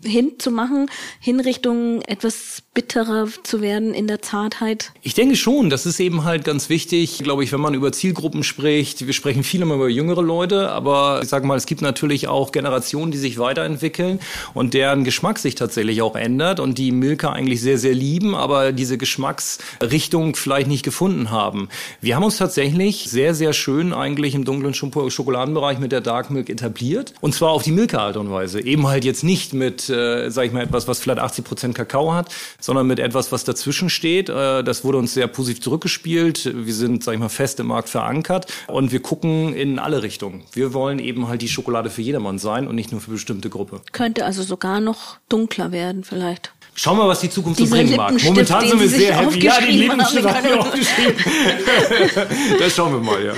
hinzumachen, 0.02 0.90
hin 1.20 1.40
Richtung 1.40 2.02
etwas 2.02 2.62
bitterer 2.74 3.26
zu 3.42 3.60
werden 3.60 3.92
in 3.92 4.06
der 4.06 4.22
Zartheit? 4.22 4.92
Ich 5.02 5.14
denke 5.14 5.36
schon, 5.36 5.68
das 5.70 5.86
ist 5.86 5.98
eben 5.98 6.24
halt 6.24 6.44
ganz 6.44 6.68
wichtig, 6.68 7.18
glaube 7.18 7.42
ich, 7.42 7.52
wenn 7.52 7.60
man 7.60 7.74
über 7.74 7.90
Zielgruppen 7.90 8.44
spricht. 8.44 9.04
Wir 9.06 9.12
sprechen 9.12 9.42
viel 9.42 9.62
immer 9.62 9.74
über 9.74 9.88
jüngere 9.88 10.22
Leute, 10.22 10.70
aber 10.70 11.20
ich 11.22 11.28
sage 11.28 11.46
mal, 11.46 11.56
es 11.56 11.66
gibt 11.66 11.82
natürlich 11.82 12.28
auch 12.28 12.52
Generationen, 12.52 13.10
die 13.10 13.18
sich 13.18 13.38
weiterentwickeln 13.38 14.20
und 14.54 14.74
deren 14.74 15.02
Geschmack 15.04 15.38
sich 15.38 15.56
tatsächlich 15.56 16.02
auch 16.02 16.14
ändert 16.14 16.60
und 16.60 16.78
die 16.78 16.92
Milka 16.92 17.32
eigentlich 17.32 17.60
sehr, 17.60 17.78
sehr 17.78 17.94
lieben, 17.94 18.34
aber 18.34 18.72
diese 18.72 18.96
Geschmacksrichtung 18.96 20.36
vielleicht 20.36 20.68
nicht 20.68 20.84
gefunden 20.84 21.30
haben. 21.30 21.68
Wir 22.00 22.14
haben 22.14 22.24
uns 22.24 22.36
tatsächlich 22.36 23.06
sehr, 23.10 23.34
sehr 23.34 23.52
schön 23.52 23.92
eigentlich 23.92 24.34
im 24.34 24.44
dunklen 24.44 24.74
Schokoladenbereich 24.74 25.78
mit 25.78 25.90
der 25.90 26.00
Dark 26.00 26.30
Milk 26.30 26.48
etabliert 26.48 27.12
und 27.20 27.34
zwar 27.34 27.50
auf 27.50 27.62
die 27.62 27.72
Milka-Art 27.72 28.16
und 28.16 28.30
Weise. 28.30 28.60
Eben 28.60 28.86
halt 28.86 29.04
jetzt 29.04 29.24
nicht 29.24 29.52
mit 29.52 29.87
äh, 29.90 30.30
sage 30.30 30.48
ich 30.48 30.52
mal, 30.52 30.62
etwas, 30.62 30.88
was 30.88 31.00
vielleicht 31.00 31.20
80 31.20 31.44
Prozent 31.44 31.74
Kakao 31.74 32.12
hat, 32.12 32.34
sondern 32.60 32.86
mit 32.86 32.98
etwas, 32.98 33.32
was 33.32 33.44
dazwischen 33.44 33.90
steht. 33.90 34.28
Äh, 34.28 34.62
das 34.62 34.84
wurde 34.84 34.98
uns 34.98 35.14
sehr 35.14 35.26
positiv 35.26 35.62
zurückgespielt. 35.62 36.50
Wir 36.54 36.74
sind, 36.74 37.04
sage 37.04 37.16
ich 37.16 37.20
mal, 37.20 37.28
fest 37.28 37.60
im 37.60 37.68
Markt 37.68 37.88
verankert 37.88 38.46
und 38.66 38.92
wir 38.92 39.00
gucken 39.00 39.54
in 39.54 39.78
alle 39.78 40.02
Richtungen. 40.02 40.44
Wir 40.52 40.74
wollen 40.74 40.98
eben 40.98 41.28
halt 41.28 41.42
die 41.42 41.48
Schokolade 41.48 41.90
für 41.90 42.02
jedermann 42.02 42.38
sein 42.38 42.66
und 42.66 42.74
nicht 42.74 42.92
nur 42.92 43.00
für 43.00 43.10
bestimmte 43.10 43.50
Gruppe. 43.50 43.80
Könnte 43.92 44.24
also 44.24 44.42
sogar 44.42 44.80
noch 44.80 45.18
dunkler 45.28 45.72
werden 45.72 46.04
vielleicht. 46.04 46.52
Schauen 46.74 46.96
wir, 46.96 47.08
was 47.08 47.18
die 47.18 47.28
Zukunft 47.28 47.58
so 47.58 47.66
bringen 47.66 47.96
mag. 47.96 48.22
Momentan 48.22 48.68
sind 48.68 48.78
wir 48.78 48.88
sehr 48.88 49.16
happy. 49.16 49.44
Ja, 49.44 49.60
die 49.60 49.72
Lippenstift 49.72 50.28
haben 50.28 50.44
wir 50.44 50.60
aufgeschrieben. 50.60 51.14
das 52.60 52.76
schauen 52.76 52.92
wir 52.92 53.00
mal, 53.00 53.24
ja. 53.24 53.32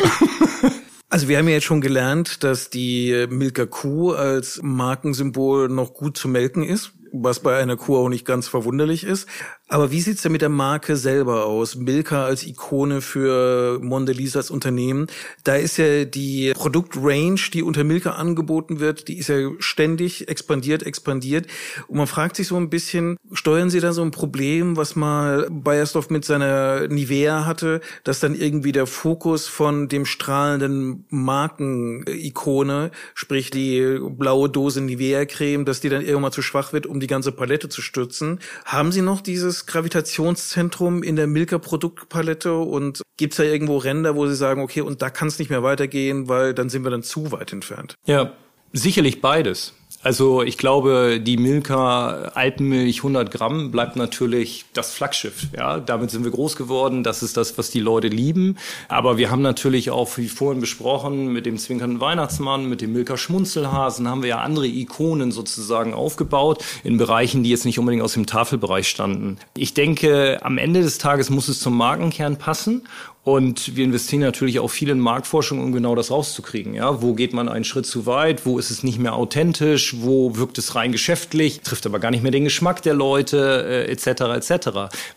Also 1.12 1.26
wir 1.26 1.38
haben 1.38 1.48
ja 1.48 1.54
jetzt 1.54 1.64
schon 1.64 1.80
gelernt, 1.80 2.44
dass 2.44 2.70
die 2.70 3.26
Milka 3.28 3.66
Kuh 3.66 4.12
als 4.12 4.60
Markensymbol 4.62 5.68
noch 5.68 5.92
gut 5.92 6.16
zu 6.16 6.28
melken 6.28 6.62
ist, 6.62 6.92
was 7.12 7.40
bei 7.40 7.58
einer 7.58 7.76
Kuh 7.76 7.96
auch 7.96 8.08
nicht 8.08 8.24
ganz 8.24 8.46
verwunderlich 8.46 9.02
ist. 9.02 9.26
Aber 9.72 9.92
wie 9.92 10.00
sieht's 10.00 10.22
denn 10.22 10.32
mit 10.32 10.42
der 10.42 10.48
Marke 10.48 10.96
selber 10.96 11.46
aus? 11.46 11.76
Milka 11.76 12.24
als 12.24 12.44
Ikone 12.44 13.00
für 13.00 13.78
Mondelez 13.80 14.34
als 14.34 14.50
Unternehmen. 14.50 15.06
Da 15.44 15.54
ist 15.54 15.76
ja 15.76 16.04
die 16.04 16.52
Produktrange, 16.54 17.40
die 17.54 17.62
unter 17.62 17.84
Milka 17.84 18.10
angeboten 18.10 18.80
wird, 18.80 19.06
die 19.06 19.16
ist 19.16 19.28
ja 19.28 19.48
ständig 19.60 20.28
expandiert, 20.28 20.82
expandiert. 20.82 21.46
Und 21.86 21.98
man 21.98 22.08
fragt 22.08 22.34
sich 22.34 22.48
so 22.48 22.56
ein 22.56 22.68
bisschen, 22.68 23.16
steuern 23.32 23.70
Sie 23.70 23.78
da 23.78 23.92
so 23.92 24.02
ein 24.02 24.10
Problem, 24.10 24.76
was 24.76 24.96
mal 24.96 25.46
Bayersdorf 25.48 26.10
mit 26.10 26.24
seiner 26.24 26.88
Nivea 26.88 27.46
hatte, 27.46 27.80
dass 28.02 28.18
dann 28.18 28.34
irgendwie 28.34 28.72
der 28.72 28.88
Fokus 28.88 29.46
von 29.46 29.86
dem 29.86 30.04
strahlenden 30.04 31.04
Marken-Ikone, 31.10 32.90
sprich 33.14 33.50
die 33.50 34.00
blaue 34.00 34.50
Dose 34.50 34.80
Nivea-Creme, 34.80 35.64
dass 35.64 35.78
die 35.78 35.90
dann 35.90 36.04
irgendwann 36.04 36.32
zu 36.32 36.42
schwach 36.42 36.72
wird, 36.72 36.86
um 36.86 36.98
die 36.98 37.06
ganze 37.06 37.30
Palette 37.30 37.68
zu 37.68 37.82
stützen. 37.82 38.40
Haben 38.64 38.90
Sie 38.90 39.02
noch 39.02 39.20
dieses 39.20 39.59
Gravitationszentrum 39.66 41.02
in 41.02 41.16
der 41.16 41.26
Milka-Produktpalette 41.26 42.54
und 42.54 43.02
gibt's 43.16 43.36
da 43.36 43.42
irgendwo 43.42 43.76
Ränder, 43.78 44.16
wo 44.16 44.26
Sie 44.26 44.34
sagen, 44.34 44.62
okay, 44.62 44.80
und 44.80 45.02
da 45.02 45.10
kann 45.10 45.28
es 45.28 45.38
nicht 45.38 45.50
mehr 45.50 45.62
weitergehen, 45.62 46.28
weil 46.28 46.54
dann 46.54 46.68
sind 46.68 46.84
wir 46.84 46.90
dann 46.90 47.02
zu 47.02 47.32
weit 47.32 47.52
entfernt? 47.52 47.94
Ja, 48.06 48.32
sicherlich 48.72 49.20
beides. 49.20 49.74
Also 50.02 50.42
ich 50.42 50.56
glaube, 50.56 51.20
die 51.20 51.36
Milka 51.36 52.30
Alpenmilch 52.34 52.98
100 52.98 53.30
Gramm 53.30 53.70
bleibt 53.70 53.96
natürlich 53.96 54.64
das 54.72 54.94
Flaggschiff. 54.94 55.48
Ja, 55.54 55.78
damit 55.78 56.10
sind 56.10 56.24
wir 56.24 56.30
groß 56.30 56.56
geworden. 56.56 57.04
Das 57.04 57.22
ist 57.22 57.36
das, 57.36 57.58
was 57.58 57.70
die 57.70 57.80
Leute 57.80 58.08
lieben. 58.08 58.56
Aber 58.88 59.18
wir 59.18 59.30
haben 59.30 59.42
natürlich 59.42 59.90
auch, 59.90 60.16
wie 60.16 60.28
vorhin 60.28 60.60
besprochen, 60.60 61.32
mit 61.32 61.44
dem 61.44 61.58
zwinkernden 61.58 62.00
Weihnachtsmann, 62.00 62.66
mit 62.66 62.80
dem 62.80 62.94
Milka 62.94 63.18
Schmunzelhasen 63.18 64.08
haben 64.08 64.22
wir 64.22 64.30
ja 64.30 64.40
andere 64.40 64.66
Ikonen 64.66 65.32
sozusagen 65.32 65.92
aufgebaut 65.92 66.64
in 66.82 66.96
Bereichen, 66.96 67.42
die 67.42 67.50
jetzt 67.50 67.66
nicht 67.66 67.78
unbedingt 67.78 68.02
aus 68.02 68.14
dem 68.14 68.24
Tafelbereich 68.24 68.88
standen. 68.88 69.36
Ich 69.54 69.74
denke, 69.74 70.38
am 70.42 70.56
Ende 70.56 70.80
des 70.80 70.96
Tages 70.96 71.28
muss 71.28 71.48
es 71.48 71.60
zum 71.60 71.76
Markenkern 71.76 72.38
passen. 72.38 72.82
Und 73.22 73.76
wir 73.76 73.84
investieren 73.84 74.22
natürlich 74.22 74.60
auch 74.60 74.68
viel 74.68 74.88
in 74.88 74.98
Marktforschung, 74.98 75.62
um 75.62 75.72
genau 75.72 75.94
das 75.94 76.10
rauszukriegen. 76.10 76.72
Ja, 76.72 77.02
wo 77.02 77.12
geht 77.12 77.34
man 77.34 77.50
einen 77.50 77.64
Schritt 77.64 77.84
zu 77.84 78.06
weit? 78.06 78.46
Wo 78.46 78.58
ist 78.58 78.70
es 78.70 78.82
nicht 78.82 78.98
mehr 78.98 79.14
authentisch? 79.14 79.96
Wo 79.98 80.36
wirkt 80.36 80.56
es 80.56 80.74
rein 80.74 80.90
geschäftlich? 80.90 81.60
Trifft 81.60 81.84
aber 81.84 81.98
gar 81.98 82.10
nicht 82.10 82.22
mehr 82.22 82.32
den 82.32 82.44
Geschmack 82.44 82.80
der 82.82 82.94
Leute, 82.94 83.86
äh, 83.86 83.92
etc. 83.92 84.06
etc. 84.06 84.68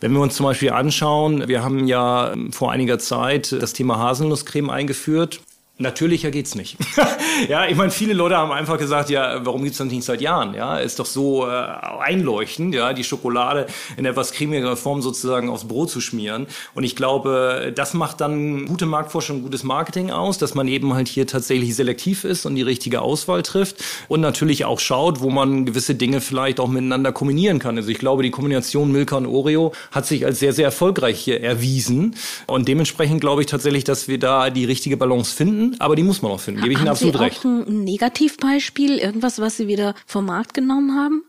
Wenn 0.01 0.11
wir 0.11 0.19
uns 0.19 0.35
zum 0.35 0.45
Beispiel 0.45 0.71
anschauen, 0.71 1.47
wir 1.47 1.63
haben 1.63 1.87
ja 1.87 2.33
ähm, 2.33 2.51
vor 2.51 2.71
einiger 2.71 2.99
Zeit 2.99 3.53
das 3.53 3.71
Thema 3.71 3.97
Haselnusscreme 3.97 4.69
eingeführt. 4.69 5.39
Natürlicher 5.83 6.31
geht's 6.31 6.55
nicht. 6.55 6.77
ja, 7.49 7.67
ich 7.67 7.75
meine, 7.75 7.91
viele 7.91 8.13
Leute 8.13 8.37
haben 8.37 8.51
einfach 8.51 8.77
gesagt, 8.77 9.09
ja, 9.09 9.45
warum 9.45 9.63
gibt's 9.63 9.77
das 9.77 9.87
nicht 9.87 10.05
seit 10.05 10.21
Jahren? 10.21 10.53
Ja, 10.53 10.77
ist 10.77 10.97
doch 10.97 11.05
so 11.05 11.45
äh, 11.45 11.51
einleuchtend, 11.51 12.73
ja, 12.73 12.93
die 12.93 13.03
Schokolade 13.03 13.67
in 13.97 14.05
etwas 14.05 14.31
cremiger 14.31 14.77
Form 14.77 15.01
sozusagen 15.01 15.49
aufs 15.49 15.67
Brot 15.67 15.89
zu 15.89 15.99
schmieren. 15.99 16.47
Und 16.73 16.85
ich 16.85 16.95
glaube, 16.95 17.73
das 17.75 17.93
macht 17.93 18.21
dann 18.21 18.65
gute 18.65 18.85
Marktforschung, 18.85 19.43
gutes 19.43 19.63
Marketing 19.63 20.09
aus, 20.09 20.37
dass 20.37 20.55
man 20.55 20.69
eben 20.69 20.93
halt 20.93 21.09
hier 21.09 21.27
tatsächlich 21.27 21.75
selektiv 21.75 22.23
ist 22.23 22.45
und 22.45 22.55
die 22.55 22.61
richtige 22.61 23.01
Auswahl 23.01 23.43
trifft 23.43 23.83
und 24.07 24.21
natürlich 24.21 24.63
auch 24.63 24.79
schaut, 24.79 25.19
wo 25.19 25.29
man 25.29 25.65
gewisse 25.65 25.95
Dinge 25.95 26.21
vielleicht 26.21 26.61
auch 26.61 26.69
miteinander 26.69 27.11
kombinieren 27.11 27.59
kann. 27.59 27.75
Also 27.75 27.89
ich 27.89 27.99
glaube, 27.99 28.23
die 28.23 28.31
Kombination 28.31 28.93
Milka 28.93 29.17
und 29.17 29.27
Oreo 29.27 29.73
hat 29.91 30.05
sich 30.05 30.25
als 30.25 30.39
sehr, 30.39 30.53
sehr 30.53 30.65
erfolgreich 30.65 31.19
hier 31.19 31.41
erwiesen. 31.43 32.15
Und 32.47 32.69
dementsprechend 32.69 33.19
glaube 33.19 33.41
ich 33.41 33.47
tatsächlich, 33.47 33.83
dass 33.83 34.07
wir 34.07 34.17
da 34.17 34.49
die 34.49 34.63
richtige 34.63 34.95
Balance 34.95 35.35
finden 35.35 35.72
finden, 35.73 35.81
aber 35.83 35.95
die 35.95 36.03
muss 36.03 36.21
man 36.21 36.31
auch 36.31 36.39
finden. 36.39 36.61
Gebe 36.61 36.73
ich 36.73 36.79
Ihnen 36.79 36.89
absolut 36.89 37.13
Sie 37.13 37.19
auch 37.19 37.23
recht. 37.23 37.43
Ein 37.45 37.83
Negativbeispiel, 37.83 38.97
irgendwas, 38.97 39.39
was 39.39 39.57
Sie 39.57 39.67
wieder 39.67 39.95
vom 40.05 40.25
Markt 40.25 40.53
genommen 40.53 40.95
haben? 40.95 41.23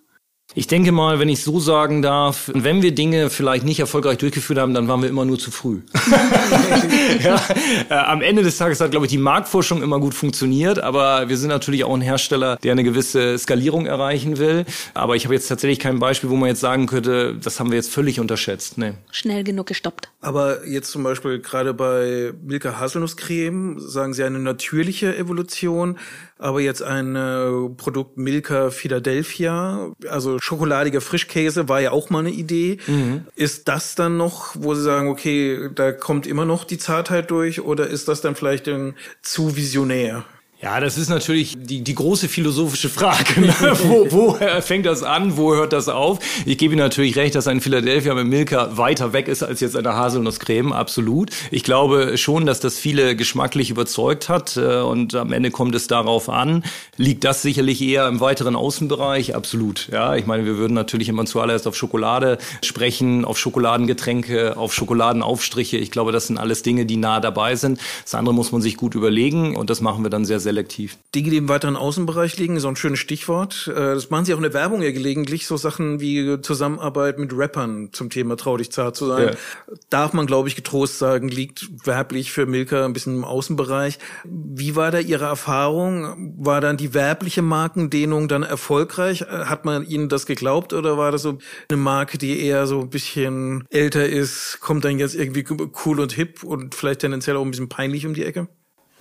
Ich 0.57 0.69
denke 0.69 0.93
mal, 0.93 1.19
wenn 1.19 1.29
ich 1.29 1.43
so 1.43 1.59
sagen 1.59 2.01
darf, 2.01 2.49
wenn 2.55 2.81
wir 2.81 2.95
Dinge 2.95 3.29
vielleicht 3.29 3.65
nicht 3.65 3.81
erfolgreich 3.81 4.19
durchgeführt 4.19 4.57
haben, 4.61 4.73
dann 4.73 4.87
waren 4.87 5.03
wir 5.03 5.09
immer 5.09 5.25
nur 5.25 5.37
zu 5.37 5.51
früh. 5.51 5.81
ja, 7.25 7.41
äh, 7.91 7.95
am 7.95 8.23
Ende 8.23 8.45
des 8.45 8.57
Tages 8.57 8.81
hat, 8.81 8.93
glaube 8.93 9.07
ich, 9.07 9.11
die 9.11 9.19
Marktforschung 9.19 9.83
immer 9.83 9.99
gut 9.99 10.15
funktioniert, 10.15 10.79
aber 10.79 11.29
wir 11.29 11.37
sind 11.39 11.49
natürlich 11.49 11.83
auch 11.83 11.93
ein 11.93 12.01
Hersteller, 12.01 12.57
der 12.63 12.71
eine 12.71 12.85
gewisse 12.85 13.37
Skalierung 13.37 13.87
erreichen 13.87 14.39
will. 14.39 14.65
Aber 14.95 15.17
ich 15.17 15.25
habe 15.25 15.35
jetzt 15.35 15.49
tatsächlich 15.49 15.81
kein 15.81 15.99
Beispiel, 15.99 16.31
wo 16.31 16.37
man 16.37 16.49
jetzt 16.49 16.61
sagen 16.61 16.87
könnte, 16.87 17.35
das 17.35 17.59
haben 17.59 17.71
wir 17.71 17.77
jetzt 17.77 17.91
völlig 17.91 18.21
unterschätzt. 18.21 18.79
Nee. 18.79 18.93
Schnell 19.11 19.43
genug 19.43 19.67
gestoppt. 19.67 20.09
Aber 20.21 20.65
jetzt 20.69 20.93
zum 20.93 21.03
Beispiel 21.03 21.41
gerade 21.41 21.75
bei 21.75 22.33
Milka 22.45 22.79
Haselnusscreme 22.79 23.81
sagen 23.81 24.15
Sie 24.15 24.23
eine 24.23 24.39
natürliche 24.39 25.17
Evolution 25.17 25.99
aber 26.39 26.61
jetzt 26.61 26.83
ein 26.83 27.17
äh, 27.17 27.71
Produkt 27.77 28.19
Milka 28.19 28.71
Philadelphia, 28.71 29.93
also 30.09 30.39
schokoladiger 30.45 31.01
Frischkäse 31.01 31.71
war 31.71 31.81
ja 31.81 31.91
auch 31.91 32.11
mal 32.11 32.19
eine 32.19 32.31
Idee. 32.31 32.77
Mhm. 32.87 33.25
Ist 33.35 33.67
das 33.67 33.95
dann 33.95 34.19
noch, 34.19 34.55
wo 34.59 34.75
Sie 34.75 34.83
sagen, 34.83 35.09
okay, 35.09 35.71
da 35.75 35.91
kommt 35.91 36.27
immer 36.27 36.45
noch 36.45 36.65
die 36.65 36.77
Zartheit 36.77 37.31
durch 37.31 37.63
oder 37.63 37.87
ist 37.87 38.09
das 38.09 38.21
dann 38.21 38.35
vielleicht 38.35 38.69
zu 39.23 39.57
visionär? 39.57 40.25
Ja, 40.63 40.81
das 40.81 40.97
ist 40.97 41.11
natürlich 41.11 41.57
die, 41.59 41.83
die 41.83 41.95
große 41.95 42.27
philosophische 42.27 42.89
Frage. 42.89 43.41
Ne? 43.41 43.55
wo, 43.83 44.07
wo 44.11 44.39
fängt 44.63 44.87
das 44.87 45.03
an? 45.03 45.37
Wo 45.37 45.55
hört 45.55 45.75
das 45.75 45.91
auf? 45.91 46.21
Ich 46.47 46.57
gebe 46.57 46.73
Ihnen 46.73 46.83
natürlich 46.83 47.17
recht, 47.17 47.35
dass 47.35 47.49
ein 47.49 47.61
Philadelphia 47.61 48.15
mit 48.15 48.29
Milka 48.29 48.75
weiter 48.79 49.13
weg 49.13 49.29
ist 49.29 49.43
als 49.43 49.61
jetzt 49.61 49.77
eine 49.77 49.95
Haselnusscreme. 49.95 50.73
Absolut. 50.73 51.31
Ich 51.51 51.65
glaube 51.65 52.17
schon, 52.17 52.47
dass 52.47 52.61
das 52.61 52.79
viele 52.79 53.15
geschmacklich 53.15 53.69
überzeugt 53.69 54.31
hat. 54.31 54.57
Äh, 54.57 54.81
und 54.81 55.15
am 55.15 55.33
Ende 55.33 55.51
kommt 55.51 55.75
es 55.75 55.87
darauf 55.87 56.31
an. 56.31 56.65
Liegt 56.97 57.25
das 57.25 57.43
sicherlich 57.43 57.83
eher 57.83 58.09
im 58.09 58.21
weiteren 58.21 58.57
Außenbereich? 58.57 59.35
Absolut. 59.35 59.89
Ja, 59.93 60.15
ich 60.15 60.25
meine, 60.25 60.47
wir 60.47 60.57
würden 60.57 60.73
natürlich 60.73 61.11
immer 61.11 61.27
zuallererst 61.27 61.67
auf 61.67 61.77
Schokolade 61.77 62.39
sprechen, 62.63 63.27
auf 63.27 63.39
Schokoladengetränke, 63.39 64.57
auf 64.57 64.73
Schokoladenaufstriche. 64.73 65.77
Ich 65.77 65.91
glaube, 65.91 66.13
das 66.13 66.29
sind 66.29 66.39
alles 66.39 66.63
Dinge, 66.63 66.87
die 66.87 66.97
nah 66.97 67.21
dabei 67.21 67.57
sind. 67.57 67.81
Das 68.05 68.15
andere 68.15 68.35
muss 68.35 68.51
man 68.51 68.63
sich 68.63 68.79
gut 68.79 68.95
überlegen. 68.95 69.57
Und 69.57 69.69
das 69.69 69.83
machen 69.83 70.05
wir 70.05 70.11
dann 70.11 70.25
sehr, 70.25 70.41
sehr 70.41 70.54
selektiv. 70.55 70.99
Dinge, 71.15 71.31
die 71.31 71.37
im 71.37 71.49
weiteren 71.49 71.77
Außenbereich 71.77 72.39
liegen, 72.39 72.61
so 72.61 72.69
ein 72.69 72.77
schönes 72.77 73.01
Stichwort. 73.01 73.69
Äh, 73.69 73.75
das 73.75 74.11
machen 74.11 74.25
Sie 74.25 74.33
auch 74.33 74.39
in 74.39 74.45
der 74.45 74.55
Werbung 74.55 74.83
ja 74.83 74.93
gelegentlich, 74.93 75.47
so 75.47 75.57
Sachen 75.57 76.01
wie 76.01 76.41
Zusammenarbeit 76.41 77.19
mit 77.19 77.37
Rappern 77.37 77.91
zum 77.93 78.11
Thema 78.11 78.37
Trau 78.37 78.57
dich 78.57 78.71
zart 78.71 78.97
zu 78.97 79.07
sein. 79.07 79.29
Ja. 79.29 79.77
Darf 79.91 80.13
man, 80.13 80.27
glaube 80.27 80.49
ich, 80.49 80.57
getrost 80.57 80.99
sagen, 80.99 81.29
liegt 81.29 81.87
werblich 81.87 82.33
für 82.33 82.47
Milka 82.47 82.85
ein 82.85 82.93
bisschen 82.93 83.17
im 83.17 83.25
Außenbereich. 83.25 83.99
Wie 84.25 84.77
war 84.77 84.91
da 84.91 84.99
Ihre 84.99 85.25
Erfahrung? 85.25 86.35
War 86.39 86.61
dann 86.61 86.77
die 86.77 86.95
werbliche 86.95 87.43
Markendehnung 87.43 88.29
dann 88.29 88.45
erfolgreich? 88.45 89.23
Äh, 89.23 89.47
hat 89.47 89.65
man 89.65 89.85
Ihnen 89.85 90.09
das 90.09 90.27
geglaubt 90.27 90.73
oder 90.73 90.97
war 90.97 91.11
das 91.11 91.23
so 91.23 91.39
eine 91.69 91.77
Marke, 91.77 92.19
die 92.19 92.41
eher 92.41 92.67
so 92.67 92.81
ein 92.81 92.91
bisschen 92.91 93.65
älter 93.71 94.09
ist, 94.09 94.59
kommt 94.61 94.85
dann 94.85 94.99
jetzt 94.99 95.15
irgendwie 95.15 95.45
cool 95.85 96.01
und 96.01 96.13
hip 96.13 96.45
und 96.45 96.75
vielleicht 96.75 97.01
tendenziell 97.01 97.37
auch 97.37 97.43
ein 97.43 97.51
bisschen 97.51 97.69
peinlich 97.69 98.07
um 98.07 98.15
die 98.15 98.25
Ecke? 98.25 98.49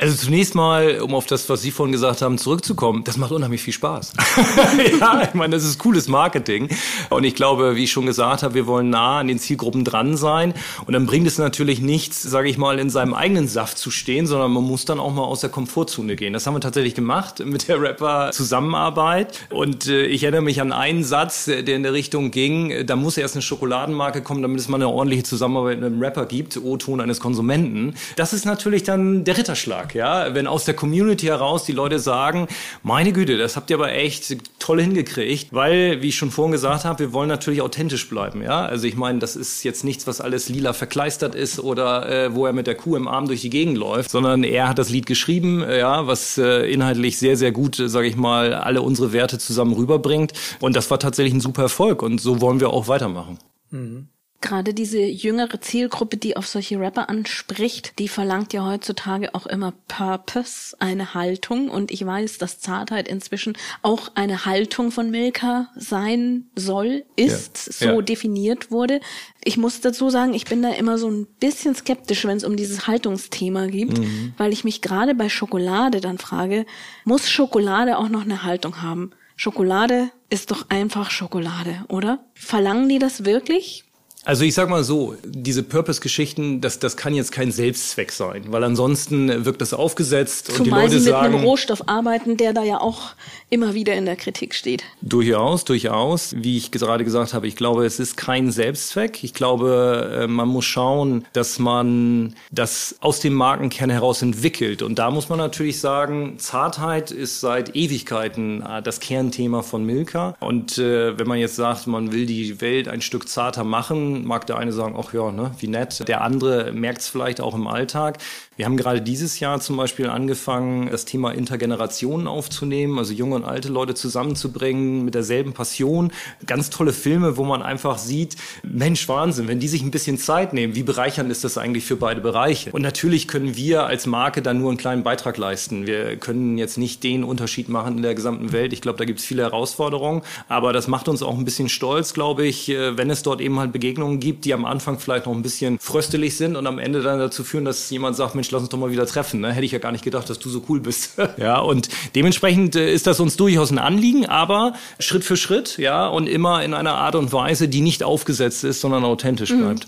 Also 0.04 0.18
zunächst 0.18 0.54
mal, 0.54 1.00
um 1.00 1.16
auf 1.16 1.28
das, 1.28 1.48
was 1.48 1.62
Sie 1.62 1.72
vorhin 1.72 1.94
gesagt 1.94 2.22
haben, 2.22 2.38
zurückzukommen, 2.38 3.06
das 3.06 3.16
macht 3.16 3.32
unheimlich 3.32 3.64
viel 3.64 3.72
Spaß. 3.72 4.12
ja, 5.00 5.22
ich 5.24 5.34
meine, 5.34 5.56
das 5.56 5.64
ist 5.64 5.80
cooles 5.80 6.10
Marketing. 6.10 6.68
Und 7.10 7.24
ich 7.24 7.36
glaube, 7.36 7.78
wie 7.78 7.86
ich 7.86 7.94
schon 7.94 8.06
gesagt 8.06 8.44
habe, 8.44 8.54
wir 8.54 8.68
wollen 8.68 8.90
nah 8.90 9.20
an 9.20 9.30
den 9.30 9.40
Zielgruppen 9.40 9.86
dran 9.86 10.18
sein. 10.18 10.56
Und 10.86 10.92
dann 10.92 11.06
bringt 11.06 11.26
es 11.26 11.38
natürlich 11.38 11.80
nichts, 11.80 12.22
sage 12.22 12.50
ich 12.50 12.58
mal, 12.58 12.80
in 12.80 12.90
seinem 12.90 13.14
eigenen 13.14 13.48
Saft 13.48 13.78
zu 13.78 13.92
stehen, 13.92 14.28
sondern 14.28 14.52
man 14.52 14.66
muss 14.66 14.84
dann 14.84 15.00
auch 15.00 15.14
mal 15.14 15.24
aus 15.24 15.40
der 15.40 15.50
Komfortzone 15.50 16.18
gehen. 16.18 16.34
Das 16.34 16.46
haben 16.46 16.54
wir 16.54 16.60
tatsächlich 16.60 16.96
gemacht 16.96 17.40
mit 17.46 17.70
der 17.70 17.80
Rapper-Zusammenarbeit. 17.80 19.40
Und 19.52 19.88
äh, 19.88 20.04
ich 20.08 20.24
erinnere 20.24 20.42
mich 20.42 20.60
an 20.60 20.74
einen 20.74 21.06
Satz, 21.06 21.46
der 21.46 21.66
in 21.66 21.84
der 21.84 21.94
Richtung 21.94 22.32
ging, 22.32 22.86
da 22.86 22.98
muss 22.98 23.16
erst 23.16 23.36
eine 23.36 23.42
Schokoladenmarke 23.42 24.22
kommen, 24.22 24.42
damit 24.42 24.60
es 24.60 24.68
mal 24.68 24.76
eine 24.76 24.90
ordentliche 24.90 25.24
Zusammenarbeit 25.24 25.80
mit 25.80 25.86
einem 25.86 26.02
Rapper 26.02 26.26
gibt, 26.26 26.58
O-Ton 26.58 27.00
eines 27.00 27.22
Konsumenten. 27.22 27.96
Das 28.18 28.34
ist 28.34 28.44
natürlich 28.44 28.84
dann 28.84 29.24
der 29.24 29.38
Ritterschlag. 29.38 29.93
Ja, 29.94 30.34
wenn 30.34 30.48
aus 30.48 30.66
der 30.66 30.74
Community 30.74 31.28
heraus 31.28 31.66
die 31.66 31.72
Leute 31.72 32.00
sagen, 32.00 32.48
meine 32.84 33.14
Güte, 33.14 33.38
das 33.38 33.56
habt 33.56 33.70
ihr 33.70 33.78
aber 33.78 33.92
echt 33.92 34.36
toll 34.60 34.82
hingekriegt, 34.82 35.54
weil, 35.54 36.02
wie 36.02 36.10
ich 36.10 36.16
schon 36.16 36.32
vorhin 36.32 36.52
gesagt 36.52 36.86
habe, 36.86 37.00
wir 37.00 37.14
wollen 37.14 37.30
natürlich 37.30 37.62
authentisch 37.62 38.10
bleiben, 38.10 38.42
ja. 38.42 38.66
Also 38.66 38.88
ich 38.88 38.96
meine, 38.96 39.20
das 39.20 39.36
ist 39.36 39.64
jetzt 39.64 39.84
nichts, 39.84 40.08
was 40.08 40.22
alles 40.22 40.50
lila 40.50 40.74
verkleistert 40.74 41.36
ist 41.36 41.60
oder 41.60 42.10
äh, 42.10 42.36
wo 42.36 42.46
er 42.46 42.54
mit 42.54 42.68
der 42.68 42.76
Kuh 42.76 42.96
im 42.96 43.08
Arm 43.08 43.28
durch 43.28 43.42
die 43.42 43.50
Gegend 43.50 43.78
läuft, 43.78 44.10
sondern 44.12 44.44
er 44.44 44.70
hat 44.70 44.80
das 44.80 44.90
Lied 44.90 45.06
geschrieben, 45.06 45.62
äh, 45.64 45.80
ja, 45.80 46.08
was 46.08 46.38
äh, 46.38 46.72
inhaltlich 46.72 47.18
sehr, 47.18 47.38
sehr 47.38 47.52
gut, 47.52 47.80
äh, 47.80 47.90
sage 47.90 48.08
ich 48.08 48.16
mal, 48.16 48.54
alle 48.54 48.82
unsere 48.82 49.14
Werte 49.14 49.38
zusammen 49.38 49.74
rüberbringt. 49.74 50.34
Und 50.60 50.76
das 50.76 50.90
war 50.92 51.00
tatsächlich 51.00 51.34
ein 51.34 51.42
super 51.42 51.64
Erfolg 51.64 52.02
und 52.02 52.22
so 52.22 52.42
wollen 52.42 52.60
wir 52.60 52.70
auch 52.70 52.88
weitermachen. 52.88 53.40
Mhm 53.70 54.08
gerade 54.44 54.76
diese 54.76 55.00
jüngere 55.00 55.60
Zielgruppe, 55.60 56.18
die 56.18 56.38
auf 56.38 56.46
solche 56.46 56.80
Rapper 56.80 57.10
anspricht, 57.10 57.98
die 57.98 58.08
verlangt 58.08 58.54
ja 58.54 58.64
heutzutage 58.64 59.34
auch 59.34 59.48
immer 59.48 59.74
Purpose, 59.88 60.76
eine 60.80 61.16
Haltung. 61.16 61.70
Und 61.70 61.90
ich 61.90 62.06
weiß, 62.06 62.38
dass 62.38 62.60
Zartheit 62.60 63.08
inzwischen 63.08 63.58
auch 63.82 64.12
eine 64.14 64.46
Haltung 64.46 64.92
von 64.92 65.10
Milka 65.10 65.70
sein 65.76 66.46
soll, 66.56 67.06
ist, 67.16 67.80
ja. 67.80 67.88
so 67.88 67.96
ja. 67.96 68.02
definiert 68.02 68.70
wurde. 68.70 69.00
Ich 69.44 69.58
muss 69.58 69.82
dazu 69.82 70.12
sagen, 70.12 70.36
ich 70.36 70.46
bin 70.46 70.62
da 70.62 70.70
immer 70.70 71.00
so 71.00 71.10
ein 71.10 71.26
bisschen 71.40 71.74
skeptisch, 71.74 72.26
wenn 72.26 72.38
es 72.38 72.44
um 72.44 72.56
dieses 72.56 72.86
Haltungsthema 72.86 73.68
geht, 73.68 73.98
mhm. 73.98 74.34
weil 74.38 74.54
ich 74.54 74.64
mich 74.64 74.82
gerade 74.82 75.16
bei 75.16 75.30
Schokolade 75.30 76.02
dann 76.02 76.18
frage, 76.20 76.66
muss 77.06 77.30
Schokolade 77.30 77.98
auch 77.98 78.10
noch 78.10 78.24
eine 78.24 78.44
Haltung 78.44 78.82
haben? 78.82 79.12
Schokolade 79.36 80.12
ist 80.30 80.52
doch 80.52 80.70
einfach 80.70 81.10
Schokolade, 81.12 81.86
oder? 81.88 82.20
Verlangen 82.34 82.90
die 82.90 83.00
das 83.00 83.26
wirklich? 83.26 83.83
Also 84.26 84.46
ich 84.46 84.54
sag 84.54 84.70
mal 84.70 84.84
so, 84.86 85.16
diese 85.26 85.64
Purpose-Geschichten, 85.64 86.62
das, 86.62 86.80
das 86.80 86.96
kann 86.96 87.14
jetzt 87.14 87.34
kein 87.34 87.52
Selbstzweck 87.52 88.12
sein, 88.12 88.46
weil 88.48 88.64
ansonsten 88.64 89.46
wirkt 89.46 89.62
das 89.62 89.74
aufgesetzt 89.74 90.46
Zumal 90.48 90.60
und 90.60 90.66
die 90.66 90.70
Leute 90.70 90.90
sie 90.92 90.96
mit 91.10 91.14
sagen, 91.14 91.36
einem 91.36 91.44
Rohstoff 91.44 91.90
arbeiten, 91.90 92.38
der 92.38 92.54
da 92.54 92.64
ja 92.64 92.80
auch 92.80 93.16
immer 93.50 93.74
wieder 93.74 93.94
in 93.94 94.06
der 94.06 94.16
Kritik 94.16 94.56
steht. 94.56 94.84
Durchaus, 95.02 95.66
durchaus. 95.66 96.36
Wie 96.38 96.58
ich 96.58 96.72
gerade 96.72 97.04
gesagt 97.04 97.34
habe, 97.34 97.48
ich 97.48 97.56
glaube, 97.56 97.86
es 97.86 98.00
ist 98.00 98.16
kein 98.16 98.52
Selbstzweck. 98.52 99.24
Ich 99.24 99.34
glaube, 99.34 100.22
äh, 100.24 100.28
man 100.28 100.48
muss 100.48 100.66
schauen, 100.66 101.26
dass 101.34 101.60
man 101.60 102.36
das 102.52 102.96
aus 103.02 103.20
dem 103.20 103.34
Markenkern 103.34 103.90
heraus 103.90 104.22
entwickelt. 104.22 104.82
Und 104.82 105.00
da 105.00 105.12
muss 105.12 105.30
man 105.30 105.38
natürlich 105.38 105.80
sagen, 105.80 106.36
Zartheit 106.40 107.12
ist 107.12 107.42
seit 107.42 107.76
Ewigkeiten 107.76 108.62
äh, 108.62 108.82
das 108.82 109.02
Kernthema 109.02 109.64
von 109.64 109.86
Milka. 109.86 110.36
Und 110.40 110.78
äh, 110.78 111.20
wenn 111.20 111.28
man 111.28 111.38
jetzt 111.38 111.58
sagt, 111.58 111.88
man 111.88 112.14
will 112.14 112.26
die 112.26 112.62
Welt 112.62 112.88
ein 112.88 113.02
Stück 113.02 113.28
zarter 113.28 113.66
machen, 113.66 114.13
mag 114.22 114.46
der 114.46 114.58
eine 114.58 114.72
sagen, 114.72 114.96
ach 114.98 115.14
ja, 115.14 115.32
ne, 115.32 115.52
wie 115.60 115.68
nett. 115.68 116.08
Der 116.08 116.22
andere 116.22 116.72
merkt 116.72 117.02
es 117.02 117.08
vielleicht 117.08 117.42
auch 117.42 117.56
im 117.56 117.68
Alltag. 117.68 118.18
Wir 118.56 118.66
haben 118.66 118.78
gerade 118.78 119.02
dieses 119.02 119.40
Jahr 119.40 119.60
zum 119.62 119.78
Beispiel 119.78 120.08
angefangen, 120.08 120.90
das 120.92 121.06
Thema 121.06 121.32
Intergenerationen 121.32 122.28
aufzunehmen, 122.28 123.00
also 123.00 123.12
junge 123.12 123.36
und 123.36 123.46
alte 123.46 123.70
Leute 123.70 123.96
zusammenzubringen 123.96 125.04
mit 125.04 125.16
derselben 125.16 125.54
Passion. 125.54 126.12
Ganz 126.46 126.70
tolle 126.70 126.94
Filme, 126.94 127.38
wo 127.38 127.46
man 127.46 127.64
einfach 127.64 127.98
sieht, 127.98 128.36
Mensch, 128.62 129.10
Wahnsinn, 129.10 129.48
wenn 129.48 129.60
die 129.60 129.68
sich 129.68 129.82
ein 129.82 129.90
bisschen 129.90 130.20
Zeit 130.20 130.54
nehmen, 130.54 130.76
wie 130.76 130.84
bereichernd 130.84 131.32
ist 131.32 131.44
das 131.44 131.58
eigentlich 131.58 131.86
für 131.86 131.96
beide 131.96 132.22
Bereiche? 132.22 132.72
Und 132.72 132.84
natürlich 132.84 133.28
können 133.28 133.56
wir 133.56 133.88
als 133.88 134.06
Marke 134.06 134.44
dann 134.44 134.60
nur 134.60 134.70
einen 134.70 134.78
kleinen 134.78 135.02
Beitrag 135.02 135.38
leisten. 135.38 135.88
Wir 135.88 136.18
können 136.18 136.60
jetzt 136.60 136.78
nicht 136.78 137.04
den 137.04 137.24
Unterschied 137.24 137.70
machen 137.70 137.98
in 137.98 138.04
der 138.04 138.14
gesamten 138.14 138.52
Welt. 138.52 138.72
Ich 138.72 138.82
glaube, 138.82 139.00
da 139.00 139.06
gibt 139.06 139.18
es 139.18 139.26
viele 139.26 139.42
Herausforderungen, 139.42 140.22
aber 140.48 140.74
das 140.74 140.88
macht 140.88 141.08
uns 141.08 141.24
auch 141.24 141.36
ein 141.36 141.46
bisschen 141.46 141.70
stolz, 141.70 142.14
glaube 142.14 142.46
ich, 142.46 142.70
äh, 142.70 142.96
wenn 143.00 143.10
es 143.10 143.24
dort 143.24 143.42
eben 143.42 143.60
halt 143.60 143.72
Begegnungen 143.72 144.20
gibt, 144.20 144.46
die 144.46 144.54
am 144.54 144.66
Anfang 144.66 145.00
vielleicht 145.00 145.26
noch 145.26 145.34
ein 145.34 145.42
bisschen 145.42 145.80
fröstelig 145.80 146.38
sind 146.38 146.56
und 146.56 146.68
am 146.68 146.78
Ende 146.78 147.02
dann 147.02 147.18
dazu 147.18 147.44
führen, 147.44 147.66
dass 147.66 147.90
jemand 147.90 148.16
sagt, 148.16 148.36
Mensch, 148.44 148.52
lass 148.52 148.62
uns 148.62 148.70
doch 148.70 148.78
mal 148.78 148.92
wieder 148.92 149.06
treffen. 149.06 149.40
Ne? 149.40 149.54
Hätte 149.54 149.66
ich 149.66 149.72
ja 149.72 149.80
gar 149.80 149.94
nicht 149.94 150.04
gedacht, 150.04 150.30
dass 150.30 150.38
du 150.38 150.50
so 150.50 150.64
cool 150.68 150.82
bist. 150.82 151.14
ja, 151.38 151.60
und 151.60 151.88
dementsprechend 152.14 152.76
äh, 152.76 152.94
ist 152.94 153.08
das 153.08 153.22
uns 153.22 153.38
durchaus 153.38 153.72
ein 153.72 153.80
Anliegen, 153.80 154.26
aber 154.26 154.74
Schritt 155.00 155.24
für 155.24 155.38
Schritt, 155.38 155.78
ja, 155.78 156.08
und 156.08 156.28
immer 156.28 156.62
in 156.62 156.74
einer 156.74 156.96
Art 156.96 157.16
und 157.16 157.32
Weise, 157.32 157.70
die 157.70 157.80
nicht 157.80 158.04
aufgesetzt 158.04 158.66
ist, 158.66 158.82
sondern 158.82 159.06
authentisch 159.06 159.52
mhm. 159.52 159.80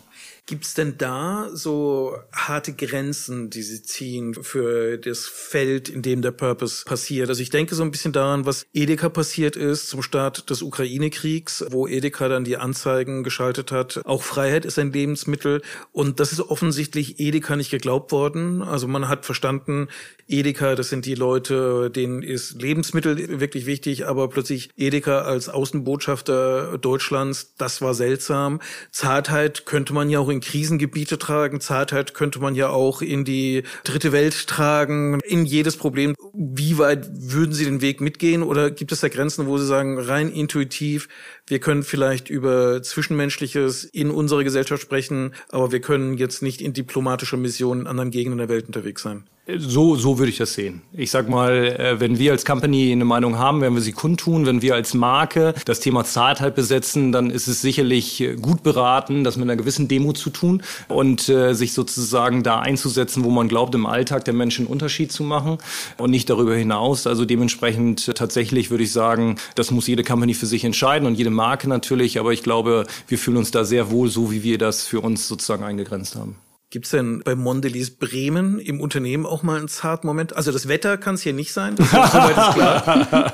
Bleibt. 0.45 0.55
Gibt's 0.55 0.73
denn 0.73 0.97
da 0.97 1.49
so 1.53 2.17
harte 2.31 2.73
Grenzen, 2.73 3.49
die 3.49 3.61
Sie 3.61 3.83
ziehen 3.83 4.33
für 4.33 4.97
das 4.97 5.27
Feld, 5.27 5.89
in 5.89 6.01
dem 6.01 6.21
der 6.21 6.31
Purpose 6.31 6.85
passiert? 6.85 7.29
Also 7.29 7.41
ich 7.41 7.49
denke 7.49 7.75
so 7.75 7.83
ein 7.83 7.91
bisschen 7.91 8.13
daran, 8.13 8.45
was 8.45 8.65
Edeka 8.73 9.09
passiert 9.09 9.55
ist 9.55 9.89
zum 9.89 10.01
Start 10.01 10.49
des 10.49 10.61
Ukraine-Kriegs, 10.61 11.65
wo 11.69 11.87
Edeka 11.87 12.29
dann 12.29 12.43
die 12.43 12.57
Anzeigen 12.57 13.23
geschaltet 13.23 13.71
hat. 13.71 14.01
Auch 14.05 14.23
Freiheit 14.23 14.65
ist 14.65 14.79
ein 14.79 14.91
Lebensmittel 14.91 15.61
und 15.91 16.19
das 16.19 16.31
ist 16.31 16.41
offensichtlich 16.41 17.19
Edeka 17.19 17.55
nicht 17.55 17.71
geglaubt 17.71 18.11
worden. 18.11 18.61
Also 18.61 18.87
man 18.87 19.07
hat 19.07 19.25
verstanden, 19.25 19.87
Edeka, 20.27 20.75
das 20.75 20.89
sind 20.89 21.05
die 21.05 21.15
Leute, 21.15 21.91
denen 21.91 22.23
ist 22.23 22.61
Lebensmittel 22.61 23.39
wirklich 23.39 23.65
wichtig, 23.65 24.07
aber 24.07 24.27
plötzlich 24.29 24.69
Edeka 24.75 25.21
als 25.21 25.49
Außenbotschafter 25.49 26.77
Deutschlands, 26.77 27.53
das 27.57 27.81
war 27.81 27.93
seltsam. 27.93 28.59
Zartheit 28.91 29.65
könnte 29.65 29.93
man 29.93 30.09
ja 30.09 30.19
auch 30.19 30.29
Krisengebiete 30.41 31.17
tragen. 31.17 31.61
Zartheit 31.61 32.13
könnte 32.13 32.39
man 32.39 32.55
ja 32.55 32.69
auch 32.69 33.01
in 33.01 33.25
die 33.25 33.63
dritte 33.83 34.11
Welt 34.11 34.47
tragen, 34.47 35.19
in 35.21 35.45
jedes 35.45 35.77
Problem. 35.77 36.15
Wie 36.33 36.77
weit 36.77 37.09
würden 37.13 37.53
Sie 37.53 37.65
den 37.65 37.81
Weg 37.81 38.01
mitgehen 38.01 38.43
oder 38.43 38.71
gibt 38.71 38.91
es 38.91 39.01
da 39.01 39.09
Grenzen, 39.09 39.47
wo 39.47 39.57
Sie 39.57 39.65
sagen, 39.65 39.99
rein 39.99 40.29
intuitiv, 40.29 41.07
wir 41.47 41.59
können 41.59 41.83
vielleicht 41.83 42.29
über 42.29 42.81
Zwischenmenschliches 42.81 43.83
in 43.83 44.09
unserer 44.09 44.43
Gesellschaft 44.43 44.81
sprechen, 44.81 45.33
aber 45.49 45.71
wir 45.71 45.79
können 45.79 46.17
jetzt 46.17 46.41
nicht 46.41 46.61
in 46.61 46.73
diplomatischer 46.73 47.37
Mission 47.37 47.81
in 47.81 47.87
anderen 47.87 48.11
Gegenden 48.11 48.39
der 48.39 48.49
Welt 48.49 48.67
unterwegs 48.67 49.03
sein? 49.03 49.25
So, 49.59 49.95
so 49.95 50.17
würde 50.17 50.31
ich 50.31 50.39
das 50.39 50.55
sehen. 50.55 50.81
Ich 50.91 51.11
sag 51.11 51.29
mal, 51.29 51.67
äh, 51.79 51.99
wenn 51.99 52.17
wir 52.17 52.31
als 52.31 52.45
Company 52.45 52.91
eine 52.91 53.05
Meinung 53.05 53.37
haben, 53.37 53.61
werden 53.61 53.75
wir 53.75 53.81
sie 53.81 53.91
kundtun. 53.91 54.47
Wenn 54.47 54.63
wir 54.63 54.73
als 54.73 54.95
Marke 54.95 55.53
das 55.65 55.79
Thema 55.79 56.03
Zartheit 56.03 56.55
besetzen, 56.55 57.11
dann 57.11 57.29
ist 57.29 57.47
es 57.47 57.61
sicherlich 57.61 58.21
äh, 58.21 58.37
gut 58.37 58.63
beraten, 58.63 59.23
das 59.23 59.37
mit 59.37 59.43
einer 59.43 59.55
gewissen 59.55 59.87
Demo 59.87 60.13
zu 60.13 60.31
tun 60.31 60.63
und 60.87 61.29
äh, 61.29 61.53
sich 61.53 61.73
sozusagen 61.73 62.41
da 62.41 62.59
einzusetzen, 62.59 63.23
wo 63.23 63.29
man 63.29 63.47
glaubt, 63.47 63.75
im 63.75 63.85
Alltag 63.85 64.25
der 64.25 64.33
Menschen 64.33 64.65
einen 64.65 64.71
Unterschied 64.71 65.11
zu 65.11 65.21
machen 65.21 65.59
und 65.99 66.09
nicht 66.09 66.27
darüber 66.27 66.55
hinaus. 66.55 67.05
Also 67.05 67.23
dementsprechend 67.23 68.15
tatsächlich 68.15 68.71
würde 68.71 68.85
ich 68.85 68.91
sagen, 68.91 69.35
das 69.53 69.69
muss 69.69 69.85
jede 69.85 70.03
Company 70.03 70.33
für 70.33 70.47
sich 70.47 70.63
entscheiden 70.63 71.07
und 71.07 71.19
jede 71.19 71.29
Marke 71.35 71.69
natürlich. 71.69 72.19
Aber 72.19 72.33
ich 72.33 72.43
glaube, 72.43 72.85
wir 73.07 73.17
fühlen 73.17 73.37
uns 73.37 73.51
da 73.51 73.63
sehr 73.63 73.91
wohl, 73.91 74.09
so 74.09 74.31
wie 74.31 74.43
wir 74.43 74.57
das 74.57 74.87
für 74.87 75.01
uns 75.01 75.27
sozusagen 75.27 75.63
eingegrenzt 75.63 76.15
haben. 76.15 76.37
Gibt's 76.75 76.89
denn 76.89 77.21
bei 77.23 77.35
Mondelez 77.35 77.89
Bremen 77.89 78.59
im 78.59 78.81
Unternehmen 78.81 79.25
auch 79.25 79.43
mal 79.43 79.57
einen 79.57 79.69
zarten 79.69 80.07
Moment? 80.07 80.35
Also 80.35 80.51
das 80.51 80.67
Wetter 80.67 80.97
kann 80.97 81.15
es 81.15 81.21
hier 81.21 81.31
nicht 81.31 81.53
sein. 81.53 81.77
Das 81.77 81.87
ist 81.87 81.93
klar. 81.93 83.33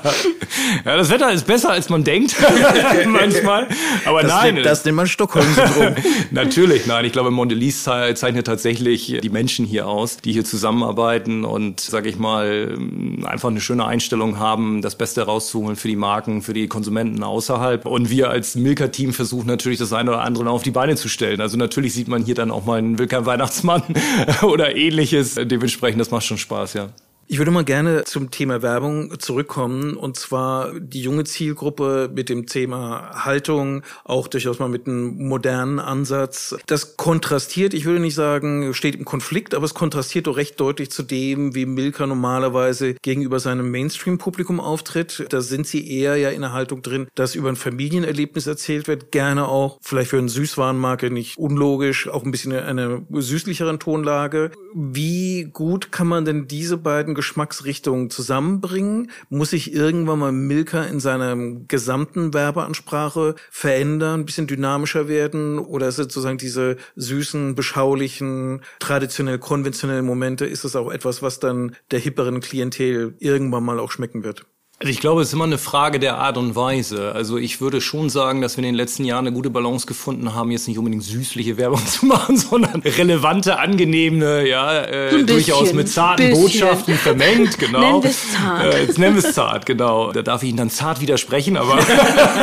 ja, 0.84 0.96
das 0.96 1.10
Wetter 1.10 1.32
ist 1.32 1.44
besser, 1.44 1.70
als 1.70 1.88
man 1.88 2.04
denkt 2.04 2.36
manchmal. 3.08 3.66
Aber 4.04 4.22
das 4.22 4.30
nein. 4.30 4.54
Nennt, 4.54 4.66
das 4.66 4.84
nennt 4.84 4.96
man 4.96 5.08
Stockholm-Syndrom. 5.08 5.96
Natürlich, 6.30 6.86
nein. 6.86 7.04
Ich 7.04 7.10
glaube, 7.10 7.32
Mondelez 7.32 7.82
zeichnet 7.82 8.46
tatsächlich 8.46 9.18
die 9.20 9.30
Menschen 9.30 9.66
hier 9.66 9.88
aus, 9.88 10.18
die 10.18 10.32
hier 10.32 10.44
zusammenarbeiten 10.44 11.44
und, 11.44 11.80
sage 11.80 12.08
ich 12.10 12.20
mal, 12.20 12.78
einfach 13.24 13.48
eine 13.48 13.60
schöne 13.60 13.84
Einstellung 13.86 14.38
haben, 14.38 14.82
das 14.82 14.94
Beste 14.94 15.22
rauszuholen 15.22 15.74
für 15.74 15.88
die 15.88 15.96
Marken, 15.96 16.42
für 16.42 16.52
die 16.52 16.68
Konsumenten 16.68 17.24
außerhalb. 17.24 17.86
Und 17.86 18.08
wir 18.08 18.30
als 18.30 18.54
Milka-Team 18.54 19.12
versuchen 19.12 19.48
natürlich 19.48 19.80
das 19.80 19.92
eine 19.92 20.10
oder 20.10 20.20
andere 20.20 20.48
auf 20.48 20.62
die 20.62 20.70
Beine 20.70 20.94
zu 20.94 21.08
stellen. 21.08 21.40
Also 21.40 21.56
natürlich 21.56 21.92
sieht 21.92 22.06
man 22.06 22.22
hier 22.22 22.36
dann 22.36 22.52
auch 22.52 22.66
mal 22.66 22.78
einen 22.78 23.00
Wilker 23.00 23.26
Weihnachtsmann 23.32 23.82
oder 24.42 24.76
ähnliches. 24.76 25.36
Dementsprechend, 25.36 26.00
das 26.00 26.10
macht 26.10 26.24
schon 26.24 26.38
Spaß, 26.38 26.74
ja. 26.74 26.88
Ich 27.28 27.38
würde 27.38 27.50
mal 27.50 27.64
gerne 27.64 28.04
zum 28.04 28.30
Thema 28.30 28.60
Werbung 28.62 29.18
zurückkommen 29.18 29.96
und 29.96 30.16
zwar 30.16 30.78
die 30.78 31.00
junge 31.00 31.24
Zielgruppe 31.24 32.10
mit 32.12 32.28
dem 32.28 32.46
Thema 32.46 33.24
Haltung, 33.24 33.82
auch 34.04 34.28
durchaus 34.28 34.58
mal 34.58 34.68
mit 34.68 34.86
einem 34.86 35.28
modernen 35.28 35.78
Ansatz. 35.78 36.56
Das 36.66 36.96
kontrastiert, 36.96 37.74
ich 37.74 37.84
würde 37.84 38.00
nicht 38.00 38.16
sagen, 38.16 38.74
steht 38.74 38.96
im 38.96 39.04
Konflikt, 39.04 39.54
aber 39.54 39.64
es 39.64 39.72
kontrastiert 39.72 40.26
doch 40.26 40.36
recht 40.36 40.60
deutlich 40.60 40.90
zu 40.90 41.02
dem, 41.02 41.54
wie 41.54 41.64
Milka 41.64 42.06
normalerweise 42.06 42.94
gegenüber 42.94 43.40
seinem 43.40 43.70
Mainstream-Publikum 43.70 44.60
auftritt. 44.60 45.24
Da 45.30 45.40
sind 45.40 45.66
sie 45.66 45.90
eher 45.90 46.16
ja 46.16 46.28
in 46.30 46.42
der 46.42 46.52
Haltung 46.52 46.82
drin, 46.82 47.06
dass 47.14 47.34
über 47.34 47.48
ein 47.48 47.56
Familienerlebnis 47.56 48.46
erzählt 48.46 48.88
wird, 48.88 49.10
gerne 49.10 49.48
auch, 49.48 49.78
vielleicht 49.80 50.10
für 50.10 50.18
eine 50.18 50.28
Süßwarenmarke 50.28 51.10
nicht 51.10 51.38
unlogisch, 51.38 52.08
auch 52.08 52.24
ein 52.24 52.30
bisschen 52.30 52.52
in 52.52 52.58
einer 52.58 53.00
süßlicheren 53.10 53.78
Tonlage. 53.78 54.50
Wie 54.74 55.44
gut 55.44 55.92
kann 55.92 56.08
man 56.08 56.24
denn 56.24 56.46
diese 56.48 56.76
beiden 56.76 57.11
Geschmacksrichtungen 57.14 58.10
zusammenbringen? 58.10 59.10
Muss 59.28 59.50
sich 59.50 59.72
irgendwann 59.72 60.18
mal 60.18 60.32
Milka 60.32 60.84
in 60.84 61.00
seiner 61.00 61.36
gesamten 61.68 62.34
Werbeansprache 62.34 63.34
verändern, 63.50 64.20
ein 64.20 64.26
bisschen 64.26 64.46
dynamischer 64.46 65.08
werden? 65.08 65.58
Oder 65.58 65.88
ist 65.88 65.96
sozusagen 65.96 66.38
diese 66.38 66.76
süßen, 66.96 67.54
beschaulichen, 67.54 68.62
traditionell 68.78 69.38
konventionellen 69.38 70.06
Momente, 70.06 70.46
ist 70.46 70.64
es 70.64 70.76
auch 70.76 70.90
etwas, 70.90 71.22
was 71.22 71.40
dann 71.40 71.76
der 71.90 71.98
hipperen 72.00 72.40
Klientel 72.40 73.14
irgendwann 73.18 73.64
mal 73.64 73.78
auch 73.78 73.90
schmecken 73.90 74.24
wird? 74.24 74.46
Also 74.82 74.90
ich 74.90 74.98
glaube, 74.98 75.22
es 75.22 75.28
ist 75.28 75.34
immer 75.34 75.44
eine 75.44 75.58
Frage 75.58 76.00
der 76.00 76.18
Art 76.18 76.36
und 76.36 76.56
Weise. 76.56 77.12
Also 77.12 77.38
ich 77.38 77.60
würde 77.60 77.80
schon 77.80 78.10
sagen, 78.10 78.40
dass 78.40 78.56
wir 78.56 78.64
in 78.64 78.70
den 78.70 78.74
letzten 78.74 79.04
Jahren 79.04 79.28
eine 79.28 79.32
gute 79.32 79.48
Balance 79.48 79.86
gefunden 79.86 80.34
haben, 80.34 80.50
jetzt 80.50 80.66
nicht 80.66 80.76
unbedingt 80.76 81.04
süßliche 81.04 81.56
Werbung 81.56 81.86
zu 81.86 82.04
machen, 82.06 82.36
sondern 82.36 82.82
relevante, 82.82 83.60
angenehme, 83.60 84.44
ja, 84.48 84.82
äh, 84.82 85.22
durchaus 85.22 85.72
mit 85.72 85.88
zarten 85.88 86.30
bisschen. 86.30 86.42
Botschaften 86.42 86.94
vermengt, 86.96 87.60
genau. 87.60 87.78
Nennen 88.00 88.02
wir 88.02 88.10
es 88.10 88.32
zart. 88.32 88.74
Äh, 88.74 88.82
jetzt 88.82 88.98
nennen 88.98 89.14
wir 89.14 89.24
es 89.24 89.34
zart, 89.36 89.66
genau. 89.66 90.10
Da 90.10 90.22
darf 90.22 90.42
ich 90.42 90.48
Ihnen 90.48 90.58
dann 90.58 90.70
zart 90.70 91.00
widersprechen, 91.00 91.56
aber, 91.56 91.78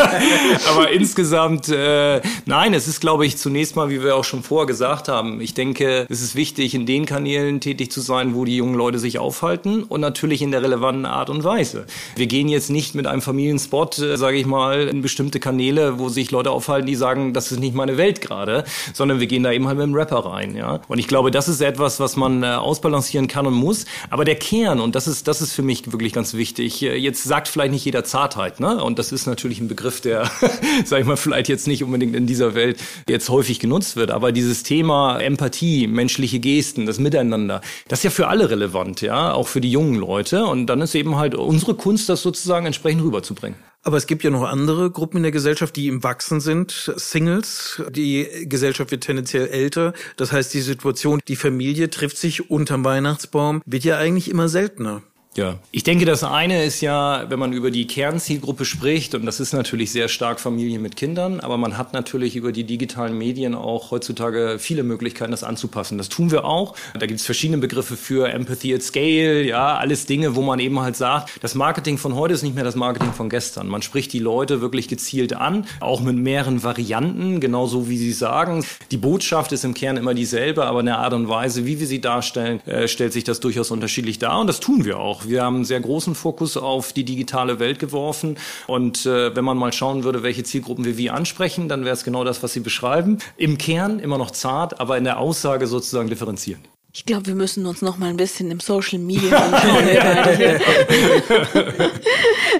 aber 0.69 0.91
insgesamt, 0.91 1.67
äh, 1.67 2.21
nein, 2.45 2.73
es 2.73 2.87
ist, 2.87 3.01
glaube 3.01 3.25
ich, 3.25 3.35
zunächst 3.37 3.75
mal, 3.75 3.89
wie 3.89 4.01
wir 4.01 4.15
auch 4.15 4.23
schon 4.23 4.43
vorher 4.43 4.65
gesagt 4.65 5.09
haben, 5.09 5.41
ich 5.41 5.55
denke, 5.55 6.07
es 6.07 6.21
ist 6.21 6.35
wichtig, 6.35 6.73
in 6.73 6.85
den 6.85 7.05
Kanälen 7.05 7.59
tätig 7.59 7.91
zu 7.91 7.99
sein, 7.99 8.33
wo 8.33 8.45
die 8.45 8.55
jungen 8.55 8.75
Leute 8.75 8.97
sich 8.97 9.19
aufhalten 9.19 9.83
und 9.83 9.99
natürlich 9.99 10.41
in 10.41 10.51
der 10.51 10.63
relevanten 10.63 11.05
Art 11.05 11.29
und 11.29 11.43
Weise. 11.43 11.85
Wir 12.15 12.28
gehen 12.29 12.47
jetzt 12.47 12.69
nicht 12.69 12.95
mit 12.95 13.05
einem 13.05 13.21
Familienspot, 13.21 13.99
äh, 13.99 14.17
sage 14.17 14.37
ich 14.37 14.45
mal, 14.45 14.87
in 14.87 15.01
bestimmte 15.01 15.41
Kanäle, 15.41 15.99
wo 15.99 16.07
sich 16.07 16.31
Leute 16.31 16.51
aufhalten, 16.51 16.87
die 16.87 16.95
sagen, 16.95 17.33
das 17.33 17.51
ist 17.51 17.59
nicht 17.59 17.75
meine 17.75 17.97
Welt 17.97 18.21
gerade, 18.21 18.63
sondern 18.93 19.19
wir 19.19 19.27
gehen 19.27 19.43
da 19.43 19.51
eben 19.51 19.67
halt 19.67 19.77
mit 19.77 19.87
dem 19.87 19.93
Rapper 19.93 20.19
rein, 20.19 20.55
ja. 20.55 20.79
Und 20.87 20.99
ich 20.99 21.07
glaube, 21.07 21.31
das 21.31 21.49
ist 21.49 21.59
etwas, 21.61 21.99
was 21.99 22.15
man 22.15 22.43
äh, 22.43 22.47
ausbalancieren 22.47 23.27
kann 23.27 23.45
und 23.45 23.53
muss. 23.53 23.85
Aber 24.09 24.23
der 24.23 24.35
Kern, 24.35 24.79
und 24.79 24.95
das 24.95 25.07
ist, 25.07 25.27
das 25.27 25.41
ist 25.41 25.51
für 25.53 25.63
mich 25.63 25.91
wirklich 25.91 26.13
ganz 26.13 26.33
wichtig, 26.33 26.81
äh, 26.83 26.95
jetzt 26.95 27.23
sagt 27.23 27.49
vielleicht 27.49 27.73
nicht 27.73 27.83
jeder 27.83 28.03
Zartheit, 28.05 28.59
ne? 28.59 28.81
Und 28.81 28.99
das 28.99 29.11
ist 29.11 29.25
natürlich 29.25 29.59
ein 29.59 29.67
Begriff, 29.67 29.99
der, 29.99 30.31
sag 30.85 31.01
ich 31.01 31.05
mal, 31.05 31.17
vielleicht 31.17 31.49
jetzt 31.49 31.67
nicht 31.67 31.83
unbedingt 31.83 32.15
in 32.15 32.27
dieser 32.27 32.55
Welt 32.55 32.79
jetzt 33.09 33.29
häufig 33.29 33.59
genutzt 33.59 33.95
wird. 33.95 34.11
Aber 34.11 34.31
dieses 34.31 34.63
Thema 34.63 35.19
Empathie, 35.19 35.87
menschliche 35.87 36.39
Gesten, 36.39 36.85
das 36.85 36.99
Miteinander, 36.99 37.61
das 37.87 37.99
ist 37.99 38.03
ja 38.03 38.09
für 38.11 38.27
alle 38.27 38.49
relevant, 38.49 39.01
ja, 39.01 39.33
auch 39.33 39.47
für 39.47 39.61
die 39.61 39.71
jungen 39.71 39.95
Leute. 39.95 40.45
Und 40.45 40.67
dann 40.67 40.81
ist 40.81 40.95
eben 40.95 41.17
halt 41.17 41.35
unsere 41.35 41.73
Kunst, 41.73 42.09
das 42.09 42.18
sozusagen 42.21 42.65
entsprechend 42.65 43.03
rüberzubringen. 43.03 43.57
Aber 43.81 43.95
es 43.95 44.07
gibt 44.07 44.23
ja 44.23 44.29
noch 44.29 44.43
andere 44.43 44.91
Gruppen 44.91 45.17
in 45.17 45.23
der 45.23 45.31
Gesellschaft, 45.31 45.75
die 45.75 45.87
im 45.87 46.03
Wachsen 46.03 46.41
sind. 46.41 46.91
Singles. 46.97 47.81
Die 47.89 48.27
Gesellschaft 48.43 48.91
wird 48.91 49.03
tendenziell 49.03 49.47
älter. 49.47 49.93
Das 50.17 50.31
heißt, 50.33 50.53
die 50.53 50.61
Situation, 50.61 51.21
die 51.27 51.37
Familie 51.37 51.89
trifft 51.89 52.17
sich 52.17 52.49
unterm 52.49 52.83
Weihnachtsbaum, 52.83 53.61
wird 53.65 53.85
ja 53.85 53.97
eigentlich 53.97 54.29
immer 54.29 54.49
seltener. 54.49 55.01
Ja, 55.39 55.57
ich 55.71 55.85
denke, 55.85 56.03
das 56.03 56.25
eine 56.25 56.65
ist 56.65 56.81
ja, 56.81 57.29
wenn 57.29 57.39
man 57.39 57.53
über 57.53 57.71
die 57.71 57.87
Kernzielgruppe 57.87 58.65
spricht, 58.65 59.15
und 59.15 59.25
das 59.25 59.39
ist 59.39 59.53
natürlich 59.53 59.89
sehr 59.89 60.09
stark 60.09 60.41
Familie 60.41 60.79
mit 60.79 60.97
Kindern, 60.97 61.39
aber 61.39 61.55
man 61.55 61.77
hat 61.77 61.93
natürlich 61.93 62.35
über 62.35 62.51
die 62.51 62.65
digitalen 62.65 63.17
Medien 63.17 63.55
auch 63.55 63.91
heutzutage 63.91 64.57
viele 64.59 64.83
Möglichkeiten, 64.83 65.31
das 65.31 65.45
anzupassen. 65.45 65.97
Das 65.97 66.09
tun 66.09 66.29
wir 66.29 66.43
auch. 66.43 66.75
Da 66.93 67.05
gibt 67.05 67.21
es 67.21 67.25
verschiedene 67.25 67.57
Begriffe 67.57 67.95
für 67.95 68.27
Empathy 68.27 68.75
at 68.75 68.83
Scale, 68.83 69.43
ja, 69.43 69.77
alles 69.77 70.05
Dinge, 70.05 70.35
wo 70.35 70.41
man 70.41 70.59
eben 70.59 70.77
halt 70.81 70.97
sagt, 70.97 71.31
das 71.41 71.55
Marketing 71.55 71.97
von 71.97 72.15
heute 72.15 72.33
ist 72.33 72.43
nicht 72.43 72.55
mehr 72.55 72.65
das 72.65 72.75
Marketing 72.75 73.13
von 73.13 73.29
gestern. 73.29 73.69
Man 73.69 73.81
spricht 73.81 74.11
die 74.11 74.19
Leute 74.19 74.59
wirklich 74.59 74.89
gezielt 74.89 75.31
an, 75.31 75.65
auch 75.79 76.01
mit 76.01 76.17
mehreren 76.17 76.63
Varianten, 76.63 77.39
genauso 77.39 77.87
wie 77.87 77.97
sie 77.97 78.11
sagen. 78.11 78.65
Die 78.91 78.97
Botschaft 78.97 79.53
ist 79.53 79.63
im 79.63 79.73
Kern 79.73 79.95
immer 79.95 80.13
dieselbe, 80.13 80.65
aber 80.65 80.81
in 80.81 80.87
der 80.87 80.99
Art 80.99 81.13
und 81.13 81.29
Weise, 81.29 81.65
wie 81.65 81.79
wir 81.79 81.87
sie 81.87 82.01
darstellen, 82.01 82.59
äh, 82.67 82.89
stellt 82.89 83.13
sich 83.13 83.23
das 83.23 83.39
durchaus 83.39 83.71
unterschiedlich 83.71 84.19
dar 84.19 84.41
und 84.41 84.47
das 84.47 84.59
tun 84.59 84.83
wir 84.83 84.99
auch. 84.99 85.28
Wir 85.29 85.43
haben 85.43 85.57
einen 85.57 85.65
sehr 85.65 85.79
großen 85.79 86.15
Fokus 86.15 86.57
auf 86.57 86.93
die 86.93 87.03
digitale 87.03 87.59
Welt 87.59 87.79
geworfen. 87.79 88.37
Und 88.67 89.05
äh, 89.05 89.35
wenn 89.35 89.45
man 89.45 89.57
mal 89.57 89.71
schauen 89.71 90.03
würde, 90.03 90.23
welche 90.23 90.43
Zielgruppen 90.43 90.85
wir 90.85 90.97
wie 90.97 91.09
ansprechen, 91.09 91.69
dann 91.69 91.85
wäre 91.85 91.93
es 91.93 92.03
genau 92.03 92.23
das, 92.23 92.41
was 92.43 92.53
Sie 92.53 92.59
beschreiben. 92.61 93.19
Im 93.37 93.57
Kern 93.57 93.99
immer 93.99 94.17
noch 94.17 94.31
zart, 94.31 94.79
aber 94.79 94.97
in 94.97 95.03
der 95.03 95.19
Aussage 95.19 95.67
sozusagen 95.67 96.09
differenzieren. 96.09 96.61
Ich 96.91 97.05
glaube, 97.05 97.27
wir 97.27 97.35
müssen 97.35 97.67
uns 97.67 97.83
noch 97.83 97.97
mal 97.97 98.07
ein 98.07 98.17
bisschen 98.17 98.49
im 98.49 98.59
Social 98.59 98.97
Media 98.99 99.37
anschauen. 99.37 99.85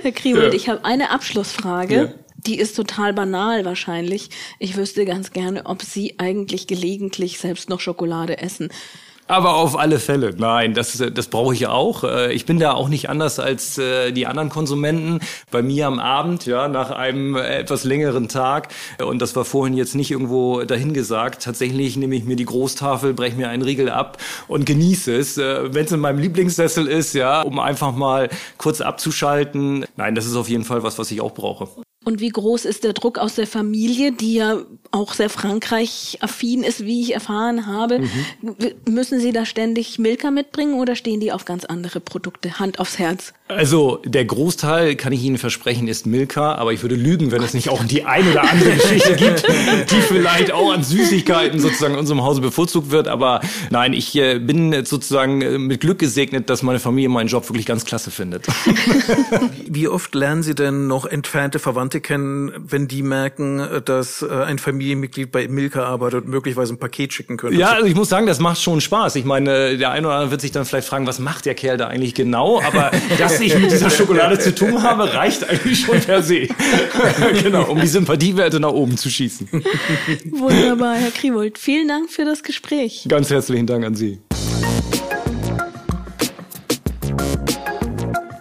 Herr 0.03 0.11
Kriebold, 0.11 0.53
ja. 0.53 0.57
ich 0.57 0.69
habe 0.69 0.85
eine 0.85 1.09
Abschlussfrage. 1.09 1.95
Ja. 1.95 2.13
Die 2.45 2.57
ist 2.57 2.75
total 2.75 3.13
banal 3.13 3.65
wahrscheinlich. 3.65 4.29
Ich 4.59 4.77
wüsste 4.77 5.03
ganz 5.05 5.31
gerne, 5.31 5.65
ob 5.65 5.81
Sie 5.81 6.19
eigentlich 6.19 6.67
gelegentlich 6.67 7.39
selbst 7.39 7.69
noch 7.69 7.81
Schokolade 7.81 8.37
essen. 8.37 8.69
Aber 9.29 9.57
auf 9.57 9.77
alle 9.77 9.99
Fälle, 9.99 10.33
nein, 10.35 10.73
das, 10.73 10.97
das 11.13 11.27
brauche 11.27 11.53
ich 11.53 11.67
auch. 11.67 12.03
Äh, 12.03 12.33
ich 12.33 12.47
bin 12.47 12.57
da 12.57 12.73
auch 12.73 12.89
nicht 12.89 13.11
anders 13.11 13.37
als 13.37 13.77
äh, 13.77 14.11
die 14.11 14.25
anderen 14.25 14.49
Konsumenten. 14.49 15.19
Bei 15.51 15.61
mir 15.61 15.85
am 15.85 15.99
Abend, 15.99 16.47
ja, 16.47 16.67
nach 16.67 16.89
einem 16.89 17.35
etwas 17.35 17.83
längeren 17.83 18.27
Tag, 18.27 18.69
und 18.99 19.21
das 19.21 19.35
war 19.35 19.45
vorhin 19.45 19.77
jetzt 19.77 19.93
nicht 19.93 20.09
irgendwo 20.09 20.63
dahingesagt, 20.63 21.43
tatsächlich 21.43 21.95
nehme 21.95 22.15
ich 22.15 22.23
mir 22.23 22.37
die 22.37 22.45
Großtafel, 22.45 23.13
breche 23.13 23.35
mir 23.35 23.49
einen 23.49 23.61
Riegel 23.61 23.91
ab 23.91 24.17
und 24.47 24.65
genieße 24.65 25.15
es. 25.15 25.37
Äh, 25.37 25.75
Wenn 25.75 25.85
es 25.85 25.91
in 25.91 25.99
meinem 25.99 26.17
Lieblingssessel 26.17 26.87
ist, 26.87 27.13
ja, 27.13 27.41
um 27.43 27.59
einfach 27.59 27.95
mal 27.95 28.29
kurz 28.57 28.81
abzuschalten. 28.81 29.85
Nein, 29.95 30.15
das 30.15 30.25
ist 30.25 30.35
auf 30.37 30.49
jeden 30.49 30.63
Fall 30.63 30.81
was, 30.81 30.97
was 30.97 31.11
ich 31.11 31.21
auch 31.21 31.35
brauche. 31.35 31.67
Und 32.03 32.19
wie 32.19 32.29
groß 32.29 32.65
ist 32.65 32.83
der 32.83 32.93
Druck 32.93 33.19
aus 33.19 33.35
der 33.35 33.45
Familie, 33.45 34.11
die 34.11 34.33
ja 34.33 34.57
auch 34.91 35.13
sehr 35.13 35.29
Frankreich-affin 35.29 36.63
ist, 36.63 36.85
wie 36.85 37.01
ich 37.01 37.13
erfahren 37.13 37.67
habe? 37.67 37.99
Mhm. 37.99 38.55
Müssen 38.89 39.19
Sie 39.19 39.31
da 39.31 39.45
ständig 39.45 39.99
Milka 39.99 40.31
mitbringen 40.31 40.79
oder 40.79 40.95
stehen 40.95 41.19
die 41.19 41.31
auf 41.31 41.45
ganz 41.45 41.65
andere 41.65 41.99
Produkte? 41.99 42.59
Hand 42.59 42.79
aufs 42.79 42.97
Herz. 42.97 43.33
Also 43.47 43.99
der 44.05 44.25
Großteil, 44.25 44.95
kann 44.95 45.11
ich 45.11 45.23
Ihnen 45.23 45.37
versprechen, 45.37 45.87
ist 45.87 46.05
Milka, 46.05 46.55
aber 46.55 46.71
ich 46.71 46.83
würde 46.83 46.95
lügen, 46.95 47.31
wenn 47.31 47.41
es 47.41 47.53
nicht 47.55 47.69
auch 47.69 47.83
die 47.83 48.03
ein 48.03 48.29
oder 48.29 48.43
andere 48.43 48.71
Geschichte 48.71 49.15
gibt, 49.17 49.43
die 49.91 50.01
vielleicht 50.01 50.51
auch 50.51 50.71
an 50.71 50.83
Süßigkeiten 50.83 51.59
sozusagen 51.59 51.93
in 51.93 51.99
unserem 51.99 52.21
Hause 52.21 52.41
bevorzugt 52.41 52.91
wird. 52.91 53.07
Aber 53.07 53.41
nein, 53.71 53.93
ich 53.93 54.15
äh, 54.15 54.37
bin 54.37 54.85
sozusagen 54.85 55.41
äh, 55.41 55.57
mit 55.57 55.81
Glück 55.81 55.97
gesegnet, 55.97 56.49
dass 56.49 56.61
meine 56.61 56.79
Familie 56.79 57.09
meinen 57.09 57.27
Job 57.27 57.49
wirklich 57.49 57.65
ganz 57.65 57.85
klasse 57.85 58.11
findet. 58.11 58.45
Wie 59.67 59.87
oft 59.87 60.13
lernen 60.13 60.43
Sie 60.43 60.53
denn 60.53 60.87
noch 60.87 61.05
entfernte 61.05 61.59
Verwandte 61.59 62.01
kennen, 62.01 62.51
wenn 62.55 62.87
die 62.87 63.01
merken, 63.01 63.81
dass 63.85 64.21
äh, 64.21 64.29
ein 64.29 64.59
Familienmitglied 64.79 65.29
bei 65.29 65.47
Milka 65.49 65.83
arbeitet 65.83 66.23
und 66.23 66.29
möglicherweise 66.29 66.73
ein 66.73 66.79
Paket 66.79 67.11
schicken 67.11 67.35
könnte? 67.35 67.57
Ja, 67.57 67.71
also 67.71 67.85
ich 67.85 67.95
muss 67.95 68.07
sagen, 68.07 68.27
das 68.27 68.39
macht 68.39 68.61
schon 68.61 68.79
Spaß. 68.79 69.17
Ich 69.17 69.25
meine, 69.25 69.77
der 69.77 69.91
eine 69.91 70.07
oder 70.07 70.15
andere 70.15 70.31
wird 70.31 70.41
sich 70.41 70.51
dann 70.51 70.63
vielleicht 70.63 70.87
fragen, 70.87 71.05
was 71.05 71.19
macht 71.19 71.45
der 71.45 71.53
Kerl 71.53 71.75
da 71.75 71.87
eigentlich 71.87 72.15
genau? 72.15 72.61
Aber 72.61 72.91
dass 73.17 73.41
ich 73.41 73.57
mit 73.59 73.71
dieser 73.71 73.89
Schokolade 73.89 74.39
zu 74.39 74.55
tun 74.55 74.81
habe, 74.81 75.13
reicht 75.13 75.47
eigentlich 75.49 75.81
schon 75.81 75.99
per 75.99 76.23
se. 76.23 76.47
genau, 77.43 77.65
um 77.65 77.81
die 77.81 77.87
Sympathiewerte 77.87 78.61
nach 78.61 78.71
oben 78.71 78.95
zu 78.95 79.09
schießen. 79.09 79.49
Wunderbar, 80.31 80.95
Herr 80.95 81.11
Kriewold. 81.11 81.57
Vielen 81.57 81.89
Dank 81.89 82.09
für 82.09 82.23
das 82.23 82.43
Gespräch. 82.43 83.05
Ganz 83.09 83.29
herzlichen 83.29 83.67
Dank 83.67 83.85
an 83.85 83.95
Sie. 83.95 84.19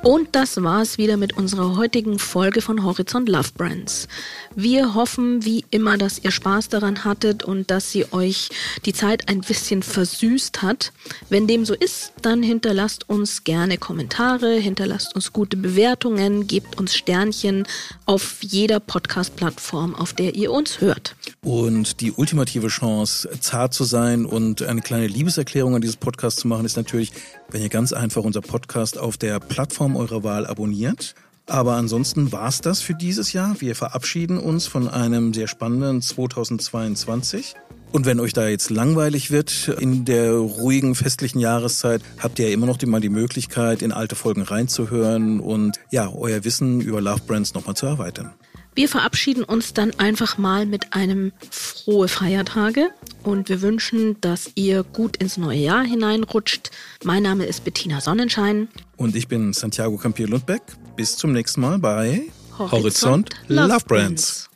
Und 0.08 0.28
das 0.32 0.62
war's 0.62 0.96
wieder 0.96 1.18
mit 1.18 1.36
unserer 1.36 1.76
heutigen 1.76 2.18
Folge 2.18 2.62
von 2.62 2.82
Horizont 2.82 3.28
Love 3.28 3.50
Brands. 3.54 4.08
Wir 4.56 4.94
hoffen 4.94 5.44
wie 5.44 5.66
immer, 5.70 5.98
dass 5.98 6.18
ihr 6.24 6.30
Spaß 6.30 6.70
daran 6.70 7.04
hattet 7.04 7.44
und 7.44 7.70
dass 7.70 7.92
sie 7.92 8.10
euch 8.10 8.48
die 8.86 8.94
Zeit 8.94 9.28
ein 9.28 9.42
bisschen 9.42 9.82
versüßt 9.82 10.62
hat. 10.62 10.94
Wenn 11.28 11.46
dem 11.46 11.66
so 11.66 11.74
ist, 11.74 12.14
dann 12.22 12.42
hinterlasst 12.42 13.06
uns 13.10 13.44
gerne 13.44 13.76
Kommentare, 13.76 14.54
hinterlasst 14.54 15.14
uns 15.14 15.34
gute 15.34 15.58
Bewertungen, 15.58 16.46
gebt 16.46 16.78
uns 16.78 16.96
Sternchen 16.96 17.66
auf 18.06 18.38
jeder 18.40 18.80
Podcast-Plattform, 18.80 19.94
auf 19.94 20.14
der 20.14 20.34
ihr 20.34 20.52
uns 20.52 20.80
hört. 20.80 21.16
Und 21.42 22.00
die 22.00 22.12
ultimative 22.12 22.68
Chance, 22.68 23.28
zart 23.40 23.74
zu 23.74 23.84
sein 23.84 24.24
und 24.24 24.62
eine 24.62 24.80
kleine 24.80 25.06
Liebeserklärung 25.06 25.74
an 25.74 25.82
dieses 25.82 25.98
Podcast 25.98 26.40
zu 26.40 26.48
machen, 26.48 26.64
ist 26.64 26.78
natürlich, 26.78 27.12
wenn 27.50 27.62
ihr 27.62 27.68
ganz 27.68 27.92
einfach 27.92 28.24
unser 28.24 28.40
Podcast 28.40 28.98
auf 28.98 29.16
der 29.16 29.40
Plattform 29.40 29.96
eurer 29.96 30.22
Wahl 30.22 30.46
abonniert. 30.46 31.14
Aber 31.46 31.76
ansonsten 31.76 32.30
war's 32.30 32.60
das 32.60 32.82
für 32.82 32.94
dieses 32.94 33.32
Jahr. 33.32 33.56
Wir 33.60 33.74
verabschieden 33.74 34.38
uns 34.38 34.66
von 34.66 34.86
einem 34.86 35.32
sehr 35.32 35.48
spannenden 35.48 36.02
2022. 36.02 37.54
Und 37.90 38.04
wenn 38.04 38.20
euch 38.20 38.34
da 38.34 38.46
jetzt 38.46 38.68
langweilig 38.68 39.30
wird 39.30 39.68
in 39.80 40.04
der 40.04 40.32
ruhigen 40.32 40.94
festlichen 40.94 41.40
Jahreszeit, 41.40 42.02
habt 42.18 42.38
ihr 42.38 42.48
ja 42.48 42.52
immer 42.52 42.66
noch 42.66 42.76
die, 42.76 42.84
mal 42.84 43.00
die 43.00 43.08
Möglichkeit, 43.08 43.80
in 43.80 43.92
alte 43.92 44.14
Folgen 44.14 44.42
reinzuhören 44.42 45.40
und 45.40 45.80
ja, 45.90 46.12
euer 46.12 46.44
Wissen 46.44 46.82
über 46.82 47.00
Love 47.00 47.22
Brands 47.26 47.54
nochmal 47.54 47.76
zu 47.76 47.86
erweitern. 47.86 48.34
Wir 48.78 48.88
verabschieden 48.88 49.42
uns 49.42 49.74
dann 49.74 49.90
einfach 49.98 50.38
mal 50.38 50.64
mit 50.64 50.92
einem 50.92 51.32
frohe 51.50 52.06
Feiertage 52.06 52.90
und 53.24 53.48
wir 53.48 53.60
wünschen, 53.60 54.20
dass 54.20 54.52
ihr 54.54 54.84
gut 54.84 55.16
ins 55.16 55.36
neue 55.36 55.58
Jahr 55.58 55.82
hineinrutscht. 55.82 56.70
Mein 57.02 57.24
Name 57.24 57.46
ist 57.46 57.64
Bettina 57.64 58.00
Sonnenschein. 58.00 58.68
Und 58.96 59.16
ich 59.16 59.26
bin 59.26 59.52
Santiago 59.52 59.96
Campier 59.96 60.28
Lundbeck. 60.28 60.62
Bis 60.94 61.16
zum 61.16 61.32
nächsten 61.32 61.60
Mal 61.60 61.80
bei 61.80 62.22
Horizont, 62.56 62.70
Horizont 62.70 63.30
Love, 63.48 63.66
Love 63.66 63.84
Brands. 63.84 64.48